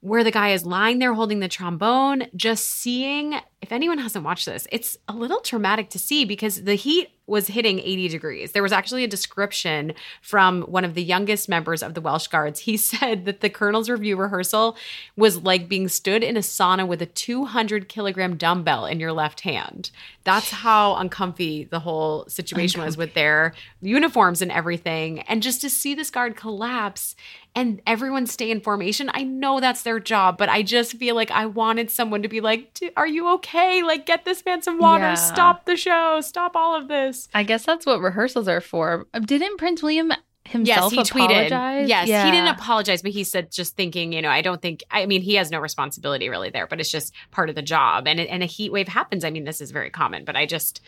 Where 0.00 0.22
the 0.22 0.30
guy 0.30 0.50
is 0.50 0.64
lying 0.64 0.98
there 1.00 1.14
holding 1.14 1.40
the 1.40 1.48
trombone, 1.48 2.26
just 2.36 2.64
seeing, 2.68 3.34
if 3.60 3.72
anyone 3.72 3.98
hasn't 3.98 4.24
watched 4.24 4.46
this, 4.46 4.66
it's 4.70 4.96
a 5.08 5.12
little 5.12 5.40
traumatic 5.40 5.90
to 5.90 5.98
see 5.98 6.24
because 6.24 6.62
the 6.62 6.74
heat 6.74 7.10
was 7.28 7.48
hitting 7.48 7.78
80 7.78 8.08
degrees. 8.08 8.52
There 8.52 8.62
was 8.62 8.72
actually 8.72 9.04
a 9.04 9.08
description 9.08 9.92
from 10.22 10.62
one 10.62 10.84
of 10.84 10.94
the 10.94 11.02
youngest 11.02 11.46
members 11.46 11.82
of 11.82 11.92
the 11.92 12.00
Welsh 12.00 12.26
Guards. 12.28 12.60
He 12.60 12.76
said 12.78 13.26
that 13.26 13.40
the 13.40 13.50
colonel's 13.50 13.90
review 13.90 14.16
rehearsal 14.16 14.76
was 15.16 15.42
like 15.42 15.68
being 15.68 15.88
stood 15.88 16.24
in 16.24 16.36
a 16.36 16.40
sauna 16.40 16.86
with 16.86 17.02
a 17.02 17.06
200 17.06 17.88
kilogram 17.88 18.36
dumbbell 18.36 18.86
in 18.86 18.98
your 18.98 19.12
left 19.12 19.40
hand. 19.40 19.90
That's 20.24 20.50
how 20.50 20.94
uncomfy 20.96 21.64
the 21.64 21.80
whole 21.80 22.26
situation 22.28 22.80
was 22.82 22.96
with 22.96 23.12
their 23.12 23.52
uniforms 23.82 24.40
and 24.40 24.50
everything. 24.50 25.20
And 25.20 25.42
just 25.42 25.60
to 25.60 25.70
see 25.70 25.94
this 25.94 26.10
guard 26.10 26.34
collapse 26.34 27.14
and 27.54 27.82
everyone 27.86 28.26
stay 28.26 28.50
in 28.50 28.60
formation, 28.60 29.10
I 29.12 29.24
know 29.24 29.60
that's 29.60 29.82
their 29.82 30.00
job, 30.00 30.38
but 30.38 30.48
I 30.48 30.62
just 30.62 30.96
feel 30.96 31.14
like 31.14 31.30
I 31.30 31.44
wanted 31.46 31.90
someone 31.90 32.22
to 32.22 32.28
be 32.28 32.40
like, 32.40 32.72
"D- 32.74 32.90
Are 32.96 33.06
you 33.06 33.28
okay? 33.34 33.47
Hey, 33.50 33.82
like, 33.82 34.04
get 34.06 34.24
this 34.24 34.44
man 34.44 34.62
some 34.62 34.78
water. 34.78 35.04
Yeah. 35.04 35.14
Stop 35.14 35.64
the 35.64 35.76
show. 35.76 36.20
Stop 36.20 36.54
all 36.56 36.74
of 36.76 36.88
this. 36.88 37.28
I 37.34 37.42
guess 37.44 37.64
that's 37.64 37.86
what 37.86 38.00
rehearsals 38.00 38.46
are 38.48 38.60
for. 38.60 39.06
Uh, 39.14 39.20
Didn't 39.20 39.56
Prince 39.58 39.82
William 39.82 40.12
himself 40.44 40.92
yes, 40.92 41.08
he 41.10 41.14
tweeted. 41.18 41.50
Yes, 41.88 42.08
Yeah. 42.08 42.24
he 42.24 42.30
didn't 42.30 42.48
apologize, 42.48 43.02
but 43.02 43.10
he 43.12 43.24
said 43.24 43.50
just 43.52 43.76
thinking, 43.76 44.12
you 44.12 44.22
know, 44.22 44.30
I 44.30 44.40
don't 44.42 44.60
think. 44.62 44.82
I 44.90 45.06
mean, 45.06 45.22
he 45.22 45.34
has 45.34 45.50
no 45.50 45.58
responsibility 45.60 46.28
really 46.28 46.50
there, 46.50 46.66
but 46.66 46.80
it's 46.80 46.90
just 46.90 47.14
part 47.30 47.48
of 47.48 47.54
the 47.54 47.62
job. 47.62 48.06
And 48.08 48.18
and 48.20 48.42
a 48.42 48.46
heat 48.46 48.72
wave 48.72 48.88
happens. 48.88 49.24
I 49.24 49.30
mean, 49.30 49.44
this 49.44 49.60
is 49.60 49.70
very 49.70 49.90
common, 49.90 50.24
but 50.24 50.36
I 50.36 50.46
just 50.46 50.80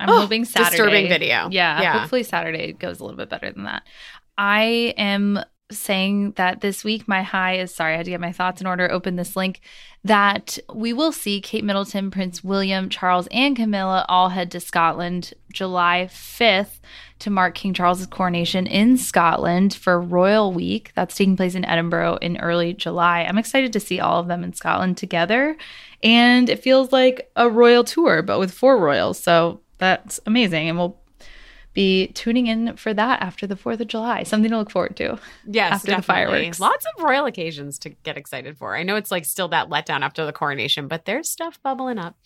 I'm 0.00 0.08
Oh, 0.10 0.20
hoping 0.20 0.44
Saturday. 0.44 0.70
disturbing 0.70 1.08
video. 1.08 1.48
Yeah, 1.50 1.80
Yeah. 1.80 1.98
hopefully 2.00 2.22
Saturday 2.24 2.72
goes 2.72 2.98
a 2.98 3.04
little 3.04 3.16
bit 3.18 3.28
better 3.28 3.50
than 3.52 3.64
that. 3.64 3.82
I 4.36 4.94
am 4.96 5.38
saying 5.78 6.32
that 6.32 6.60
this 6.60 6.84
week 6.84 7.06
my 7.08 7.22
high 7.22 7.56
is 7.56 7.74
sorry, 7.74 7.94
I 7.94 7.96
had 7.98 8.04
to 8.06 8.10
get 8.10 8.20
my 8.20 8.32
thoughts 8.32 8.60
in 8.60 8.66
order, 8.66 8.90
open 8.90 9.16
this 9.16 9.36
link, 9.36 9.60
that 10.04 10.58
we 10.72 10.92
will 10.92 11.12
see 11.12 11.40
Kate 11.40 11.64
Middleton, 11.64 12.10
Prince 12.10 12.42
William, 12.42 12.88
Charles, 12.88 13.28
and 13.30 13.54
Camilla 13.54 14.04
all 14.08 14.30
head 14.30 14.50
to 14.50 14.60
Scotland 14.60 15.32
July 15.52 16.08
5th 16.10 16.80
to 17.20 17.30
mark 17.30 17.54
King 17.54 17.72
Charles's 17.72 18.08
coronation 18.08 18.66
in 18.66 18.96
Scotland 18.96 19.74
for 19.74 20.00
Royal 20.00 20.52
Week. 20.52 20.90
That's 20.96 21.14
taking 21.14 21.36
place 21.36 21.54
in 21.54 21.64
Edinburgh 21.64 22.16
in 22.16 22.36
early 22.38 22.74
July. 22.74 23.22
I'm 23.22 23.38
excited 23.38 23.72
to 23.74 23.80
see 23.80 24.00
all 24.00 24.18
of 24.18 24.26
them 24.26 24.42
in 24.42 24.54
Scotland 24.54 24.96
together. 24.96 25.56
And 26.02 26.48
it 26.48 26.62
feels 26.62 26.90
like 26.90 27.30
a 27.36 27.48
royal 27.48 27.84
tour, 27.84 28.22
but 28.22 28.40
with 28.40 28.52
four 28.52 28.76
royals. 28.78 29.20
So 29.20 29.60
that's 29.78 30.18
amazing. 30.26 30.68
And 30.68 30.78
we'll 30.78 30.98
be 31.74 32.08
tuning 32.08 32.46
in 32.46 32.76
for 32.76 32.92
that 32.92 33.22
after 33.22 33.46
the 33.46 33.56
4th 33.56 33.80
of 33.80 33.88
July. 33.88 34.22
Something 34.24 34.50
to 34.50 34.58
look 34.58 34.70
forward 34.70 34.96
to. 34.96 35.18
Yes, 35.46 35.74
after 35.74 35.86
the 35.86 35.92
definitely. 35.96 36.32
fireworks. 36.32 36.60
Lots 36.60 36.86
of 36.86 37.02
royal 37.02 37.26
occasions 37.26 37.78
to 37.80 37.90
get 37.90 38.16
excited 38.16 38.58
for. 38.58 38.76
I 38.76 38.82
know 38.82 38.96
it's 38.96 39.10
like 39.10 39.24
still 39.24 39.48
that 39.48 39.68
letdown 39.70 40.02
after 40.02 40.26
the 40.26 40.32
coronation, 40.32 40.88
but 40.88 41.04
there's 41.04 41.28
stuff 41.28 41.62
bubbling 41.62 41.98
up. 41.98 42.16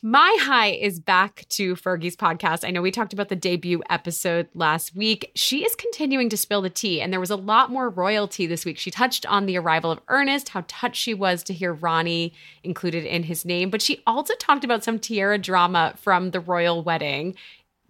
My 0.00 0.36
high 0.40 0.68
is 0.68 1.00
back 1.00 1.44
to 1.48 1.74
Fergie's 1.74 2.14
podcast. 2.14 2.64
I 2.64 2.70
know 2.70 2.80
we 2.80 2.92
talked 2.92 3.12
about 3.12 3.30
the 3.30 3.34
debut 3.34 3.82
episode 3.90 4.46
last 4.54 4.94
week. 4.94 5.32
She 5.34 5.64
is 5.64 5.74
continuing 5.74 6.28
to 6.28 6.36
spill 6.36 6.62
the 6.62 6.70
tea, 6.70 7.00
and 7.00 7.12
there 7.12 7.18
was 7.18 7.32
a 7.32 7.36
lot 7.36 7.72
more 7.72 7.90
royalty 7.90 8.46
this 8.46 8.64
week. 8.64 8.78
She 8.78 8.92
touched 8.92 9.26
on 9.26 9.46
the 9.46 9.58
arrival 9.58 9.90
of 9.90 9.98
Ernest, 10.06 10.50
how 10.50 10.62
touched 10.68 11.02
she 11.02 11.14
was 11.14 11.42
to 11.42 11.52
hear 11.52 11.72
Ronnie 11.72 12.32
included 12.62 13.06
in 13.06 13.24
his 13.24 13.44
name, 13.44 13.70
but 13.70 13.82
she 13.82 14.00
also 14.06 14.34
talked 14.36 14.62
about 14.62 14.84
some 14.84 15.00
tiara 15.00 15.36
drama 15.36 15.94
from 15.96 16.30
the 16.30 16.38
royal 16.38 16.80
wedding 16.84 17.34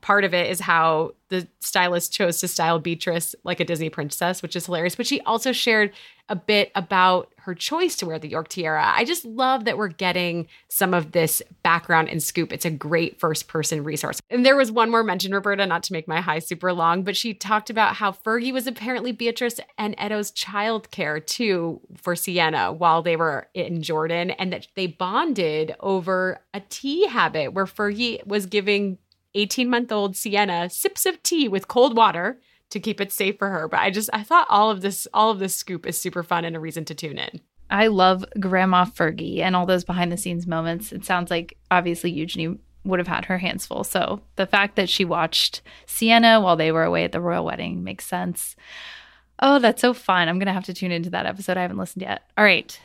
part 0.01 0.25
of 0.25 0.33
it 0.35 0.51
is 0.51 0.61
how 0.61 1.13
the 1.29 1.47
stylist 1.61 2.13
chose 2.13 2.41
to 2.41 2.49
style 2.49 2.79
Beatrice 2.79 3.35
like 3.45 3.61
a 3.61 3.65
Disney 3.65 3.91
princess, 3.91 4.43
which 4.43 4.57
is 4.57 4.67
hilarious. 4.67 4.95
But 4.95 5.07
she 5.07 5.21
also 5.23 5.53
shared 5.53 5.93
a 6.31 6.37
bit 6.37 6.71
about 6.75 7.33
her 7.39 7.55
choice 7.55 7.97
to 7.97 8.07
wear 8.07 8.19
the 8.19 8.29
York 8.29 8.49
tiara. 8.49 8.93
I 8.95 9.05
just 9.05 9.25
love 9.25 9.65
that 9.65 9.79
we're 9.79 9.89
getting 9.89 10.47
some 10.69 10.93
of 10.93 11.13
this 11.13 11.43
background 11.63 12.09
and 12.11 12.23
scoop. 12.23 12.53
It's 12.53 12.67
a 12.67 12.71
great 12.71 13.19
first 13.19 13.49
person 13.49 13.83
resource. 13.83 14.21
And 14.31 14.45
there 14.45 14.57
was 14.57 14.71
one 14.71 14.91
more 14.91 15.03
mention, 15.03 15.33
Roberta, 15.33 15.67
not 15.67 15.83
to 15.85 15.93
make 15.93 16.07
my 16.07 16.21
high 16.21 16.39
super 16.39 16.73
long, 16.73 17.03
but 17.03 17.17
she 17.17 17.33
talked 17.33 17.71
about 17.71 17.97
how 17.97 18.13
Fergie 18.13 18.53
was 18.53 18.67
apparently 18.67 19.13
Beatrice 19.13 19.61
and 19.79 19.95
Edo's 19.99 20.31
childcare 20.33 21.25
too 21.25 21.81
for 21.97 22.15
Sienna 22.15 22.73
while 22.73 23.03
they 23.03 23.17
were 23.17 23.49
in 23.55 23.83
Jordan, 23.83 24.31
and 24.33 24.53
that 24.53 24.69
they 24.77 24.87
bonded 24.87 25.75
over 25.81 26.41
a 26.53 26.61
tea 26.69 27.07
habit 27.07 27.55
where 27.55 27.67
Fergie 27.67 28.25
was 28.27 28.47
giving 28.47 28.99
18 29.39 29.71
month 29.71 29.93
old 29.93 30.17
Sienna 30.17 30.69
sips 30.69 31.07
of 31.07 31.23
tea 31.23 31.49
with 31.49 31.69
cold 31.69 31.97
water 31.97 32.41
to 32.71 32.81
keep 32.81 33.01
it 33.01 33.13
safe 33.13 33.39
for 33.39 33.49
her. 33.49 33.69
But 33.69 33.81
I 33.81 33.91
just 33.91 34.11
I 34.13 34.23
thought 34.23 34.47
all 34.51 34.71
of 34.71 34.81
this 34.81 35.07
all 35.15 35.31
of 35.31 35.39
this 35.39 35.55
scoop 35.55 35.87
is 35.87 36.01
super 36.01 36.23
fun 36.23 36.45
and 36.45 36.57
a 36.57 36.61
reason 36.61 36.85
to 36.87 36.95
tune 36.95 37.19
in. 37.19 37.41
I 37.71 37.89
love 37.89 38.25
Grandma 38.41 38.85
Fergie 38.87 39.41
and 39.41 39.55
all 39.55 39.67
those 39.67 39.85
behind 39.85 40.11
the 40.11 40.17
scenes 40.17 40.47
moments. 40.47 40.93
It 40.93 41.05
sounds 41.05 41.31
like 41.31 41.57
obviously 41.71 42.11
Eugenie 42.11 42.59
would 42.85 42.99
have 42.99 43.09
had 43.09 43.27
her 43.27 43.39
hands 43.39 43.67
full. 43.67 43.85
So 43.85 44.23
the 44.37 44.47
fact 44.47 44.77
that 44.77 44.89
she 44.89 45.05
watched 45.05 45.61
Sienna 45.87 46.41
while 46.41 46.57
they 46.57 46.73
were 46.73 46.85
away 46.85 47.05
at 47.05 47.13
the 47.13 47.21
royal 47.21 47.45
wedding 47.45 47.85
makes 47.85 48.07
sense. 48.07 48.57
Oh, 49.41 49.59
that's 49.59 49.83
so 49.83 49.93
fun. 49.93 50.29
I'm 50.29 50.39
going 50.39 50.47
to 50.47 50.53
have 50.53 50.65
to 50.65 50.75
tune 50.75 50.91
into 50.91 51.11
that 51.11 51.27
episode. 51.27 51.57
I 51.57 51.63
haven't 51.63 51.77
listened 51.77 52.03
yet. 52.03 52.23
All 52.37 52.45
right. 52.45 52.79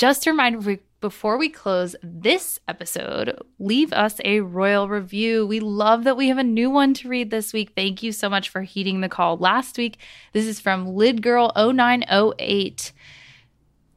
Just 0.00 0.26
a 0.26 0.30
reminder 0.30 0.78
before 1.02 1.36
we 1.36 1.50
close 1.50 1.94
this 2.02 2.58
episode, 2.66 3.38
leave 3.58 3.92
us 3.92 4.18
a 4.24 4.40
royal 4.40 4.88
review. 4.88 5.46
We 5.46 5.60
love 5.60 6.04
that 6.04 6.16
we 6.16 6.28
have 6.28 6.38
a 6.38 6.42
new 6.42 6.70
one 6.70 6.94
to 6.94 7.06
read 7.06 7.30
this 7.30 7.52
week. 7.52 7.72
Thank 7.76 8.02
you 8.02 8.10
so 8.10 8.30
much 8.30 8.48
for 8.48 8.62
heeding 8.62 9.02
the 9.02 9.10
call 9.10 9.36
last 9.36 9.76
week. 9.76 9.98
This 10.32 10.46
is 10.46 10.58
from 10.58 10.86
LidGirl0908. 10.86 12.92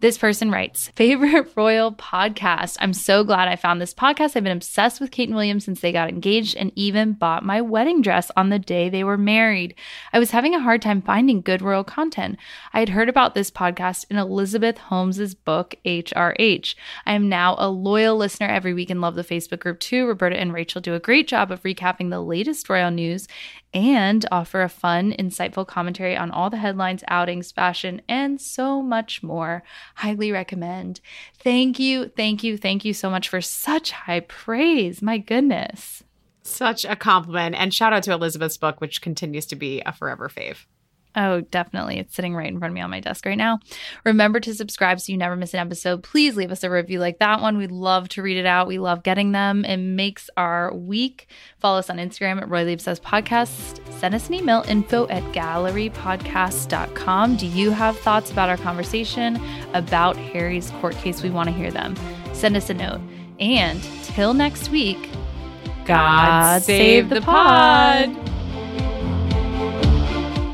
This 0.04 0.18
person 0.18 0.52
writes, 0.52 0.90
favorite 0.98 1.54
royal 1.56 1.94
podcast. 1.94 2.76
I'm 2.82 2.92
so 2.92 3.24
glad 3.24 3.48
I 3.48 3.56
found 3.56 3.80
this 3.80 3.94
podcast. 3.94 4.36
I've 4.36 4.44
been 4.44 4.52
obsessed 4.52 5.00
with 5.00 5.12
Kate 5.12 5.30
and 5.30 5.36
William 5.38 5.62
since 5.62 5.80
they 5.80 5.94
got 5.94 6.10
engaged 6.10 6.58
and 6.58 6.74
even 6.76 7.14
bought 7.14 7.46
my 7.46 7.62
wedding 7.62 8.02
dress 8.02 8.30
on 8.36 8.50
the 8.50 8.60
day 8.60 8.90
they 8.90 9.06
were 9.06 9.18
married. 9.18 9.76
I 10.12 10.20
was 10.20 10.32
having 10.32 10.54
a 10.54 10.60
hard 10.60 10.82
time 10.82 11.02
finding 11.02 11.40
good 11.40 11.62
royal 11.62 11.86
content. 11.86 12.38
I 12.74 12.82
had 12.82 12.90
heard 12.90 13.08
about 13.08 13.34
this 13.34 13.50
podcast 13.50 14.06
in 14.10 14.18
Elizabeth 14.18 14.78
Holmes's 14.78 15.36
book, 15.36 15.76
HRH. 15.86 16.76
I 17.06 17.14
am 17.14 17.30
now 17.30 17.56
a 17.58 17.70
loyal 17.70 18.18
listener 18.18 18.50
every 18.50 18.74
week 18.74 18.90
and 18.90 19.00
love 19.00 19.16
the 19.16 19.24
Facebook 19.24 19.62
group 19.62 19.80
too. 19.80 20.06
Roberta 20.06 20.38
and 20.38 20.52
Rachel 20.52 20.82
do 20.82 20.96
a 20.96 21.00
great 21.00 21.30
job 21.30 21.50
of 21.50 21.64
recapping 21.64 22.10
the 22.10 22.20
latest 22.20 22.68
royal 22.68 22.92
news 22.92 23.26
and 23.74 24.26
offer 24.32 24.62
a 24.62 24.70
fun, 24.70 25.14
insightful 25.18 25.68
commentary 25.68 26.16
on 26.16 26.32
all 26.32 26.50
the 26.50 26.58
headlines, 26.58 27.04
outings, 27.08 27.52
fashion, 27.52 28.02
and 28.08 28.40
so 28.40 28.82
much 28.82 29.24
more. 29.24 29.64
Highly 29.96 30.32
recommend. 30.32 31.02
Thank 31.40 31.80
you, 31.80 32.10
thank 32.10 32.44
you, 32.44 32.58
thank 32.58 32.86
you 32.86 32.94
so 32.94 33.10
much 33.10 33.30
for 33.30 33.42
such 33.42 33.92
high 33.92 34.22
praise. 34.22 35.02
My 35.02 35.18
goodness. 35.18 36.04
Such 36.44 36.86
a 36.86 36.96
compliment. 36.96 37.56
And 37.56 37.74
shout 37.74 37.94
out 37.94 38.04
to 38.04 38.12
Elizabeth's 38.12 38.58
book, 38.58 38.82
which 38.82 39.02
continues 39.02 39.46
to 39.48 39.56
be 39.56 39.82
a 39.86 39.94
forever 39.94 40.30
fave. 40.30 40.66
Oh, 41.16 41.42
definitely. 41.42 42.00
It's 42.00 42.16
sitting 42.16 42.36
right 42.36 42.48
in 42.48 42.58
front 42.58 42.72
of 42.72 42.76
me 42.76 42.82
on 42.82 42.90
my 42.90 43.00
desk 43.00 43.24
right 43.26 43.38
now. 43.38 43.60
Remember 44.04 44.40
to 44.40 44.56
subscribe 44.56 45.00
so 45.00 45.12
you 45.12 45.18
never 45.18 45.36
miss 45.36 45.54
an 45.54 45.60
episode. 45.60 46.02
Please 46.04 46.36
leave 46.36 46.52
us 46.52 46.64
a 46.64 46.72
review 46.72 47.00
like 47.00 47.20
that 47.20 47.40
one. 47.40 47.58
We'd 47.58 47.72
love 47.72 48.10
to 48.10 48.24
read 48.24 48.38
it 48.38 48.48
out. 48.48 48.68
We 48.68 48.80
love 48.80 49.04
getting 49.04 49.32
them. 49.32 49.64
It 49.64 49.78
makes 49.78 50.30
our 50.38 50.74
week. 50.74 51.28
Follow 51.60 51.78
us 51.80 51.90
on 51.90 51.98
Instagram 51.98 52.42
at 52.42 52.50
Royally 52.50 52.74
Obsessed 52.74 53.04
Podcast. 53.04 53.80
Send 54.00 54.16
us 54.16 54.28
an 54.28 54.34
email, 54.34 54.64
info 54.68 55.08
at 55.10 55.24
gallerypodcast.com. 55.34 57.38
Do 57.38 57.48
you 57.48 57.72
have 57.72 57.98
thoughts 58.00 58.32
about 58.32 58.50
our 58.50 58.58
conversation 58.58 59.40
about 59.74 60.18
Harry's 60.18 60.72
court 60.82 60.96
case? 60.96 61.22
We 61.22 61.30
want 61.30 61.50
to 61.50 61.56
hear 61.56 61.70
them. 61.70 61.96
Send 62.34 62.58
us 62.58 62.72
a 62.72 62.74
note. 62.74 63.02
And 63.40 63.84
till 64.04 64.34
next 64.34 64.70
week, 64.70 65.10
God, 65.86 65.88
God 65.88 66.64
save 66.64 67.10
the 67.10 67.22
pod. 67.22 68.33